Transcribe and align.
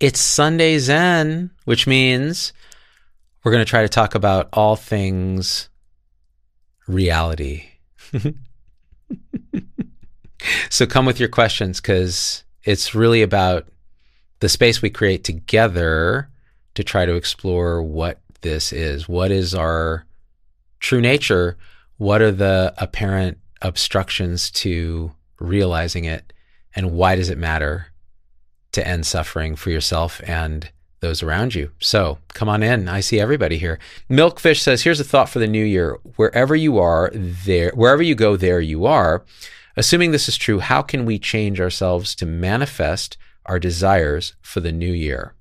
It's 0.00 0.18
Sunday 0.18 0.78
Zen, 0.78 1.50
which 1.66 1.86
means 1.86 2.54
we're 3.44 3.52
going 3.52 3.62
to 3.62 3.68
try 3.68 3.82
to 3.82 3.88
talk 3.88 4.14
about 4.14 4.48
all 4.54 4.74
things 4.74 5.68
reality. 6.88 7.68
so 10.70 10.86
come 10.86 11.04
with 11.04 11.20
your 11.20 11.28
questions 11.28 11.82
because 11.82 12.44
it's 12.64 12.94
really 12.94 13.20
about 13.20 13.68
the 14.38 14.48
space 14.48 14.80
we 14.80 14.88
create 14.88 15.22
together 15.22 16.30
to 16.76 16.82
try 16.82 17.04
to 17.04 17.14
explore 17.14 17.82
what 17.82 18.20
this 18.40 18.72
is. 18.72 19.06
What 19.06 19.30
is 19.30 19.54
our 19.54 20.06
true 20.78 21.02
nature? 21.02 21.58
What 21.98 22.22
are 22.22 22.32
the 22.32 22.72
apparent 22.78 23.36
obstructions 23.60 24.50
to 24.52 25.12
realizing 25.38 26.06
it? 26.06 26.32
And 26.74 26.92
why 26.92 27.16
does 27.16 27.28
it 27.28 27.36
matter 27.36 27.90
to 28.72 28.86
end 28.86 29.06
suffering 29.06 29.56
for 29.56 29.70
yourself 29.70 30.20
and 30.26 30.70
those 31.00 31.22
around 31.22 31.54
you? 31.54 31.70
So 31.78 32.18
come 32.28 32.48
on 32.48 32.62
in. 32.62 32.88
I 32.88 33.00
see 33.00 33.20
everybody 33.20 33.58
here. 33.58 33.78
Milkfish 34.08 34.60
says, 34.60 34.82
here's 34.82 35.00
a 35.00 35.04
thought 35.04 35.28
for 35.28 35.38
the 35.38 35.46
new 35.46 35.64
year. 35.64 35.98
Wherever 36.16 36.54
you 36.54 36.78
are, 36.78 37.10
there, 37.14 37.72
wherever 37.74 38.02
you 38.02 38.14
go, 38.14 38.36
there 38.36 38.60
you 38.60 38.86
are. 38.86 39.24
Assuming 39.76 40.10
this 40.10 40.28
is 40.28 40.36
true, 40.36 40.58
how 40.58 40.82
can 40.82 41.06
we 41.06 41.18
change 41.18 41.60
ourselves 41.60 42.14
to 42.16 42.26
manifest 42.26 43.16
our 43.46 43.58
desires 43.58 44.34
for 44.42 44.60
the 44.60 44.72
new 44.72 44.92
year? 44.92 45.34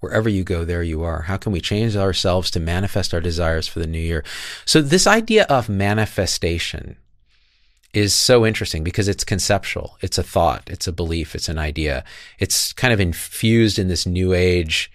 Wherever 0.00 0.28
you 0.28 0.44
go, 0.44 0.64
there 0.64 0.82
you 0.82 1.02
are. 1.02 1.22
How 1.22 1.36
can 1.36 1.52
we 1.52 1.60
change 1.60 1.96
ourselves 1.96 2.50
to 2.52 2.60
manifest 2.60 3.12
our 3.12 3.20
desires 3.20 3.66
for 3.66 3.80
the 3.80 3.86
new 3.86 3.98
year? 3.98 4.24
So, 4.64 4.80
this 4.80 5.06
idea 5.06 5.44
of 5.44 5.68
manifestation 5.68 6.98
is 7.94 8.14
so 8.14 8.44
interesting 8.44 8.84
because 8.84 9.08
it's 9.08 9.24
conceptual. 9.24 9.96
It's 10.02 10.18
a 10.18 10.22
thought, 10.22 10.62
it's 10.68 10.86
a 10.86 10.92
belief, 10.92 11.34
it's 11.34 11.48
an 11.48 11.58
idea. 11.58 12.04
It's 12.38 12.72
kind 12.72 12.92
of 12.92 13.00
infused 13.00 13.78
in 13.78 13.88
this 13.88 14.06
new 14.06 14.32
age 14.32 14.90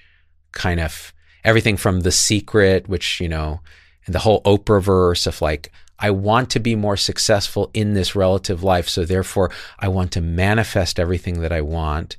kind 0.51 0.79
of 0.79 1.13
everything 1.43 1.75
from 1.77 2.01
the 2.01 2.11
secret, 2.11 2.87
which, 2.87 3.19
you 3.19 3.27
know, 3.27 3.61
and 4.05 4.13
the 4.13 4.19
whole 4.19 4.41
Oprah 4.43 4.81
verse 4.81 5.25
of 5.27 5.41
like, 5.41 5.71
I 5.99 6.11
want 6.11 6.49
to 6.51 6.59
be 6.59 6.75
more 6.75 6.97
successful 6.97 7.71
in 7.73 7.93
this 7.93 8.15
relative 8.15 8.63
life. 8.63 8.89
So 8.89 9.05
therefore, 9.05 9.51
I 9.79 9.87
want 9.87 10.11
to 10.13 10.21
manifest 10.21 10.99
everything 10.99 11.41
that 11.41 11.51
I 11.51 11.61
want. 11.61 12.17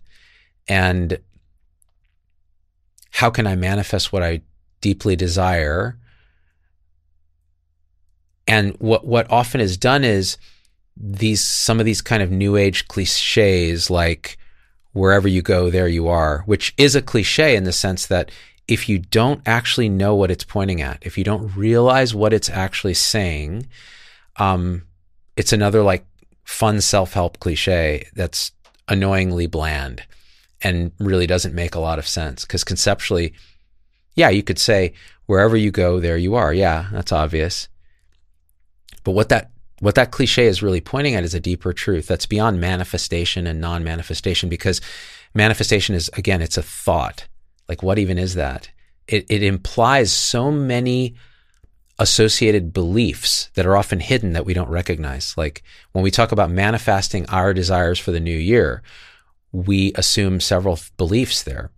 And 0.67 1.19
how 3.11 3.31
can 3.31 3.47
I 3.47 3.57
manifest 3.57 4.13
what 4.13 4.23
I 4.23 4.41
deeply 4.81 5.17
desire? 5.17 5.99
And 8.47 8.75
what, 8.79 9.07
what 9.07 9.31
often 9.31 9.61
is 9.61 9.77
done 9.77 10.05
is 10.05 10.39
these, 10.97 11.43
some 11.43 11.81
of 11.81 11.87
these 11.87 12.03
kind 12.03 12.23
of 12.23 12.31
new 12.31 12.57
age 12.57 12.89
cliches 12.89 13.91
like, 13.91 14.39
wherever 14.95 15.29
you 15.29 15.43
go, 15.43 15.69
there 15.69 15.89
you 15.89 16.09
are, 16.09 16.43
which 16.47 16.73
is 16.79 16.95
a 16.95 17.03
cliche 17.03 17.57
in 17.57 17.65
the 17.65 17.73
sense 17.73 18.07
that 18.07 18.31
if 18.67 18.89
you 18.89 18.99
don't 18.99 19.43
actually 19.45 19.89
know 19.89 20.15
what 20.15 20.31
it's 20.31 20.45
pointing 20.45 20.81
at, 20.81 21.05
if 21.05 21.19
you 21.19 21.25
don't 21.25 21.55
realize 21.55 22.15
what 22.15 22.33
it's 22.33 22.49
actually 22.49 22.95
saying, 22.95 23.67
um, 24.37 24.83
it's 25.37 25.53
another 25.53 25.83
like 25.83 26.07
fun 26.45 26.81
self 26.81 27.13
help 27.13 27.39
cliche 27.41 28.09
that's 28.15 28.53
annoyingly 28.89 29.47
bland 29.47 30.03
and 30.63 30.93
really 30.99 31.27
doesn't 31.27 31.55
make 31.55 31.75
a 31.75 31.81
lot 31.81 31.99
of 31.99 32.07
sense 32.07 32.45
because 32.45 32.65
conceptually, 32.65 33.35
yeah, 34.15 34.31
you 34.31 34.43
could 34.43 34.59
say 34.59 34.95
wherever 35.27 35.57
you 35.57 35.71
go, 35.71 36.01
there 36.01 36.17
you 36.17 36.35
are. 36.35 36.55
Yeah, 36.55 36.89
that's 36.93 37.13
obvious. 37.13 37.69
But 39.03 39.13
what 39.13 39.29
that 39.29 39.51
what 39.85 39.95
that 39.95 40.11
cliche 40.11 40.47
is 40.47 40.63
really 40.63 40.81
pointing 40.81 41.15
at 41.15 41.25
is 41.25 41.35
a 41.35 41.41
deeper 41.41 41.73
truth 41.73 42.07
that's 42.07 42.27
beyond 42.27 42.61
manifestation 42.61 43.47
and 43.47 43.61
non-manifestation 43.61 44.49
because 44.49 44.81
manifestation 45.35 45.95
is 45.95 46.11
again 46.15 46.43
it's 46.43 46.57
a 46.59 46.63
thought 46.63 47.27
like 47.69 47.83
what 47.83 47.99
even 47.99 48.19
is 48.19 48.35
that 48.35 48.71
it, 49.07 49.27
it 49.29 49.43
implies 49.43 50.13
so 50.13 50.51
many 50.51 51.15
associated 51.99 52.73
beliefs 52.73 53.51
that 53.55 53.67
are 53.67 53.77
often 53.77 54.01
hidden 54.01 54.33
that 54.33 54.47
we 54.47 54.55
don't 54.55 54.69
recognize 54.69 55.35
like 55.37 55.63
when 55.93 56.03
we 56.03 56.11
talk 56.11 56.33
about 56.33 56.51
manifesting 56.51 57.25
our 57.29 57.55
desires 57.55 57.99
for 57.99 58.11
the 58.11 58.21
new 58.21 58.37
year 58.37 58.83
we 59.55 59.93
assume 59.95 60.41
several 60.41 60.79
beliefs 60.97 61.45
there. 61.45 61.71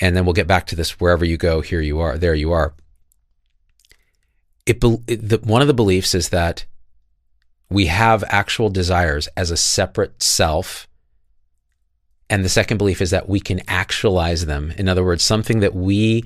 And 0.00 0.14
then 0.14 0.26
we'll 0.26 0.34
get 0.34 0.46
back 0.46 0.66
to 0.66 0.76
this 0.76 1.00
wherever 1.00 1.24
you 1.24 1.38
go, 1.38 1.62
here 1.62 1.80
you 1.80 2.00
are, 2.00 2.18
there 2.18 2.34
you 2.34 2.52
are. 2.52 2.74
It, 4.66 4.82
it 5.06 5.28
the, 5.28 5.40
one 5.42 5.60
of 5.60 5.68
the 5.68 5.74
beliefs 5.74 6.14
is 6.14 6.30
that 6.30 6.64
we 7.70 7.86
have 7.86 8.24
actual 8.28 8.70
desires 8.70 9.28
as 9.36 9.50
a 9.50 9.56
separate 9.56 10.22
self. 10.22 10.88
And 12.30 12.44
the 12.44 12.48
second 12.48 12.78
belief 12.78 13.02
is 13.02 13.10
that 13.10 13.28
we 13.28 13.40
can 13.40 13.60
actualize 13.68 14.46
them. 14.46 14.72
In 14.76 14.88
other 14.88 15.04
words, 15.04 15.22
something 15.22 15.60
that 15.60 15.74
we 15.74 16.24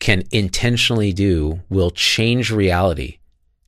can 0.00 0.22
intentionally 0.30 1.12
do 1.12 1.60
will 1.68 1.90
change 1.90 2.50
reality 2.50 3.18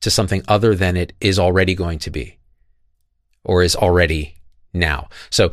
to 0.01 0.09
something 0.09 0.43
other 0.47 0.75
than 0.75 0.97
it 0.97 1.13
is 1.19 1.39
already 1.39 1.75
going 1.75 1.99
to 1.99 2.09
be 2.09 2.37
or 3.43 3.63
is 3.63 3.75
already 3.75 4.35
now. 4.73 5.09
So 5.29 5.51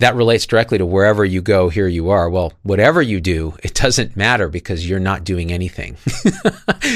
that 0.00 0.14
relates 0.16 0.46
directly 0.46 0.78
to 0.78 0.86
wherever 0.86 1.24
you 1.24 1.42
go, 1.42 1.68
here 1.68 1.86
you 1.88 2.10
are. 2.10 2.28
Well, 2.28 2.52
whatever 2.62 3.00
you 3.00 3.20
do, 3.20 3.54
it 3.62 3.74
doesn't 3.74 4.16
matter 4.16 4.48
because 4.48 4.88
you're 4.88 4.98
not 4.98 5.24
doing 5.24 5.52
anything. 5.52 5.96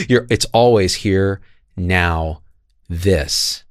it's 0.09 0.47
always 0.47 0.95
here, 0.97 1.41
now, 1.77 2.43
this. 2.89 3.65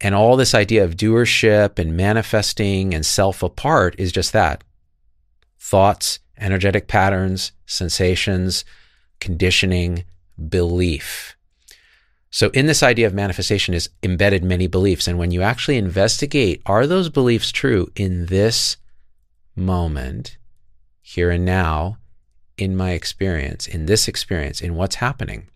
And 0.00 0.14
all 0.14 0.36
this 0.36 0.54
idea 0.54 0.84
of 0.84 0.96
doership 0.96 1.78
and 1.78 1.96
manifesting 1.96 2.92
and 2.92 3.06
self 3.06 3.42
apart 3.42 3.94
is 3.98 4.12
just 4.12 4.32
that 4.32 4.62
thoughts, 5.58 6.18
energetic 6.36 6.88
patterns, 6.88 7.52
sensations, 7.64 8.64
conditioning, 9.20 10.04
belief. 10.48 11.33
So, 12.34 12.48
in 12.48 12.66
this 12.66 12.82
idea 12.82 13.06
of 13.06 13.14
manifestation 13.14 13.74
is 13.74 13.90
embedded 14.02 14.42
many 14.42 14.66
beliefs. 14.66 15.06
And 15.06 15.20
when 15.20 15.30
you 15.30 15.42
actually 15.42 15.76
investigate, 15.76 16.62
are 16.66 16.84
those 16.84 17.08
beliefs 17.08 17.52
true 17.52 17.92
in 17.94 18.26
this 18.26 18.76
moment, 19.54 20.36
here 21.00 21.30
and 21.30 21.44
now, 21.44 21.98
in 22.58 22.76
my 22.76 22.90
experience, 22.90 23.68
in 23.68 23.86
this 23.86 24.08
experience, 24.08 24.60
in 24.60 24.74
what's 24.74 24.96
happening? 24.96 25.46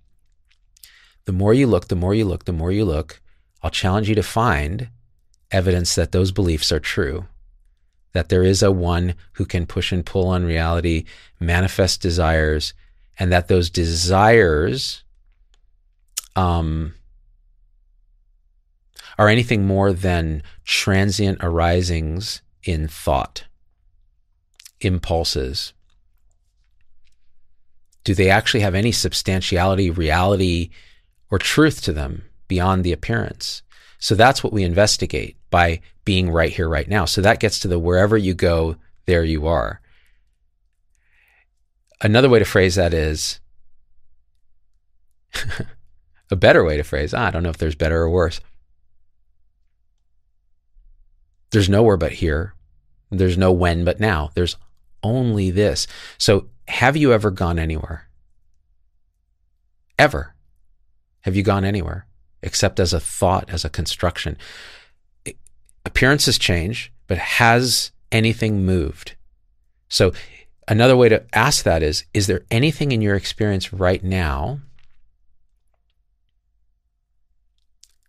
The 1.25 1.33
more 1.33 1.53
you 1.53 1.67
look, 1.67 1.89
the 1.89 1.97
more 1.97 2.15
you 2.15 2.25
look, 2.25 2.45
the 2.45 2.53
more 2.53 2.71
you 2.71 2.85
look, 2.85 3.21
I'll 3.61 3.73
challenge 3.73 4.09
you 4.09 4.15
to 4.15 4.23
find 4.23 4.89
evidence 5.51 5.97
that 5.97 6.13
those 6.13 6.31
beliefs 6.31 6.71
are 6.71 6.79
true. 6.79 7.27
That 8.13 8.29
there 8.29 8.45
is 8.45 8.63
a 8.63 8.71
one 8.71 9.17
who 9.33 9.47
can 9.47 9.67
push 9.67 9.91
and 9.91 10.07
pull 10.07 10.29
on 10.29 10.45
reality, 10.45 11.07
manifest 11.41 12.01
desires, 12.01 12.73
and 13.19 13.33
that 13.33 13.49
those 13.49 13.69
desires 13.69 15.03
um, 16.37 16.95
are 19.19 19.29
anything 19.29 19.67
more 19.67 19.93
than 19.93 20.43
transient 20.65 21.39
arisings 21.43 22.41
in 22.63 22.87
thought, 22.87 23.45
impulses. 24.81 25.73
Do 28.05 28.15
they 28.15 28.31
actually 28.31 28.61
have 28.61 28.75
any 28.75 28.93
substantiality, 28.93 29.91
reality, 29.91 30.71
or 31.31 31.39
truth 31.39 31.83
to 31.83 31.93
them 31.93 32.25
beyond 32.47 32.85
the 32.85 32.93
appearance? 32.93 33.63
So 33.99 34.15
that's 34.15 34.45
what 34.45 34.53
we 34.53 34.63
investigate 34.63 35.37
by 35.51 35.81
being 36.05 36.31
right 36.31 36.53
here, 36.53 36.69
right 36.69 36.89
now. 36.89 37.05
So 37.05 37.21
that 37.21 37.41
gets 37.41 37.59
to 37.61 37.69
the 37.69 37.79
wherever 37.79 38.17
you 38.17 38.35
go, 38.35 38.77
there 39.07 39.25
you 39.25 39.47
are. 39.47 39.81
Another 42.01 42.29
way 42.29 42.39
to 42.39 42.45
phrase 42.45 42.77
that 42.77 42.95
is 42.95 43.41
a 46.31 46.37
better 46.37 46.65
way 46.65 46.77
to 46.77 46.83
phrase, 46.83 47.15
ah, 47.15 47.27
I 47.27 47.31
don't 47.31 47.43
know 47.43 47.51
if 47.51 47.59
there's 47.59 47.75
better 47.75 48.03
or 48.03 48.11
worse. 48.11 48.41
There's 51.51 51.69
nowhere 51.69 51.97
but 51.97 52.13
here. 52.13 52.55
There's 53.11 53.39
no 53.39 53.53
when 53.53 53.85
but 53.85 54.01
now. 54.01 54.31
There's 54.35 54.57
only 55.03 55.51
this. 55.51 55.87
So, 56.19 56.49
have 56.69 56.97
you 56.97 57.13
ever 57.13 57.31
gone 57.31 57.59
anywhere? 57.59 58.09
Ever? 59.99 60.35
Have 61.23 61.35
you 61.35 61.43
gone 61.43 61.65
anywhere 61.65 62.07
except 62.43 62.79
as 62.79 62.93
a 62.93 63.01
thought, 63.01 63.49
as 63.51 63.65
a 63.65 63.71
construction? 63.71 64.37
Appearances 65.87 66.39
change, 66.39 66.93
but 67.07 67.17
has 67.19 67.93
anything 68.13 68.67
moved? 68.67 69.17
So, 69.89 70.13
another 70.67 70.97
way 70.97 71.09
to 71.09 71.25
ask 71.33 71.65
that 71.65 71.83
is 71.83 72.05
Is 72.13 72.27
there 72.27 72.45
anything 72.51 72.93
in 72.93 73.01
your 73.01 73.15
experience 73.15 73.73
right 73.73 74.05
now 74.05 74.61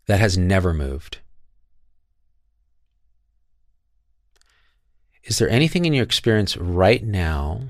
that 0.10 0.20
has 0.20 0.40
never 0.40 0.74
moved? 0.74 1.20
Is 5.24 5.38
there 5.38 5.48
anything 5.48 5.86
in 5.86 5.94
your 5.94 6.04
experience 6.04 6.58
right 6.58 7.04
now 7.04 7.70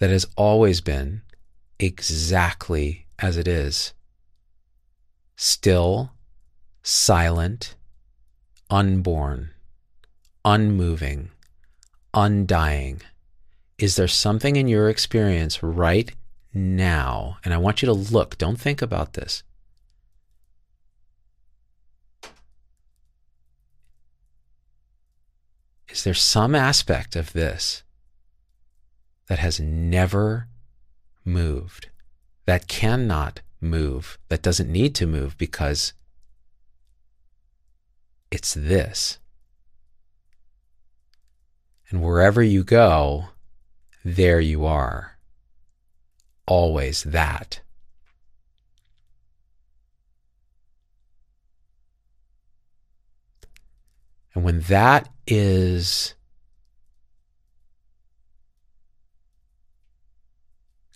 that 0.00 0.10
has 0.10 0.26
always 0.34 0.80
been 0.80 1.22
exactly 1.78 3.06
as 3.20 3.36
it 3.36 3.46
is? 3.46 3.92
Still, 5.36 6.10
silent, 6.82 7.76
unborn, 8.68 9.50
unmoving, 10.44 11.30
undying. 12.12 13.00
Is 13.78 13.94
there 13.94 14.08
something 14.08 14.56
in 14.56 14.66
your 14.66 14.88
experience 14.88 15.62
right 15.62 16.10
now? 16.56 17.36
And 17.44 17.52
I 17.52 17.58
want 17.58 17.82
you 17.82 17.86
to 17.86 17.92
look, 17.92 18.38
don't 18.38 18.60
think 18.60 18.82
about 18.82 19.12
this. 19.12 19.42
Is 25.88 26.04
there 26.04 26.14
some 26.14 26.54
aspect 26.54 27.16
of 27.16 27.32
this 27.32 27.82
that 29.28 29.38
has 29.38 29.60
never 29.60 30.48
moved, 31.24 31.88
that 32.44 32.68
cannot 32.68 33.40
move, 33.60 34.18
that 34.28 34.42
doesn't 34.42 34.70
need 34.70 34.94
to 34.96 35.06
move 35.06 35.38
because 35.38 35.92
it's 38.30 38.52
this? 38.54 39.18
And 41.88 42.02
wherever 42.02 42.42
you 42.42 42.64
go, 42.64 43.26
there 44.04 44.40
you 44.40 44.66
are. 44.66 45.15
Always 46.46 47.02
that. 47.04 47.60
And 54.34 54.44
when 54.44 54.60
that 54.60 55.08
is 55.26 56.14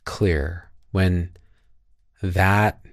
clear, 0.05 0.71
when 0.93 1.31
that 2.21 2.85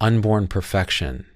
unborn 0.00 0.48
perfection 0.48 1.26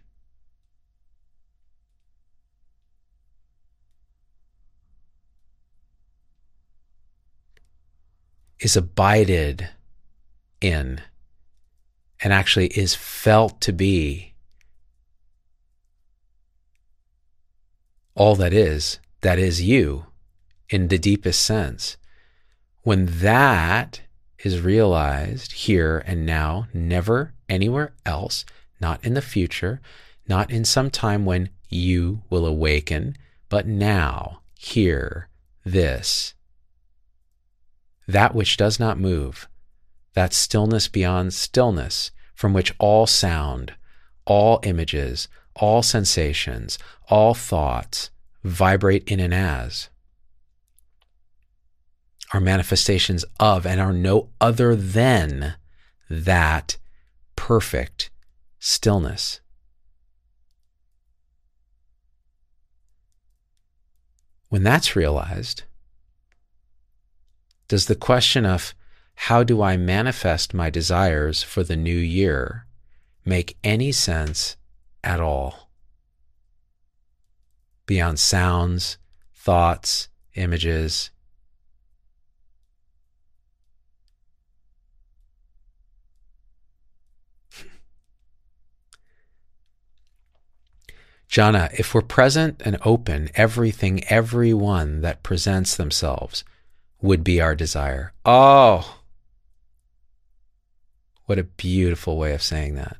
is 8.64 8.76
abided 8.76 9.68
in 10.62 10.98
and 12.20 12.32
actually 12.32 12.68
is 12.68 12.94
felt 12.94 13.60
to 13.60 13.72
be 13.72 14.32
all 18.14 18.34
that 18.34 18.54
is, 18.54 18.98
that 19.20 19.38
is 19.38 19.60
you 19.60 20.06
in 20.70 20.88
the 20.88 20.96
deepest 20.96 21.42
sense. 21.42 21.98
When 22.84 23.06
that 23.20 24.00
is 24.38 24.62
realized 24.62 25.52
here 25.52 26.02
and 26.06 26.24
now, 26.24 26.68
never 26.72 27.34
anywhere 27.50 27.92
else, 28.06 28.46
not 28.80 29.04
in 29.04 29.12
the 29.12 29.20
future, 29.20 29.82
not 30.26 30.50
in 30.50 30.64
some 30.64 30.90
time 30.90 31.26
when 31.26 31.50
you 31.68 32.22
will 32.30 32.46
awaken, 32.46 33.16
but 33.50 33.66
now, 33.66 34.40
here, 34.54 35.28
this 35.64 36.32
that 38.06 38.34
which 38.34 38.56
does 38.56 38.78
not 38.78 38.98
move, 38.98 39.48
that 40.14 40.32
stillness 40.32 40.88
beyond 40.88 41.32
stillness, 41.34 42.10
from 42.34 42.52
which 42.52 42.74
all 42.78 43.06
sound, 43.06 43.74
all 44.24 44.60
images, 44.62 45.28
all 45.54 45.82
sensations, 45.82 46.78
all 47.08 47.34
thoughts 47.34 48.10
vibrate 48.42 49.04
in 49.04 49.20
and 49.20 49.32
as, 49.32 49.88
are 52.32 52.40
manifestations 52.40 53.24
of 53.38 53.64
and 53.64 53.80
are 53.80 53.92
no 53.92 54.30
other 54.40 54.74
than 54.74 55.54
that 56.10 56.76
perfect 57.36 58.10
stillness. 58.58 59.40
When 64.48 64.62
that's 64.62 64.94
realized, 64.94 65.64
does 67.68 67.86
the 67.86 67.94
question 67.94 68.44
of 68.44 68.74
how 69.14 69.42
do 69.42 69.62
I 69.62 69.76
manifest 69.76 70.54
my 70.54 70.70
desires 70.70 71.42
for 71.42 71.62
the 71.62 71.76
new 71.76 71.96
year 71.96 72.66
make 73.24 73.56
any 73.64 73.92
sense 73.92 74.56
at 75.02 75.20
all? 75.20 75.70
Beyond 77.86 78.18
sounds, 78.18 78.98
thoughts, 79.34 80.08
images. 80.34 81.10
Jhana, 91.30 91.72
if 91.78 91.94
we're 91.94 92.02
present 92.02 92.62
and 92.64 92.78
open, 92.84 93.28
everything, 93.34 94.04
everyone 94.04 95.00
that 95.00 95.24
presents 95.24 95.76
themselves 95.76 96.44
would 97.00 97.22
be 97.24 97.40
our 97.40 97.54
desire. 97.54 98.12
Oh, 98.24 99.00
what 101.26 101.38
a 101.38 101.44
beautiful 101.44 102.18
way 102.18 102.34
of 102.34 102.42
saying 102.42 102.74
that. 102.74 102.96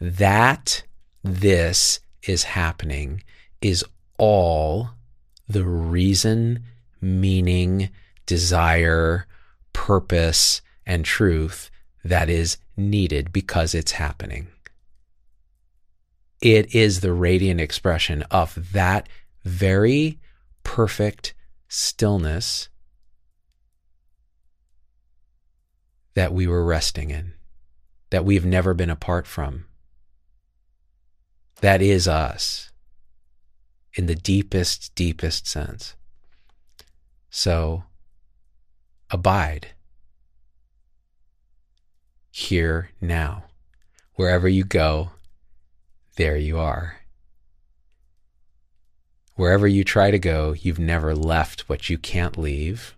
That 0.00 0.82
this 1.22 2.00
is 2.22 2.44
happening 2.44 3.22
is 3.60 3.84
all 4.16 4.90
the 5.48 5.64
reason, 5.64 6.64
meaning, 7.00 7.90
desire, 8.24 9.26
purpose, 9.72 10.62
and 10.86 11.04
truth 11.04 11.70
that 12.04 12.30
is 12.30 12.56
needed 12.76 13.32
because 13.32 13.74
it's 13.74 13.92
happening. 13.92 14.48
It 16.40 16.74
is 16.74 17.00
the 17.00 17.12
radiant 17.12 17.60
expression 17.60 18.22
of 18.30 18.72
that 18.72 19.08
very 19.44 20.18
perfect 20.62 21.34
stillness 21.70 22.68
that 26.14 26.32
we 26.32 26.46
were 26.46 26.64
resting 26.64 27.10
in, 27.10 27.32
that 28.10 28.24
we've 28.24 28.44
never 28.44 28.74
been 28.74 28.90
apart 28.90 29.26
from. 29.26 29.66
That 31.60 31.80
is 31.80 32.08
us 32.08 32.72
in 33.94 34.06
the 34.06 34.16
deepest, 34.16 34.92
deepest 34.96 35.46
sense. 35.46 35.94
So 37.30 37.84
abide 39.08 39.68
here 42.32 42.90
now. 43.00 43.44
Wherever 44.14 44.48
you 44.48 44.64
go, 44.64 45.10
there 46.16 46.36
you 46.36 46.58
are. 46.58 46.99
Wherever 49.40 49.66
you 49.66 49.84
try 49.84 50.10
to 50.10 50.18
go, 50.18 50.52
you've 50.52 50.78
never 50.78 51.14
left 51.14 51.66
what 51.66 51.88
you 51.88 51.96
can't 51.96 52.36
leave. 52.36 52.94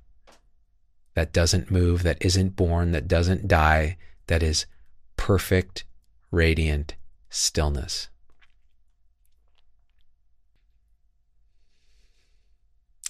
That 1.14 1.32
doesn't 1.32 1.70
move, 1.70 2.02
that 2.02 2.18
isn't 2.20 2.56
born, 2.56 2.90
that 2.90 3.06
doesn't 3.06 3.46
die, 3.46 3.96
that 4.26 4.42
is 4.42 4.66
perfect, 5.16 5.84
radiant 6.32 6.96
stillness. 7.30 8.08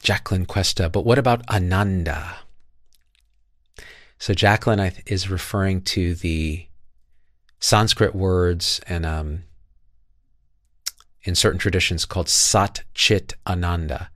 Jacqueline 0.02 0.44
Cuesta, 0.44 0.90
but 0.90 1.06
what 1.06 1.18
about 1.18 1.48
Ananda? 1.48 2.36
So 4.18 4.34
Jacqueline 4.34 4.92
is 5.06 5.30
referring 5.30 5.80
to 5.84 6.14
the 6.14 6.66
Sanskrit 7.60 8.14
words 8.14 8.82
and 8.86 9.06
um, 9.06 9.44
in 11.24 11.34
certain 11.34 11.58
traditions 11.58 12.04
called 12.04 12.28
Sat 12.28 12.82
Chit 12.94 13.34
Ananda. 13.46 14.10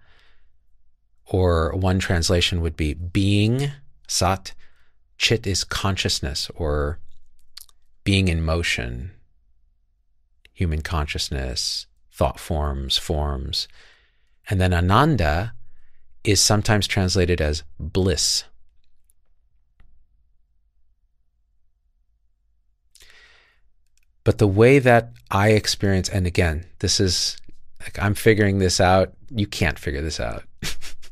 Or 1.24 1.74
one 1.74 1.98
translation 1.98 2.60
would 2.60 2.76
be 2.76 2.94
being, 2.94 3.70
Sat. 4.06 4.54
Chit 5.18 5.46
is 5.46 5.64
consciousness 5.64 6.50
or 6.54 6.98
being 8.04 8.28
in 8.28 8.44
motion, 8.44 9.12
human 10.52 10.82
consciousness, 10.82 11.86
thought 12.12 12.38
forms, 12.38 12.96
forms. 12.98 13.66
And 14.48 14.60
then 14.60 14.74
Ananda 14.74 15.54
is 16.22 16.40
sometimes 16.40 16.86
translated 16.86 17.40
as 17.40 17.62
bliss. 17.80 18.44
But 24.26 24.38
the 24.38 24.48
way 24.48 24.80
that 24.80 25.12
I 25.30 25.50
experience, 25.50 26.08
and 26.08 26.26
again, 26.26 26.66
this 26.80 26.98
is 26.98 27.36
like 27.80 27.96
I'm 28.02 28.14
figuring 28.14 28.58
this 28.58 28.80
out. 28.80 29.12
You 29.30 29.46
can't 29.46 29.78
figure 29.78 30.02
this 30.02 30.18
out. 30.18 30.42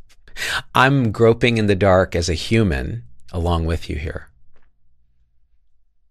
I'm 0.75 1.13
groping 1.13 1.57
in 1.57 1.69
the 1.69 1.77
dark 1.77 2.17
as 2.17 2.29
a 2.29 2.35
human 2.35 3.05
along 3.33 3.67
with 3.67 3.89
you 3.89 3.95
here. 3.95 4.31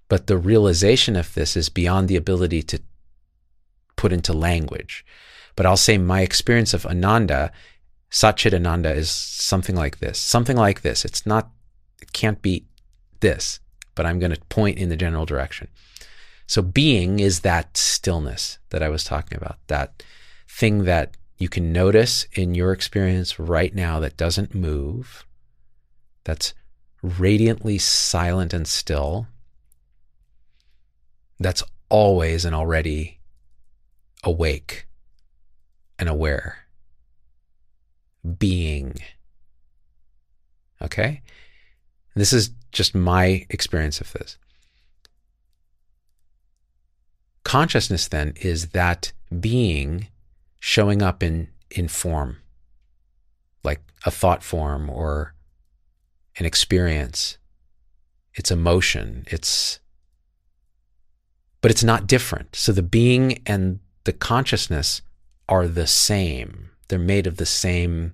But 0.08 0.28
the 0.28 0.38
realization 0.38 1.18
of 1.18 1.34
this 1.34 1.58
is 1.58 1.68
beyond 1.68 2.08
the 2.08 2.16
ability 2.16 2.64
to 2.64 2.80
put 3.98 4.14
into 4.14 4.32
language. 4.32 5.06
But 5.58 5.66
I'll 5.66 5.76
say 5.76 5.98
my 5.98 6.22
experience 6.22 6.74
of 6.74 6.86
Ananda, 6.86 7.52
Satchit 8.12 8.54
Ananda, 8.54 8.94
is 8.94 9.12
something 9.12 9.76
like 9.76 10.00
this. 10.00 10.18
Something 10.20 10.56
like 10.56 10.84
this. 10.84 11.04
It's 11.04 11.26
not, 11.26 11.52
it 12.02 12.14
can't 12.14 12.42
be 12.42 12.64
this, 13.20 13.60
but 13.94 14.06
I'm 14.06 14.20
going 14.20 14.34
to 14.34 14.40
point 14.48 14.78
in 14.78 14.88
the 14.88 14.96
general 14.96 15.26
direction. 15.26 15.68
So 16.54 16.62
being 16.62 17.20
is 17.20 17.40
that 17.40 17.76
stillness 17.78 18.60
that 18.70 18.84
I 18.84 18.90
was 18.90 19.04
talking 19.04 19.40
about, 19.40 19.58
that 19.70 20.04
thing 20.48 20.84
that 20.84 21.18
you 21.40 21.50
can 21.50 21.74
notice 21.74 22.28
in 22.34 22.54
your 22.54 22.72
experience 22.72 23.40
right 23.40 23.74
now 23.74 24.00
that 24.02 24.18
doesn't 24.18 24.54
move, 24.54 25.26
that's 26.26 26.54
radiantly 27.02 27.80
silent 27.80 28.54
and 28.54 28.68
still, 28.68 29.26
that's 31.40 31.64
always 31.90 32.46
and 32.46 32.54
already 32.54 33.18
awake 34.24 34.86
and 35.98 36.08
aware. 36.08 36.68
Being. 38.38 39.00
Okay? 40.84 41.24
This 42.14 42.32
is 42.32 42.52
just 42.72 42.94
my 42.94 43.48
experience 43.50 44.00
of 44.00 44.14
this. 44.14 44.38
Consciousness 47.44 48.08
then 48.08 48.34
is 48.38 48.70
that 48.70 49.12
being 49.40 50.08
showing 50.60 51.02
up 51.02 51.22
in, 51.22 51.50
in 51.72 51.88
form, 51.88 52.38
like 53.64 53.82
a 54.06 54.12
thought 54.12 54.44
form 54.44 54.90
or 54.90 55.34
an 56.38 56.46
experience. 56.46 57.38
It's 58.34 58.50
emotion. 58.50 59.26
It's, 59.28 59.80
but 61.62 61.70
it's 61.70 61.84
not 61.84 62.08
different. 62.08 62.56
So 62.56 62.72
the 62.72 62.82
being 62.82 63.42
and 63.46 63.80
the 64.06 64.14
consciousness 64.14 65.02
are 65.48 65.68
the 65.68 65.88
same. 65.88 66.72
They're 66.88 67.00
made 67.00 67.28
of 67.28 67.38
the 67.38 67.46
same 67.46 68.14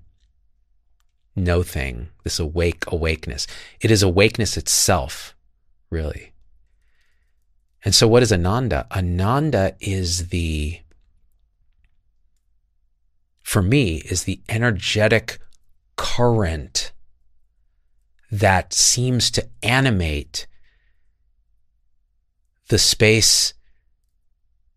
no 1.36 1.64
thing, 1.64 2.10
this 2.24 2.40
awake 2.40 2.84
awakeness. 2.88 3.48
It 3.82 3.92
is 3.92 4.04
awakeness 4.04 4.58
itself, 4.58 5.36
really. 5.90 6.29
And 7.84 7.96
so, 7.96 8.08
what 8.08 8.24
is 8.24 8.34
Ananda? 8.34 8.88
Ananda 8.92 9.76
is 9.80 10.30
the, 10.30 10.80
for 13.42 13.62
me, 13.62 13.98
is 13.98 14.24
the 14.24 14.42
energetic 14.50 15.40
current 15.96 16.92
that 18.32 18.74
seems 18.74 19.32
to 19.32 19.48
animate 19.64 20.46
the 22.68 22.78
space 22.78 23.54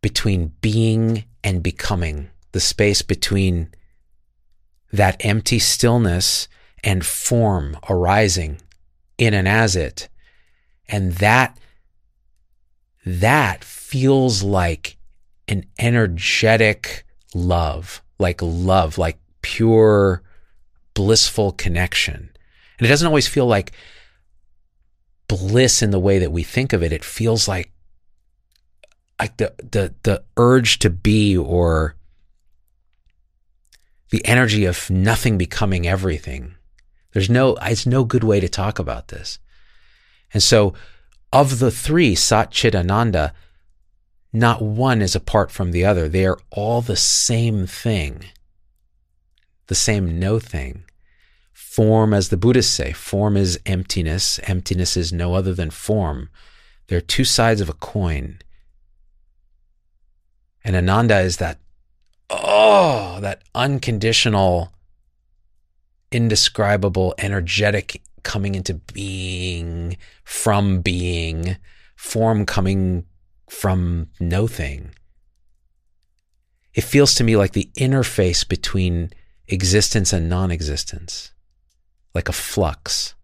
between 0.00 0.52
being 0.60 1.24
and 1.44 1.62
becoming, 1.62 2.30
the 2.52 2.60
space 2.60 3.02
between 3.02 3.70
that 4.92 5.16
empty 5.24 5.58
stillness 5.58 6.48
and 6.84 7.04
form 7.04 7.76
arising 7.88 8.60
in 9.18 9.34
and 9.34 9.48
as 9.48 9.76
it. 9.76 10.08
And 10.88 11.12
that 11.14 11.56
that 13.04 13.64
feels 13.64 14.42
like 14.42 14.96
an 15.48 15.64
energetic 15.78 17.04
love, 17.34 18.02
like 18.18 18.40
love, 18.42 18.98
like 18.98 19.18
pure, 19.42 20.22
blissful 20.94 21.52
connection. 21.52 22.30
And 22.78 22.86
it 22.86 22.88
doesn't 22.88 23.06
always 23.06 23.28
feel 23.28 23.46
like 23.46 23.72
bliss 25.28 25.82
in 25.82 25.90
the 25.90 25.98
way 25.98 26.18
that 26.18 26.32
we 26.32 26.42
think 26.42 26.72
of 26.72 26.82
it. 26.82 26.92
It 26.92 27.04
feels 27.04 27.48
like 27.48 27.72
like 29.18 29.36
the 29.36 29.54
the 29.58 29.94
the 30.02 30.22
urge 30.36 30.78
to 30.80 30.90
be 30.90 31.36
or 31.36 31.96
the 34.10 34.24
energy 34.26 34.64
of 34.64 34.90
nothing 34.90 35.38
becoming 35.38 35.86
everything. 35.86 36.54
There's 37.12 37.30
no 37.30 37.56
it's 37.62 37.86
no 37.86 38.04
good 38.04 38.24
way 38.24 38.40
to 38.40 38.48
talk 38.48 38.78
about 38.78 39.08
this. 39.08 39.38
And 40.34 40.42
so 40.42 40.74
of 41.32 41.58
the 41.58 41.70
three, 41.70 42.14
Sat 42.14 42.50
Chit 42.50 42.74
Ananda, 42.74 43.32
not 44.32 44.62
one 44.62 45.02
is 45.02 45.14
apart 45.14 45.50
from 45.50 45.72
the 45.72 45.84
other. 45.84 46.08
They 46.08 46.26
are 46.26 46.38
all 46.50 46.80
the 46.80 46.96
same 46.96 47.66
thing, 47.66 48.24
the 49.66 49.74
same 49.74 50.18
no 50.18 50.38
thing. 50.38 50.84
Form, 51.52 52.12
as 52.12 52.28
the 52.28 52.36
Buddhists 52.36 52.74
say, 52.74 52.92
form 52.92 53.36
is 53.36 53.58
emptiness. 53.64 54.38
Emptiness 54.44 54.96
is 54.96 55.12
no 55.12 55.34
other 55.34 55.54
than 55.54 55.70
form. 55.70 56.28
They're 56.88 57.00
two 57.00 57.24
sides 57.24 57.60
of 57.60 57.68
a 57.70 57.74
coin. 57.74 58.38
And 60.64 60.76
Ananda 60.76 61.20
is 61.20 61.38
that, 61.38 61.58
oh, 62.28 63.18
that 63.20 63.42
unconditional, 63.54 64.72
indescribable, 66.10 67.14
energetic 67.18 68.02
coming 68.22 68.54
into 68.54 68.74
being 68.74 69.96
from 70.24 70.80
being, 70.80 71.56
form 71.96 72.46
coming 72.46 73.04
from 73.48 74.08
no 74.20 74.46
thing. 74.46 74.94
It 76.74 76.84
feels 76.84 77.14
to 77.16 77.24
me 77.24 77.36
like 77.36 77.52
the 77.52 77.70
interface 77.76 78.48
between 78.48 79.10
existence 79.48 80.12
and 80.12 80.28
non 80.28 80.50
existence, 80.50 81.32
like 82.14 82.28
a 82.28 82.32
flux, 82.32 83.14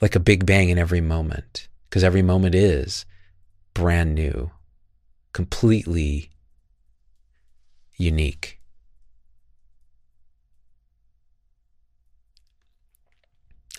like 0.00 0.14
a 0.14 0.20
big 0.20 0.44
bang 0.44 0.68
in 0.68 0.78
every 0.78 1.00
moment, 1.00 1.68
because 1.88 2.04
every 2.04 2.22
moment 2.22 2.54
is 2.54 3.06
brand 3.72 4.14
new, 4.14 4.50
completely 5.32 6.30
unique. 7.96 8.57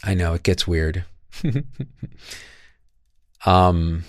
I 0.03 0.13
know 0.13 0.33
it 0.33 0.43
gets 0.43 0.67
weird. 0.67 1.03
um, 3.45 4.03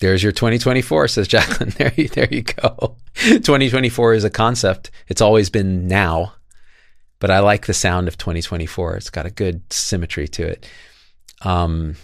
there's 0.00 0.22
your 0.22 0.32
2024, 0.32 1.08
says 1.08 1.28
Jacqueline. 1.28 1.70
There 1.76 1.92
you, 1.96 2.08
there 2.08 2.28
you 2.30 2.42
go. 2.42 2.96
2024 3.16 4.14
is 4.14 4.24
a 4.24 4.30
concept. 4.30 4.90
It's 5.08 5.20
always 5.20 5.50
been 5.50 5.86
now, 5.86 6.34
but 7.18 7.30
I 7.30 7.40
like 7.40 7.66
the 7.66 7.74
sound 7.74 8.08
of 8.08 8.16
2024. 8.16 8.96
It's 8.96 9.10
got 9.10 9.26
a 9.26 9.30
good 9.30 9.70
symmetry 9.72 10.26
to 10.28 10.46
it. 10.46 10.66
Um, 11.42 11.96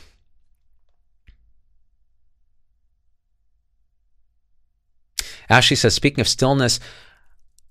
Ashley 5.49 5.77
says, 5.77 5.95
speaking 5.95 6.21
of 6.21 6.29
stillness, 6.29 6.81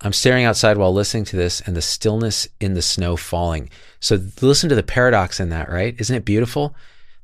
I'm 0.02 0.14
staring 0.14 0.46
outside 0.46 0.78
while 0.78 0.94
listening 0.94 1.26
to 1.26 1.36
this 1.36 1.62
and 1.62 1.76
the 1.76 1.82
stillness 1.82 2.48
in 2.60 2.74
the 2.74 2.82
snow 2.82 3.16
falling. 3.16 3.70
So 4.00 4.20
listen 4.42 4.70
to 4.70 4.76
the 4.76 4.84
paradox 4.84 5.40
in 5.40 5.50
that, 5.50 5.70
right? 5.70 5.96
Isn't 6.00 6.16
it 6.16 6.26
beautiful? 6.26 6.76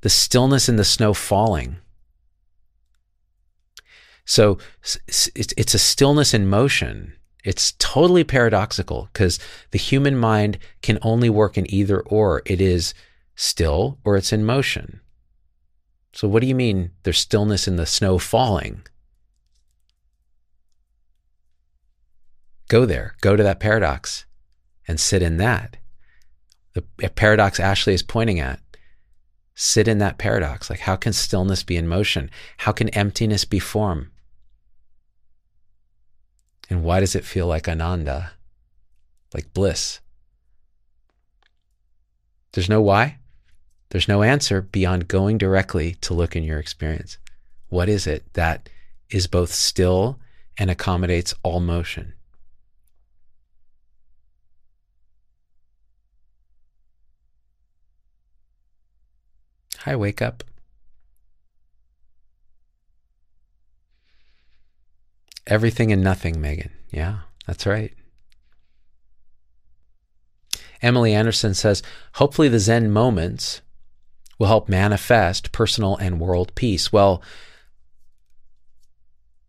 The 0.02 0.10
stillness 0.10 0.70
in 0.70 0.78
the 0.78 0.86
snow 0.86 1.14
falling. 1.14 1.78
So 4.26 4.58
it's 5.08 5.74
a 5.74 5.80
stillness 5.80 6.34
in 6.34 6.48
motion. 6.48 7.14
It's 7.44 7.74
totally 7.74 8.24
paradoxical 8.24 9.10
because 9.12 9.40
the 9.72 9.80
human 9.80 10.18
mind 10.18 10.58
can 10.82 11.00
only 11.02 11.30
work 11.30 11.58
in 11.58 11.72
either 11.74 12.02
or. 12.02 12.42
It 12.46 12.62
is 12.62 12.94
still 13.36 14.00
or 14.04 14.16
it's 14.16 14.32
in 14.32 14.46
motion. 14.46 15.02
So, 16.14 16.28
what 16.28 16.42
do 16.42 16.48
you 16.48 16.56
mean 16.56 16.92
there's 17.04 17.18
stillness 17.18 17.68
in 17.68 17.78
the 17.78 17.86
snow 17.86 18.20
falling? 18.20 18.84
Go 22.72 22.86
there, 22.86 23.16
go 23.20 23.36
to 23.36 23.44
that 23.44 23.60
paradox 23.60 24.24
and 24.88 24.98
sit 24.98 25.22
in 25.22 25.36
that. 25.36 25.76
The 26.72 26.84
paradox 27.10 27.60
Ashley 27.60 27.94
is 27.94 28.02
pointing 28.02 28.40
at. 28.40 28.62
Sit 29.56 29.90
in 29.90 29.98
that 29.98 30.18
paradox. 30.18 30.70
Like, 30.70 30.80
how 30.80 30.96
can 30.96 31.12
stillness 31.12 31.64
be 31.64 31.76
in 31.76 31.86
motion? 31.86 32.32
How 32.60 32.72
can 32.72 32.88
emptiness 32.88 33.44
be 33.44 33.60
form? 33.60 34.10
And 36.70 36.82
why 36.82 37.02
does 37.02 37.14
it 37.14 37.26
feel 37.26 37.46
like 37.46 37.68
ananda, 37.68 38.32
like 39.34 39.54
bliss? 39.54 40.00
There's 42.54 42.70
no 42.70 42.80
why. 42.82 43.18
There's 43.90 44.08
no 44.08 44.24
answer 44.24 44.62
beyond 44.62 45.10
going 45.10 45.38
directly 45.38 45.96
to 45.96 46.14
look 46.14 46.38
in 46.38 46.44
your 46.46 46.60
experience. 46.60 47.18
What 47.68 47.90
is 47.90 48.08
it 48.08 48.32
that 48.32 48.70
is 49.10 49.28
both 49.28 49.52
still 49.52 50.22
and 50.58 50.72
accommodates 50.72 51.34
all 51.44 51.60
motion? 51.60 52.14
Hi, 59.86 59.96
wake 59.96 60.22
up. 60.22 60.44
Everything 65.48 65.92
and 65.92 66.04
nothing, 66.04 66.40
Megan. 66.40 66.72
Yeah, 66.92 67.22
that's 67.48 67.66
right. 67.66 67.92
Emily 70.84 71.14
Anderson 71.14 71.56
says, 71.56 71.82
hopefully 72.14 72.48
the 72.48 72.60
Zen 72.60 72.92
moments 72.92 73.62
will 74.38 74.48
help 74.48 74.70
manifest 74.70 75.52
personal 75.52 75.98
and 75.98 76.20
world 76.20 76.54
peace. 76.54 76.94
Well, 76.94 77.24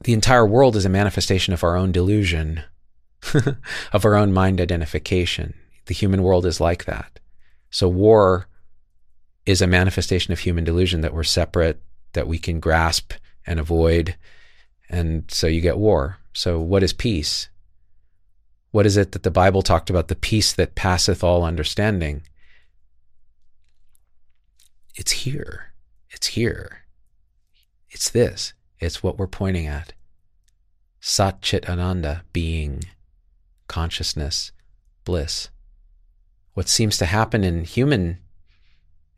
the 0.04 0.14
entire 0.14 0.46
world 0.46 0.76
is 0.76 0.86
a 0.86 0.90
manifestation 0.90 1.52
of 1.52 1.62
our 1.62 1.76
own 1.76 1.92
delusion, 1.92 2.62
of 3.92 4.04
our 4.04 4.14
own 4.14 4.32
mind 4.32 4.62
identification. 4.62 5.52
The 5.86 5.94
human 5.94 6.22
world 6.22 6.46
is 6.46 6.58
like 6.58 6.86
that. 6.86 7.20
So 7.70 7.86
war 7.86 8.48
is 9.46 9.60
a 9.60 9.66
manifestation 9.66 10.32
of 10.32 10.40
human 10.40 10.64
delusion 10.64 11.00
that 11.00 11.14
we're 11.14 11.24
separate, 11.24 11.82
that 12.12 12.28
we 12.28 12.38
can 12.38 12.60
grasp 12.60 13.12
and 13.46 13.58
avoid. 13.58 14.16
And 14.88 15.24
so 15.28 15.46
you 15.46 15.60
get 15.60 15.78
war. 15.78 16.18
So, 16.32 16.60
what 16.60 16.82
is 16.82 16.92
peace? 16.92 17.48
What 18.70 18.86
is 18.86 18.96
it 18.96 19.12
that 19.12 19.22
the 19.22 19.30
Bible 19.30 19.62
talked 19.62 19.90
about? 19.90 20.08
The 20.08 20.14
peace 20.14 20.52
that 20.52 20.74
passeth 20.74 21.22
all 21.22 21.44
understanding. 21.44 22.22
It's 24.94 25.12
here. 25.12 25.72
It's 26.10 26.28
here. 26.28 26.84
It's 27.90 28.08
this. 28.08 28.54
It's 28.78 29.02
what 29.02 29.18
we're 29.18 29.26
pointing 29.26 29.66
at. 29.66 29.92
Sat 31.00 31.42
Chit 31.42 31.68
Ananda, 31.68 32.22
being, 32.32 32.84
consciousness, 33.68 34.52
bliss. 35.04 35.50
What 36.54 36.68
seems 36.68 36.96
to 36.98 37.06
happen 37.06 37.44
in 37.44 37.64
human 37.64 38.18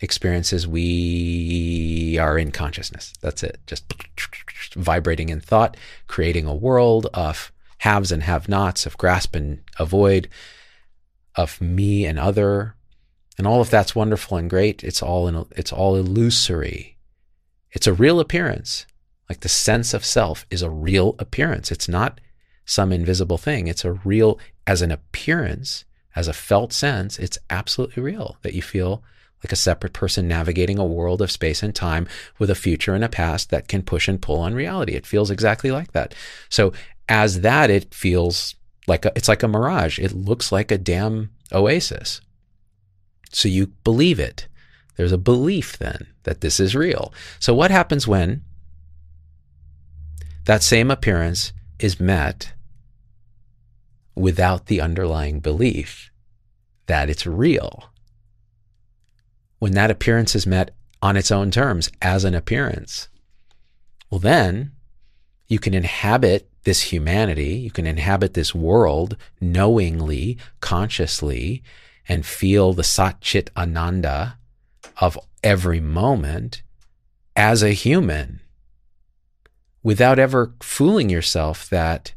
experiences, 0.00 0.66
we 0.66 2.18
are 2.20 2.38
in 2.38 2.50
consciousness. 2.52 3.12
That's 3.20 3.42
it. 3.42 3.60
Just 3.66 3.84
vibrating 4.74 5.28
in 5.28 5.40
thought, 5.40 5.76
creating 6.06 6.46
a 6.46 6.54
world 6.54 7.06
of 7.14 7.52
haves 7.78 8.12
and 8.12 8.22
have 8.22 8.48
nots, 8.48 8.86
of 8.86 8.96
grasp 8.98 9.34
and 9.34 9.62
avoid, 9.78 10.28
of 11.34 11.60
me 11.60 12.06
and 12.06 12.18
other. 12.18 12.76
And 13.36 13.46
all 13.46 13.60
of 13.60 13.70
that's 13.70 13.96
wonderful 13.96 14.36
and 14.36 14.48
great. 14.48 14.84
It's 14.84 15.02
all 15.02 15.26
in, 15.28 15.44
it's 15.56 15.72
all 15.72 15.96
illusory. 15.96 16.96
It's 17.72 17.86
a 17.86 17.92
real 17.92 18.20
appearance. 18.20 18.86
Like 19.28 19.40
the 19.40 19.48
sense 19.48 19.94
of 19.94 20.04
self 20.04 20.46
is 20.50 20.62
a 20.62 20.70
real 20.70 21.16
appearance. 21.18 21.72
It's 21.72 21.88
not 21.88 22.20
some 22.64 22.92
invisible 22.92 23.38
thing. 23.38 23.66
It's 23.66 23.84
a 23.84 23.92
real, 23.92 24.38
as 24.66 24.82
an 24.82 24.90
appearance, 24.90 25.84
as 26.16 26.28
a 26.28 26.32
felt 26.32 26.72
sense, 26.72 27.18
it's 27.18 27.38
absolutely 27.50 28.02
real 28.02 28.36
that 28.42 28.54
you 28.54 28.62
feel 28.62 29.02
like 29.44 29.52
a 29.52 29.56
separate 29.56 29.92
person 29.92 30.26
navigating 30.26 30.78
a 30.78 30.84
world 30.84 31.20
of 31.20 31.30
space 31.30 31.62
and 31.62 31.74
time 31.74 32.08
with 32.38 32.48
a 32.48 32.54
future 32.54 32.94
and 32.94 33.04
a 33.04 33.08
past 33.08 33.50
that 33.50 33.68
can 33.68 33.82
push 33.82 34.08
and 34.08 34.22
pull 34.22 34.38
on 34.38 34.54
reality. 34.54 34.94
It 34.94 35.06
feels 35.06 35.30
exactly 35.30 35.70
like 35.70 35.92
that. 35.92 36.14
So 36.48 36.72
as 37.08 37.42
that, 37.42 37.68
it 37.68 37.92
feels 37.92 38.54
like 38.86 39.04
a, 39.04 39.12
it's 39.14 39.28
like 39.28 39.42
a 39.42 39.48
mirage. 39.48 39.98
It 39.98 40.12
looks 40.12 40.50
like 40.50 40.70
a 40.70 40.78
damn 40.78 41.30
oasis. 41.52 42.22
So 43.32 43.48
you 43.48 43.66
believe 43.84 44.18
it. 44.18 44.48
There's 44.96 45.12
a 45.12 45.18
belief 45.18 45.76
then 45.78 46.06
that 46.22 46.40
this 46.40 46.58
is 46.58 46.74
real. 46.74 47.12
So 47.38 47.54
what 47.54 47.70
happens 47.70 48.08
when 48.08 48.42
that 50.46 50.62
same 50.62 50.90
appearance 50.90 51.52
is 51.78 52.00
met 52.00 52.54
without 54.14 54.66
the 54.66 54.80
underlying 54.80 55.40
belief 55.40 56.10
that 56.86 57.10
it's 57.10 57.26
real? 57.26 57.90
When 59.64 59.72
that 59.72 59.90
appearance 59.90 60.34
is 60.34 60.46
met 60.46 60.72
on 61.00 61.16
its 61.16 61.30
own 61.30 61.50
terms 61.50 61.90
as 62.02 62.24
an 62.24 62.34
appearance, 62.34 63.08
well, 64.10 64.18
then 64.18 64.72
you 65.48 65.58
can 65.58 65.72
inhabit 65.72 66.50
this 66.64 66.92
humanity, 66.92 67.54
you 67.54 67.70
can 67.70 67.86
inhabit 67.86 68.34
this 68.34 68.54
world 68.54 69.16
knowingly, 69.40 70.36
consciously, 70.60 71.62
and 72.06 72.26
feel 72.26 72.74
the 72.74 72.84
Sat 72.84 73.22
Chit 73.22 73.48
Ananda 73.56 74.36
of 74.98 75.18
every 75.42 75.80
moment 75.80 76.62
as 77.34 77.62
a 77.62 77.70
human 77.70 78.40
without 79.82 80.18
ever 80.18 80.52
fooling 80.60 81.08
yourself 81.08 81.70
that 81.70 82.12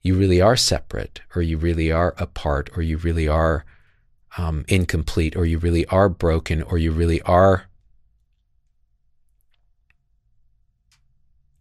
you 0.00 0.14
really 0.14 0.40
are 0.40 0.56
separate 0.56 1.20
or 1.36 1.42
you 1.42 1.58
really 1.58 1.92
are 1.92 2.14
apart 2.16 2.70
or 2.74 2.80
you 2.80 2.96
really 2.96 3.28
are 3.28 3.66
um, 4.38 4.64
incomplete 4.68 5.36
or 5.36 5.44
you 5.44 5.58
really 5.58 5.84
are 5.86 6.08
broken 6.08 6.62
or 6.62 6.78
you 6.78 6.92
really 6.92 7.20
are 7.22 7.66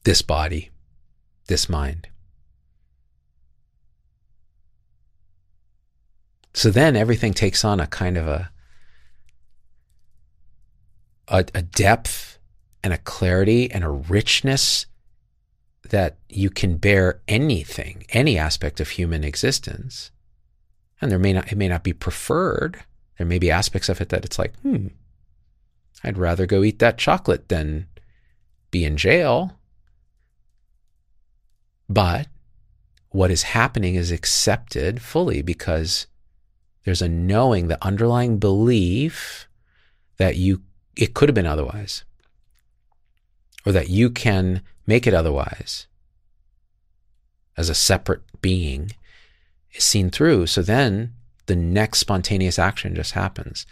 this 0.04 0.22
body, 0.22 0.70
this 1.48 1.68
mind. 1.68 2.08
So 6.54 6.72
then 6.72 6.96
everything 6.96 7.34
takes 7.34 7.66
on 7.66 7.80
a 7.80 7.88
kind 7.88 8.18
of 8.18 8.28
a, 8.28 8.50
a, 11.28 11.46
a 11.54 11.62
depth 11.62 12.40
and 12.84 12.94
a 12.94 12.98
clarity 12.98 13.70
and 13.70 13.84
a 13.84 13.90
richness 13.90 14.86
that 15.90 16.18
you 16.30 16.50
can 16.50 16.78
bear 16.78 17.22
anything, 17.28 18.06
any 18.10 18.38
aspect 18.38 18.80
of 18.80 18.90
human 18.90 19.24
existence. 19.24 20.12
And 21.02 21.12
there 21.12 21.20
may 21.20 21.34
not, 21.34 21.52
it 21.52 21.58
may 21.58 21.68
not 21.68 21.84
be 21.84 21.94
preferred. 21.94 22.84
There 23.18 23.28
may 23.28 23.40
be 23.40 23.52
aspects 23.52 23.90
of 23.90 24.02
it 24.02 24.10
that 24.10 24.26
it's 24.26 24.40
like, 24.40 24.58
hmm, 24.62 24.88
I'd 26.04 26.18
rather 26.18 26.46
go 26.46 26.64
eat 26.64 26.80
that 26.80 26.98
chocolate 26.98 27.50
than 27.50 27.88
be 28.72 28.84
in 28.84 28.98
jail. 28.98 29.58
But 31.90 32.28
what 33.10 33.32
is 33.32 33.44
happening 33.44 33.96
is 33.96 34.12
accepted 34.12 35.02
fully 35.02 35.42
because 35.42 36.08
there's 36.84 37.02
a 37.02 37.10
knowing, 37.10 37.68
the 37.68 37.84
underlying 37.84 38.38
belief 38.38 39.48
that 40.18 40.36
you, 40.36 40.62
it 40.96 41.14
could 41.14 41.30
have 41.30 41.36
been 41.36 41.46
otherwise 41.46 42.04
or 43.66 43.72
that 43.72 43.90
you 43.90 44.10
can 44.10 44.62
make 44.86 45.06
it 45.06 45.14
otherwise 45.14 45.88
as 47.58 47.70
a 47.70 47.76
separate 47.76 48.22
being 48.42 48.92
seen 49.80 50.10
through. 50.10 50.48
So 50.48 50.62
then 50.62 51.13
the 51.46 51.56
next 51.56 52.00
spontaneous 52.00 52.60
action 52.60 52.96
just 52.96 53.13
happens. 53.13 53.66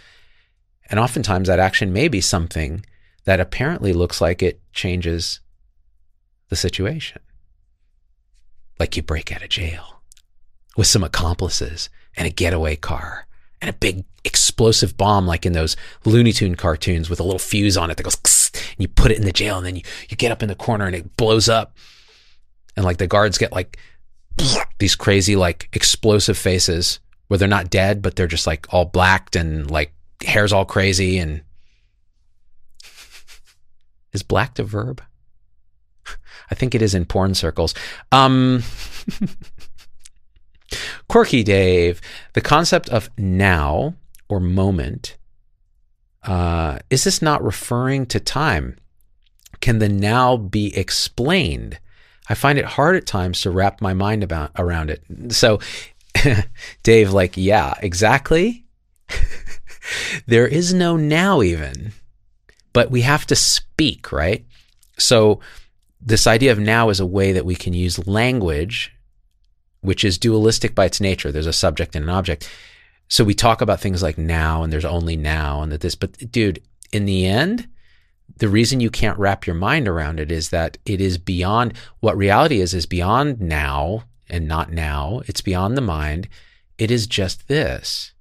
And 0.90 1.00
oftentimes 1.00 1.48
that 1.48 1.60
action 1.60 1.94
may 1.94 2.08
be 2.08 2.22
something 2.22 2.86
that 3.26 3.40
apparently 3.40 3.92
looks 3.92 4.22
like 4.22 4.44
it 4.44 4.62
changes 4.74 5.40
the 6.50 6.56
situation. 6.56 7.22
Like 8.80 8.96
you 8.96 9.04
break 9.04 9.32
out 9.32 9.44
of 9.44 9.50
jail 9.50 10.02
with 10.78 10.88
some 10.88 11.04
accomplices 11.04 11.90
and 12.16 12.28
a 12.28 12.32
getaway 12.32 12.76
car 12.76 13.28
and 13.62 13.70
a 13.70 13.74
big 13.74 14.06
explosive 14.24 14.98
bomb 14.98 15.26
like 15.26 15.46
in 15.46 15.54
those 15.54 15.76
Looney 16.04 16.34
Tune 16.34 16.56
cartoons 16.56 17.10
with 17.10 17.20
a 17.20 17.24
little 17.24 17.40
fuse 17.40 17.78
on 17.78 17.90
it 17.90 17.98
that 17.98 18.04
goes 18.04 18.18
and 18.78 18.78
you 18.80 18.88
put 18.88 19.12
it 19.12 19.18
in 19.18 19.26
the 19.26 19.32
jail 19.32 19.58
and 19.58 19.66
then 19.66 19.76
you, 19.76 19.82
you 20.10 20.18
get 20.18 20.32
up 20.32 20.44
in 20.44 20.50
the 20.50 20.56
corner 20.56 20.86
and 20.86 20.96
it 20.96 21.18
blows 21.18 21.50
up. 21.50 21.76
And 22.76 22.86
like 22.86 22.98
the 22.98 23.08
guards 23.08 23.38
get 23.38 23.52
like 23.54 23.78
these 24.80 24.96
crazy 24.96 25.36
like 25.36 25.70
explosive 25.74 26.38
faces 26.38 27.00
where 27.28 27.38
they're 27.38 27.48
not 27.48 27.70
dead, 27.70 28.02
but 28.02 28.16
they're 28.16 28.28
just 28.28 28.48
like 28.48 28.72
all 28.74 28.86
blacked 28.86 29.36
and 29.36 29.70
like 29.70 29.94
hair's 30.24 30.54
all 30.54 30.66
crazy 30.66 31.18
and 31.18 31.42
is 34.14 34.24
blacked 34.24 34.60
a 34.60 34.64
verb? 34.64 35.02
I 36.52 36.56
think 36.56 36.76
it 36.76 36.82
is 36.82 36.96
in 36.96 37.06
porn 37.06 37.36
circles. 37.36 37.74
Um, 38.12 38.64
Quirky 41.08 41.44
Dave, 41.44 42.02
the 42.34 42.42
concept 42.42 42.90
of 42.90 43.10
now 43.18 43.96
or 44.28 44.40
moment, 44.40 45.18
uh, 46.24 46.80
is 46.90 47.04
this 47.04 47.22
not 47.22 47.44
referring 47.44 48.06
to 48.08 48.20
time? 48.20 48.78
Can 49.62 49.80
the 49.80 49.90
now 49.90 50.38
be 50.38 50.76
explained? 50.76 51.80
I 52.30 52.34
find 52.34 52.58
it 52.58 52.66
hard 52.66 52.96
at 52.96 53.06
times 53.06 53.42
to 53.42 53.52
wrap 53.52 53.82
my 53.82 53.94
mind 53.94 54.24
about 54.24 54.52
around 54.58 54.90
it. 54.90 55.04
So, 55.32 55.60
Dave, 56.84 57.14
like, 57.14 57.38
yeah, 57.38 57.76
exactly. 57.82 58.66
there 60.26 60.48
is 60.48 60.74
no 60.74 60.98
now, 60.98 61.42
even, 61.42 61.92
but 62.74 62.90
we 62.90 63.02
have 63.02 63.28
to 63.28 63.36
speak, 63.36 64.12
right? 64.12 64.46
So, 64.98 65.40
this 66.02 66.28
idea 66.28 66.52
of 66.52 66.60
now 66.60 66.90
is 66.90 67.00
a 67.00 67.06
way 67.06 67.32
that 67.32 67.46
we 67.46 67.56
can 67.56 67.74
use 67.74 68.08
language 68.08 68.96
which 69.86 70.04
is 70.04 70.18
dualistic 70.18 70.76
by 70.76 70.86
its 70.86 71.00
nature. 71.00 71.32
There's 71.32 71.46
a 71.46 71.54
subject 71.54 71.96
and 71.96 72.04
an 72.04 72.10
object. 72.10 72.50
So 73.08 73.24
we 73.24 73.36
talk 73.36 73.62
about 73.62 73.80
things 73.80 74.02
like 74.02 74.18
now 74.18 74.64
and 74.64 74.74
there's 74.74 74.86
only 74.86 75.16
now 75.16 75.62
and 75.62 75.72
that 75.72 75.82
this, 75.82 75.96
but 75.96 76.32
dude, 76.32 76.62
in 76.92 77.06
the 77.06 77.26
end, 77.26 77.68
the 78.38 78.50
reason 78.50 78.80
you 78.80 78.90
can't 78.90 79.18
wrap 79.18 79.48
your 79.48 79.56
mind 79.56 79.88
around 79.88 80.20
it 80.20 80.32
is 80.32 80.50
that 80.50 80.78
it 80.86 81.00
is 81.00 81.18
beyond 81.18 81.74
what 82.00 82.18
reality 82.18 82.60
is, 82.60 82.74
is 82.74 82.86
beyond 82.86 83.40
now 83.40 84.04
and 84.30 84.48
not 84.48 84.72
now. 84.72 85.22
It's 85.28 85.42
beyond 85.42 85.78
the 85.78 85.82
mind. 85.82 86.28
It 86.78 86.92
is 86.92 87.08
just 87.08 87.48
this 87.48 88.12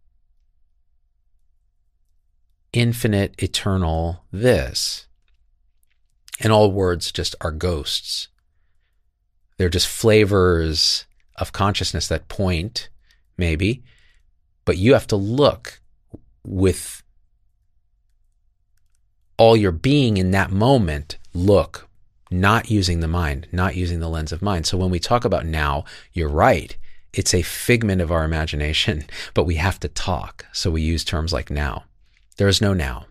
infinite, 2.72 3.34
eternal 3.40 4.24
this. 4.32 5.06
And 6.40 6.52
all 6.52 6.72
words 6.72 7.12
just 7.12 7.36
are 7.40 7.52
ghosts. 7.52 8.28
They're 9.56 9.68
just 9.68 9.86
flavors 9.86 11.06
of 11.36 11.52
consciousness 11.52 12.08
that 12.08 12.28
point, 12.28 12.88
maybe, 13.38 13.84
but 14.64 14.76
you 14.76 14.92
have 14.92 15.06
to 15.08 15.16
look 15.16 15.80
with 16.44 17.03
all 19.36 19.56
your 19.56 19.72
being 19.72 20.16
in 20.16 20.30
that 20.30 20.50
moment, 20.50 21.18
look, 21.32 21.88
not 22.30 22.70
using 22.70 23.00
the 23.00 23.08
mind, 23.08 23.46
not 23.52 23.76
using 23.76 24.00
the 24.00 24.08
lens 24.08 24.32
of 24.32 24.42
mind. 24.42 24.66
So 24.66 24.76
when 24.76 24.90
we 24.90 24.98
talk 24.98 25.24
about 25.24 25.46
now, 25.46 25.84
you're 26.12 26.28
right. 26.28 26.76
It's 27.12 27.34
a 27.34 27.42
figment 27.42 28.00
of 28.00 28.10
our 28.10 28.24
imagination, 28.24 29.04
but 29.34 29.44
we 29.44 29.56
have 29.56 29.80
to 29.80 29.88
talk. 29.88 30.46
So 30.52 30.70
we 30.70 30.82
use 30.82 31.04
terms 31.04 31.32
like 31.32 31.50
now. 31.50 31.84
There 32.36 32.48
is 32.48 32.60
no 32.60 32.74
now. 32.74 33.06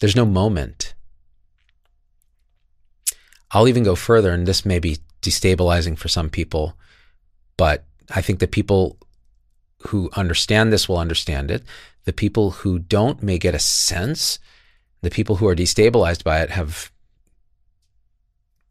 There's 0.00 0.16
no 0.16 0.26
moment. 0.26 0.94
I'll 3.50 3.68
even 3.68 3.84
go 3.84 3.94
further, 3.94 4.32
and 4.32 4.46
this 4.46 4.66
may 4.66 4.78
be 4.78 4.98
destabilizing 5.22 5.96
for 5.96 6.08
some 6.08 6.28
people, 6.28 6.76
but 7.56 7.84
I 8.14 8.20
think 8.20 8.38
the 8.38 8.46
people 8.46 8.98
who 9.88 10.10
understand 10.14 10.72
this 10.72 10.88
will 10.88 10.98
understand 10.98 11.50
it. 11.50 11.62
The 12.06 12.12
people 12.12 12.52
who 12.52 12.78
don't 12.78 13.22
may 13.22 13.36
get 13.36 13.54
a 13.54 13.58
sense. 13.58 14.38
The 15.02 15.10
people 15.10 15.36
who 15.36 15.46
are 15.46 15.54
destabilized 15.54 16.24
by 16.24 16.40
it 16.40 16.50
have, 16.50 16.90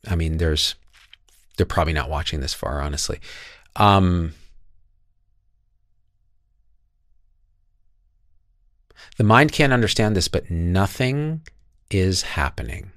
I 0.07 0.15
mean, 0.15 0.37
there's, 0.37 0.75
they're 1.55 1.65
probably 1.65 1.93
not 1.93 2.09
watching 2.09 2.39
this 2.39 2.53
far, 2.53 2.81
honestly. 2.81 3.19
Um, 3.75 4.33
the 9.17 9.23
mind 9.23 9.51
can't 9.51 9.73
understand 9.73 10.15
this, 10.15 10.27
but 10.27 10.49
nothing 10.49 11.41
is 11.91 12.23
happening. 12.23 12.91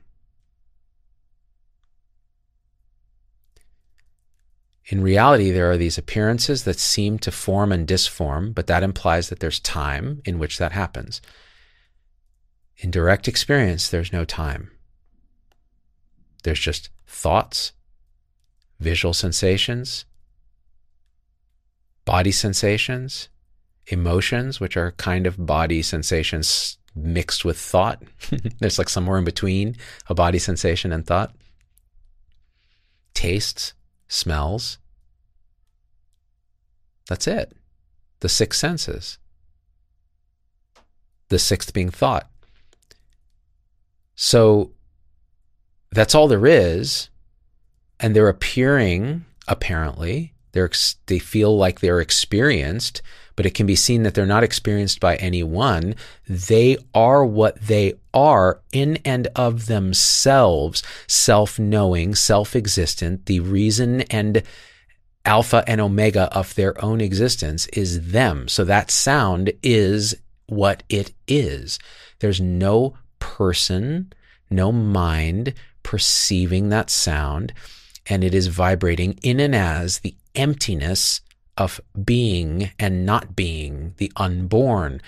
In 4.90 5.02
reality, 5.02 5.50
there 5.50 5.70
are 5.70 5.76
these 5.76 5.98
appearances 5.98 6.64
that 6.64 6.78
seem 6.78 7.18
to 7.18 7.30
form 7.30 7.72
and 7.72 7.86
disform, 7.86 8.52
but 8.52 8.66
that 8.68 8.82
implies 8.82 9.28
that 9.28 9.40
there's 9.40 9.60
time 9.60 10.22
in 10.24 10.38
which 10.38 10.56
that 10.56 10.72
happens. 10.72 11.20
In 12.78 12.90
direct 12.90 13.28
experience, 13.28 13.90
there's 13.90 14.14
no 14.14 14.24
time. 14.24 14.70
There's 16.42 16.60
just 16.60 16.88
thoughts, 17.06 17.72
visual 18.80 19.12
sensations, 19.12 20.06
body 22.06 22.32
sensations, 22.32 23.28
emotions, 23.88 24.58
which 24.58 24.76
are 24.78 24.92
kind 24.92 25.26
of 25.26 25.44
body 25.44 25.82
sensations 25.82 26.78
mixed 26.94 27.44
with 27.44 27.58
thought. 27.58 28.02
there's 28.60 28.78
like 28.78 28.88
somewhere 28.88 29.18
in 29.18 29.24
between 29.24 29.76
a 30.08 30.14
body 30.14 30.38
sensation 30.38 30.92
and 30.92 31.06
thought. 31.06 31.34
Tastes, 33.12 33.74
smells. 34.08 34.78
That's 37.08 37.26
it. 37.26 37.54
The 38.20 38.28
six 38.28 38.58
senses. 38.58 39.18
The 41.28 41.38
sixth 41.38 41.72
being 41.72 41.90
thought. 41.90 42.28
So 44.14 44.72
that's 45.90 46.14
all 46.14 46.28
there 46.28 46.46
is. 46.46 47.08
And 48.00 48.14
they're 48.14 48.28
appearing, 48.28 49.24
apparently. 49.46 50.32
They're, 50.52 50.70
they 51.06 51.18
feel 51.18 51.56
like 51.56 51.80
they're 51.80 52.00
experienced, 52.00 53.02
but 53.36 53.46
it 53.46 53.54
can 53.54 53.66
be 53.66 53.76
seen 53.76 54.02
that 54.02 54.14
they're 54.14 54.26
not 54.26 54.42
experienced 54.42 55.00
by 55.00 55.16
anyone. 55.16 55.94
They 56.28 56.78
are 56.94 57.24
what 57.24 57.60
they 57.60 57.94
are 58.18 58.60
in 58.72 58.96
and 59.04 59.28
of 59.36 59.66
themselves, 59.66 60.82
self 61.06 61.58
knowing, 61.58 62.14
self 62.14 62.56
existent. 62.56 63.26
The 63.26 63.40
reason 63.40 64.00
and 64.02 64.42
alpha 65.24 65.62
and 65.66 65.80
omega 65.80 66.34
of 66.36 66.54
their 66.54 66.82
own 66.84 67.00
existence 67.00 67.66
is 67.68 68.10
them. 68.12 68.48
So 68.48 68.64
that 68.64 68.90
sound 68.90 69.52
is 69.62 70.16
what 70.46 70.82
it 70.88 71.12
is. 71.28 71.78
There's 72.18 72.40
no 72.40 72.94
person, 73.20 74.12
no 74.50 74.72
mind 74.72 75.54
perceiving 75.82 76.70
that 76.70 76.90
sound, 76.90 77.52
and 78.06 78.24
it 78.24 78.34
is 78.34 78.48
vibrating 78.48 79.18
in 79.22 79.38
and 79.38 79.54
as 79.54 80.00
the 80.00 80.14
emptiness 80.34 81.20
of 81.56 81.80
being 82.04 82.70
and 82.78 83.04
not 83.04 83.36
being, 83.36 83.94
the 83.98 84.10
unborn. 84.16 85.00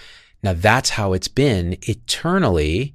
Now 0.42 0.53
that's 0.53 0.90
how 0.90 1.12
it's 1.12 1.29
been 1.29 1.77
eternally. 1.83 2.94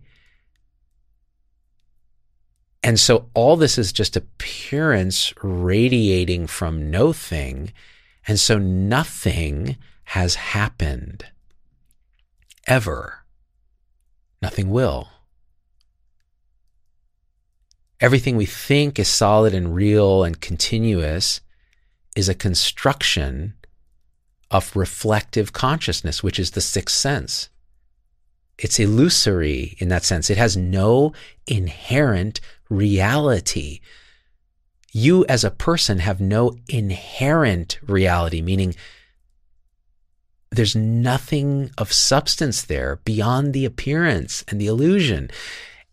And 2.85 2.99
so 2.99 3.29
all 3.33 3.57
this 3.57 3.79
is 3.79 3.91
just 3.91 4.15
appearance 4.15 5.33
radiating 5.41 6.45
from 6.45 6.91
no 6.91 7.11
thing. 7.13 7.73
And 8.27 8.39
so 8.39 8.59
nothing 8.59 9.77
has 10.03 10.35
happened 10.35 11.25
ever. 12.67 13.25
Nothing 14.39 14.69
will. 14.69 15.09
Everything 17.99 18.37
we 18.37 18.45
think 18.45 18.99
is 18.99 19.07
solid 19.07 19.55
and 19.55 19.73
real 19.73 20.23
and 20.23 20.39
continuous 20.39 21.41
is 22.15 22.29
a 22.29 22.35
construction 22.35 23.55
of 24.51 24.75
reflective 24.75 25.53
consciousness, 25.53 26.21
which 26.21 26.37
is 26.37 26.51
the 26.51 26.61
sixth 26.61 26.95
sense. 26.95 27.49
It's 28.59 28.79
illusory 28.79 29.75
in 29.79 29.89
that 29.89 30.03
sense. 30.03 30.29
It 30.29 30.37
has 30.37 30.55
no 30.55 31.13
inherent 31.47 32.39
reality. 32.69 33.81
You 34.91 35.25
as 35.27 35.43
a 35.43 35.51
person 35.51 35.99
have 35.99 36.21
no 36.21 36.55
inherent 36.69 37.79
reality, 37.85 38.41
meaning 38.41 38.75
there's 40.51 40.75
nothing 40.75 41.71
of 41.77 41.91
substance 41.91 42.63
there 42.63 42.97
beyond 43.03 43.53
the 43.53 43.65
appearance 43.65 44.43
and 44.47 44.59
the 44.59 44.67
illusion. 44.67 45.29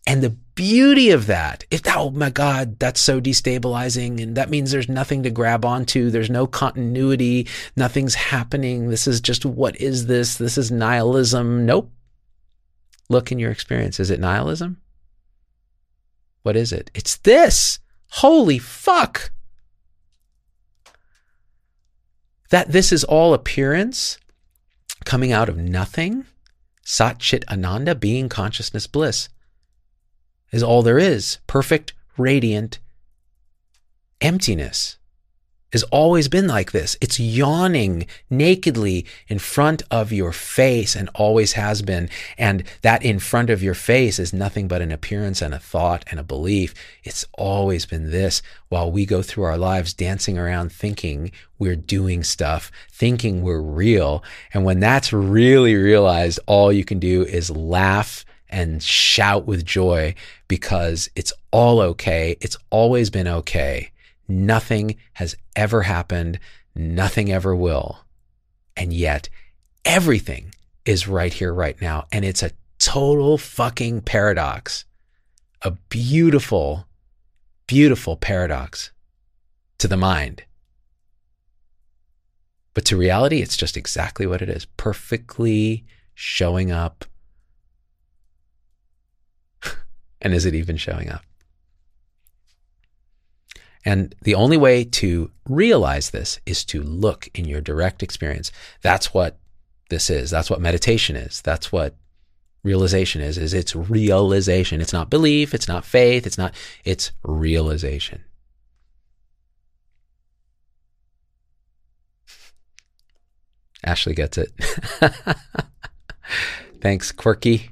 And 0.06 0.22
the 0.22 0.36
beauty 0.54 1.10
of 1.10 1.26
that, 1.26 1.64
if 1.70 1.82
oh 1.86 2.10
my 2.10 2.30
God, 2.30 2.78
that's 2.78 3.00
so 3.00 3.20
destabilizing, 3.20 4.22
and 4.22 4.36
that 4.36 4.50
means 4.50 4.70
there's 4.70 4.88
nothing 4.88 5.22
to 5.22 5.30
grab 5.30 5.64
onto, 5.64 6.10
there's 6.10 6.30
no 6.30 6.46
continuity, 6.46 7.46
nothing's 7.76 8.14
happening. 8.14 8.88
This 8.88 9.06
is 9.06 9.20
just 9.20 9.44
what 9.44 9.80
is 9.80 10.06
this? 10.06 10.36
This 10.36 10.58
is 10.58 10.70
nihilism. 10.70 11.64
Nope. 11.66 11.92
Look 13.08 13.30
in 13.30 13.38
your 13.38 13.50
experience. 13.50 14.00
Is 14.00 14.10
it 14.10 14.20
nihilism? 14.20 14.81
What 16.42 16.56
is 16.56 16.72
it? 16.72 16.90
It's 16.94 17.16
this. 17.16 17.78
Holy 18.10 18.58
fuck. 18.58 19.30
That 22.50 22.72
this 22.72 22.92
is 22.92 23.04
all 23.04 23.32
appearance 23.32 24.18
coming 25.04 25.32
out 25.32 25.48
of 25.48 25.56
nothing. 25.56 26.26
Sat 26.84 27.18
Chit 27.18 27.44
Ananda, 27.50 27.94
being 27.94 28.28
consciousness 28.28 28.86
bliss 28.86 29.28
is 30.52 30.62
all 30.62 30.82
there 30.82 30.98
is 30.98 31.38
perfect, 31.46 31.94
radiant 32.16 32.78
emptiness 34.20 34.98
has 35.72 35.82
always 35.84 36.28
been 36.28 36.46
like 36.46 36.72
this. 36.72 36.96
It's 37.00 37.18
yawning 37.18 38.06
nakedly 38.30 39.06
in 39.28 39.38
front 39.38 39.82
of 39.90 40.12
your 40.12 40.32
face 40.32 40.94
and 40.94 41.08
always 41.14 41.52
has 41.52 41.82
been. 41.82 42.08
And 42.36 42.64
that 42.82 43.04
in 43.04 43.18
front 43.18 43.50
of 43.50 43.62
your 43.62 43.74
face 43.74 44.18
is 44.18 44.32
nothing 44.32 44.68
but 44.68 44.82
an 44.82 44.92
appearance 44.92 45.40
and 45.40 45.54
a 45.54 45.58
thought 45.58 46.04
and 46.10 46.20
a 46.20 46.24
belief. 46.24 46.74
It's 47.04 47.24
always 47.32 47.86
been 47.86 48.10
this 48.10 48.42
while 48.68 48.90
we 48.90 49.06
go 49.06 49.22
through 49.22 49.44
our 49.44 49.58
lives 49.58 49.94
dancing 49.94 50.38
around 50.38 50.72
thinking 50.72 51.32
we're 51.58 51.76
doing 51.76 52.24
stuff, 52.24 52.70
thinking 52.90 53.42
we're 53.42 53.60
real. 53.60 54.22
And 54.52 54.64
when 54.64 54.80
that's 54.80 55.12
really 55.12 55.74
realized, 55.74 56.40
all 56.46 56.72
you 56.72 56.84
can 56.84 56.98
do 56.98 57.22
is 57.22 57.50
laugh 57.50 58.24
and 58.48 58.82
shout 58.82 59.46
with 59.46 59.64
joy 59.64 60.14
because 60.46 61.08
it's 61.16 61.32
all 61.50 61.80
okay. 61.80 62.36
It's 62.40 62.56
always 62.70 63.08
been 63.08 63.28
okay. 63.28 63.91
Nothing 64.32 64.96
has 65.12 65.36
ever 65.54 65.82
happened. 65.82 66.40
Nothing 66.74 67.30
ever 67.30 67.54
will. 67.54 67.98
And 68.74 68.90
yet 68.90 69.28
everything 69.84 70.54
is 70.86 71.06
right 71.06 71.32
here, 71.32 71.52
right 71.52 71.78
now. 71.82 72.06
And 72.10 72.24
it's 72.24 72.42
a 72.42 72.52
total 72.78 73.36
fucking 73.36 74.00
paradox. 74.00 74.86
A 75.60 75.72
beautiful, 75.90 76.86
beautiful 77.66 78.16
paradox 78.16 78.90
to 79.76 79.86
the 79.86 79.98
mind. 79.98 80.44
But 82.72 82.86
to 82.86 82.96
reality, 82.96 83.42
it's 83.42 83.56
just 83.56 83.76
exactly 83.76 84.26
what 84.26 84.40
it 84.40 84.48
is 84.48 84.64
perfectly 84.64 85.84
showing 86.14 86.72
up 86.72 87.04
And 90.22 90.32
is 90.32 90.46
it 90.46 90.54
even 90.54 90.78
showing 90.78 91.10
up? 91.10 91.22
And 93.84 94.14
the 94.22 94.34
only 94.34 94.56
way 94.56 94.84
to 94.84 95.30
realize 95.48 96.10
this 96.10 96.40
is 96.46 96.64
to 96.66 96.82
look 96.82 97.28
in 97.34 97.44
your 97.46 97.60
direct 97.60 98.02
experience. 98.02 98.52
That's 98.80 99.12
what 99.12 99.38
this 99.90 100.08
is. 100.08 100.30
That's 100.30 100.48
what 100.48 100.60
meditation 100.60 101.16
is. 101.16 101.40
That's 101.42 101.72
what 101.72 101.96
realization 102.62 103.20
is, 103.20 103.38
is 103.38 103.52
it's 103.52 103.74
realization. 103.74 104.80
It's 104.80 104.92
not 104.92 105.10
belief. 105.10 105.52
It's 105.52 105.66
not 105.66 105.84
faith. 105.84 106.26
It's 106.26 106.38
not, 106.38 106.54
it's 106.84 107.10
realization. 107.24 108.22
Ashley 113.84 114.14
gets 114.14 114.38
it. 114.38 114.52
Thanks, 116.80 117.10
Quirky. 117.10 117.70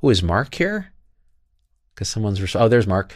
Who 0.00 0.10
is 0.10 0.22
Mark 0.22 0.54
here? 0.54 0.92
because 2.02 2.08
someone's 2.08 2.56
oh 2.56 2.68
there's 2.68 2.86
Mark, 2.86 3.14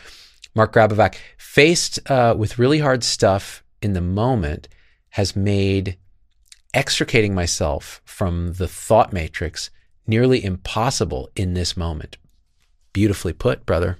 Mark 0.56 0.72
Grabovac 0.72 1.16
faced 1.36 2.10
uh, 2.10 2.34
with 2.36 2.58
really 2.58 2.78
hard 2.78 3.04
stuff 3.04 3.62
in 3.82 3.92
the 3.92 4.00
moment 4.00 4.68
has 5.10 5.36
made 5.36 5.98
extricating 6.72 7.34
myself 7.34 8.00
from 8.04 8.54
the 8.54 8.66
thought 8.66 9.12
matrix 9.12 9.70
nearly 10.06 10.42
impossible 10.42 11.28
in 11.36 11.52
this 11.52 11.76
moment. 11.76 12.16
Beautifully 12.94 13.34
put, 13.34 13.66
brother. 13.66 13.98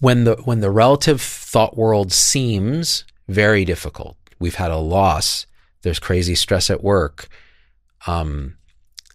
When 0.00 0.24
the 0.24 0.36
when 0.44 0.60
the 0.60 0.70
relative 0.70 1.20
thought 1.20 1.76
world 1.76 2.10
seems 2.10 3.04
very 3.28 3.64
difficult, 3.66 4.16
we've 4.38 4.56
had 4.56 4.70
a 4.70 4.78
loss, 4.78 5.46
there's 5.82 5.98
crazy 5.98 6.34
stress 6.34 6.70
at 6.70 6.82
work, 6.82 7.28
um, 8.06 8.56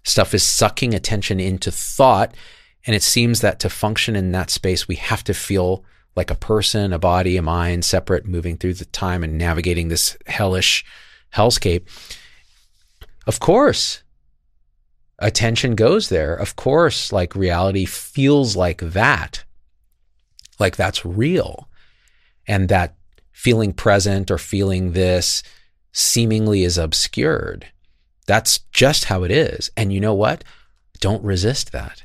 stuff 0.03 0.33
is 0.33 0.43
sucking 0.43 0.93
attention 0.93 1.39
into 1.39 1.71
thought, 1.71 2.35
and 2.87 2.95
it 2.95 3.03
seems 3.03 3.41
that 3.41 3.59
to 3.59 3.69
function 3.69 4.15
in 4.15 4.31
that 4.31 4.49
space, 4.49 4.87
we 4.87 4.95
have 4.95 5.23
to 5.25 5.33
feel 5.33 5.83
like 6.15 6.31
a 6.31 6.35
person, 6.35 6.93
a 6.93 6.97
body, 6.97 7.35
a 7.35 7.41
mind, 7.41 7.83
separate, 7.83 8.25
moving 8.25 8.57
through 8.57 8.75
the 8.75 8.85
time 8.85 9.23
and 9.23 9.37
navigating 9.37 9.89
this 9.89 10.17
hellish 10.25 10.85
hellscape. 11.35 11.85
Of 13.27 13.41
course, 13.41 14.03
attention 15.19 15.75
goes 15.75 16.07
there. 16.07 16.33
Of 16.33 16.55
course, 16.55 17.11
like 17.11 17.35
reality 17.35 17.83
feels 17.85 18.55
like 18.55 18.79
that, 18.79 19.43
like 20.57 20.77
that's 20.77 21.05
real. 21.05 21.67
And 22.47 22.69
that 22.69 22.95
feeling 23.33 23.73
present 23.73 24.31
or 24.31 24.37
feeling 24.37 24.93
this 24.93 25.43
seemingly 25.91 26.63
is 26.63 26.77
obscured. 26.77 27.67
That's 28.27 28.59
just 28.71 29.05
how 29.05 29.23
it 29.23 29.31
is. 29.31 29.69
And 29.75 29.91
you 29.91 29.99
know 29.99 30.13
what? 30.13 30.45
Don't 31.01 31.23
resist 31.23 31.73
that. 31.73 32.03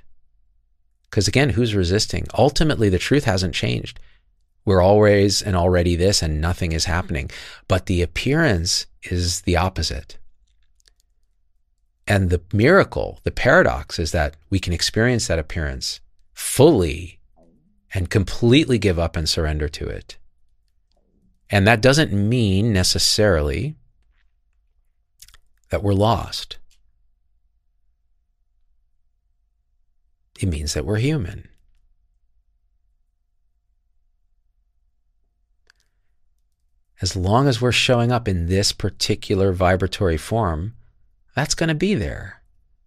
Because 1.13 1.29
again, 1.29 1.51
who's 1.51 1.75
resisting? 1.75 2.27
Ultimately, 2.39 2.89
the 2.89 2.99
truth 2.99 3.25
hasn't 3.25 3.55
changed. 3.55 4.01
We're 4.65 4.81
always 4.81 5.43
and 5.43 5.55
already 5.55 5.95
this, 5.95 6.23
and 6.23 6.41
nothing 6.41 6.73
is 6.73 6.85
mm-hmm. 6.85 6.93
happening. 6.93 7.31
But 7.69 7.85
the 7.85 8.01
appearance 8.01 8.87
is 9.03 9.43
the 9.43 9.59
opposite. 9.59 10.17
And 12.09 12.31
the 12.31 12.41
miracle, 12.55 13.21
the 13.25 13.31
paradox 13.31 13.99
is 13.99 14.13
that 14.13 14.37
we 14.49 14.59
can 14.59 14.73
experience 14.73 15.27
that 15.27 15.39
appearance 15.39 16.01
fully 16.33 17.21
and 17.93 18.09
completely 18.09 18.79
give 18.79 18.99
up 18.99 19.15
and 19.15 19.29
surrender 19.29 19.69
to 19.69 19.87
it. 19.87 20.17
And 21.51 21.67
that 21.67 21.83
doesn't 21.83 22.15
mean 22.15 22.73
necessarily 22.73 23.77
that 25.69 25.83
we're 25.83 25.93
lost. 25.93 26.57
It 30.43 30.49
means 30.49 30.75
that 30.75 30.85
we're 30.85 30.99
human. 30.99 31.49
As 37.01 37.15
long 37.15 37.47
as 37.47 37.61
we're 37.61 37.71
showing 37.71 38.11
up 38.11 38.27
in 38.27 38.47
this 38.47 38.73
particular 38.73 39.53
vibratory 39.53 40.17
form, 40.17 40.75
that's 41.37 41.55
going 41.55 41.69
to 41.69 41.77
be 41.77 41.95
there. 41.95 42.43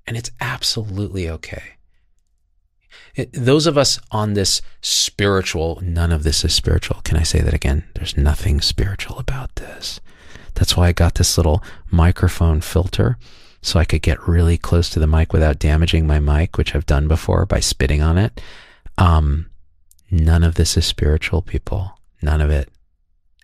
And 0.06 0.18
it's 0.18 0.32
absolutely 0.42 1.30
okay. 1.30 1.64
It, 3.16 3.32
those 3.32 3.68
of 3.68 3.78
us 3.78 4.00
on 4.12 4.34
this 4.34 4.62
spiritual, 4.82 5.80
none 5.82 6.12
of 6.12 6.24
this 6.24 6.44
is 6.44 6.54
spiritual. 6.54 7.00
Can 7.06 7.16
I 7.16 7.24
say 7.24 7.40
that 7.40 7.54
again? 7.54 7.86
There's 7.96 8.18
nothing 8.18 8.60
spiritual 8.60 9.18
about 9.18 9.56
this. 9.56 10.02
That's 10.56 10.76
why 10.76 10.88
I 10.88 10.92
got 10.92 11.16
this 11.16 11.38
little 11.38 11.64
microphone 11.90 12.60
filter 12.60 13.18
so 13.66 13.80
I 13.80 13.86
could 13.86 14.04
get 14.04 14.28
really 14.28 14.58
close 14.58 14.92
to 14.92 15.00
the 15.00 15.08
mic 15.08 15.34
without 15.34 15.58
damaging 15.58 16.06
my 16.06 16.20
mic, 16.20 16.58
which 16.58 16.76
I've 16.76 16.86
done 16.86 17.08
before 17.08 17.48
by 17.48 17.60
spitting 17.60 18.02
on 18.02 18.18
it. 18.18 18.40
Um, 18.98 19.50
none 20.12 20.44
of 20.44 20.54
this 20.54 20.78
is 20.78 20.86
spiritual, 20.86 21.42
people. 21.42 22.00
None 22.22 22.42
of 22.42 22.52
it. 22.52 22.70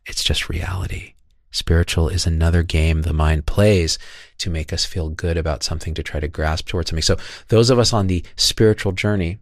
It's 0.06 0.24
just 0.24 0.48
reality. 0.48 1.16
Spiritual 1.50 2.08
is 2.08 2.28
another 2.28 2.62
game 2.62 3.02
the 3.02 3.14
mind 3.14 3.48
plays 3.48 3.98
to 4.38 4.52
make 4.52 4.72
us 4.72 4.86
feel 4.86 5.10
good 5.10 5.38
about 5.38 5.64
something, 5.64 5.96
to 5.96 6.04
try 6.04 6.20
to 6.20 6.28
grasp 6.28 6.68
towards 6.68 6.90
something. 6.92 7.02
So, 7.02 7.18
those 7.48 7.70
of 7.72 7.80
us 7.80 7.92
on 7.92 8.06
the 8.06 8.24
spiritual 8.36 8.92
journey, 8.92 9.40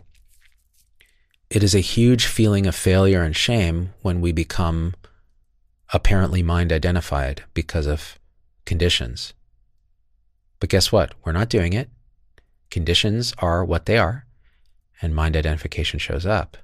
it 1.49 1.61
is 1.61 1.75
a 1.75 1.79
huge 1.79 2.25
feeling 2.25 2.65
of 2.65 2.73
failure 2.73 3.21
and 3.21 3.35
shame 3.35 3.89
when 4.01 4.21
we 4.21 4.31
become 4.31 4.95
apparently 5.93 6.41
mind 6.41 6.71
identified 6.71 7.43
because 7.53 7.85
of 7.85 8.17
conditions. 8.65 9.33
But 10.59 10.69
guess 10.69 10.91
what? 10.91 11.13
We're 11.23 11.31
not 11.31 11.49
doing 11.49 11.73
it. 11.73 11.89
Conditions 12.69 13.33
are 13.39 13.65
what 13.65 13.85
they 13.85 13.97
are, 13.97 14.25
and 15.01 15.15
mind 15.15 15.35
identification 15.35 15.99
shows 15.99 16.25
up. 16.25 16.57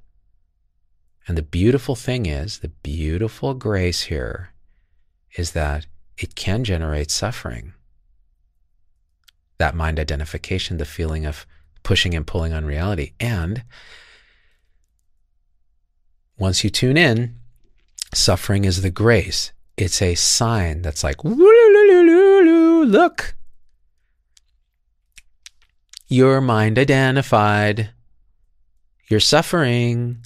And 1.27 1.37
the 1.37 1.41
beautiful 1.41 1.95
thing 1.95 2.25
is, 2.25 2.59
the 2.59 2.69
beautiful 2.69 3.53
grace 3.53 4.03
here 4.03 4.51
is 5.37 5.53
that 5.53 5.87
it 6.17 6.35
can 6.35 6.63
generate 6.63 7.09
suffering. 7.09 7.73
That 9.57 9.75
mind 9.75 9.99
identification, 9.99 10.77
the 10.77 10.85
feeling 10.85 11.25
of 11.25 11.47
pushing 11.83 12.13
and 12.13 12.27
pulling 12.27 12.53
on 12.53 12.65
reality. 12.65 13.13
And 13.19 13.63
once 16.37 16.63
you 16.63 16.69
tune 16.69 16.97
in, 16.97 17.35
suffering 18.13 18.65
is 18.65 18.81
the 18.81 18.91
grace. 18.91 19.51
It's 19.77 20.01
a 20.01 20.15
sign 20.15 20.81
that's 20.81 21.03
like, 21.03 21.23
look, 21.23 23.35
your 26.07 26.41
mind 26.41 26.77
identified, 26.77 27.89
you're 29.07 29.19
suffering. 29.19 30.17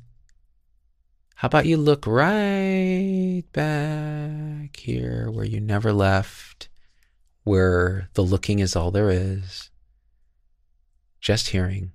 How 1.36 1.46
about 1.48 1.66
you 1.66 1.78
look 1.78 2.06
right 2.06 3.44
back 3.54 4.76
here 4.76 5.32
where 5.32 5.46
you 5.46 5.62
never 5.62 5.94
left, 5.94 6.68
where 7.44 8.10
the 8.14 8.24
looking 8.24 8.60
is 8.60 8.76
all 8.76 8.92
there 8.92 9.10
is? 9.10 9.70
Just 11.22 11.50
hearing, 11.50 11.92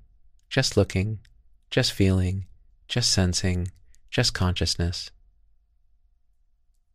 just 0.48 0.76
looking, 0.76 1.18
just 1.70 1.92
feeling, 1.92 2.46
just 2.88 3.12
sensing, 3.12 3.68
just 4.10 4.32
consciousness. 4.32 5.10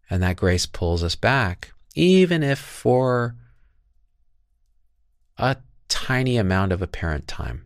And 0.09 0.23
that 0.23 0.37
grace 0.37 0.65
pulls 0.65 1.03
us 1.03 1.15
back, 1.15 1.71
even 1.93 2.41
if 2.41 2.57
for 2.57 3.35
a 5.37 5.57
tiny 5.89 6.37
amount 6.37 6.71
of 6.71 6.81
apparent 6.81 7.27
time. 7.27 7.65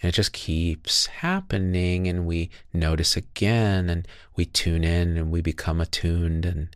And 0.00 0.08
it 0.08 0.14
just 0.14 0.32
keeps 0.32 1.06
happening, 1.06 2.06
and 2.06 2.24
we 2.24 2.50
notice 2.72 3.16
again, 3.16 3.90
and 3.90 4.06
we 4.36 4.44
tune 4.44 4.84
in, 4.84 5.16
and 5.16 5.30
we 5.30 5.40
become 5.40 5.80
attuned, 5.80 6.46
and 6.46 6.74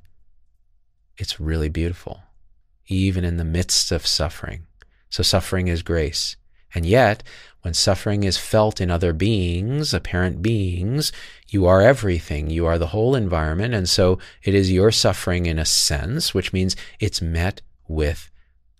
it's 1.16 1.40
really 1.40 1.68
beautiful, 1.68 2.22
even 2.88 3.24
in 3.24 3.36
the 3.36 3.44
midst 3.44 3.92
of 3.92 4.06
suffering. 4.06 4.66
So, 5.08 5.22
suffering 5.22 5.68
is 5.68 5.82
grace. 5.82 6.36
And 6.74 6.86
yet, 6.86 7.22
when 7.62 7.74
suffering 7.74 8.24
is 8.24 8.38
felt 8.38 8.80
in 8.80 8.90
other 8.90 9.12
beings, 9.12 9.94
apparent 9.94 10.42
beings, 10.42 11.12
you 11.48 11.66
are 11.66 11.80
everything. 11.80 12.50
You 12.50 12.66
are 12.66 12.78
the 12.78 12.88
whole 12.88 13.14
environment. 13.14 13.74
And 13.74 13.88
so 13.88 14.18
it 14.42 14.54
is 14.54 14.72
your 14.72 14.90
suffering 14.90 15.46
in 15.46 15.58
a 15.58 15.64
sense, 15.64 16.34
which 16.34 16.52
means 16.52 16.74
it's 16.98 17.22
met 17.22 17.62
with 17.86 18.30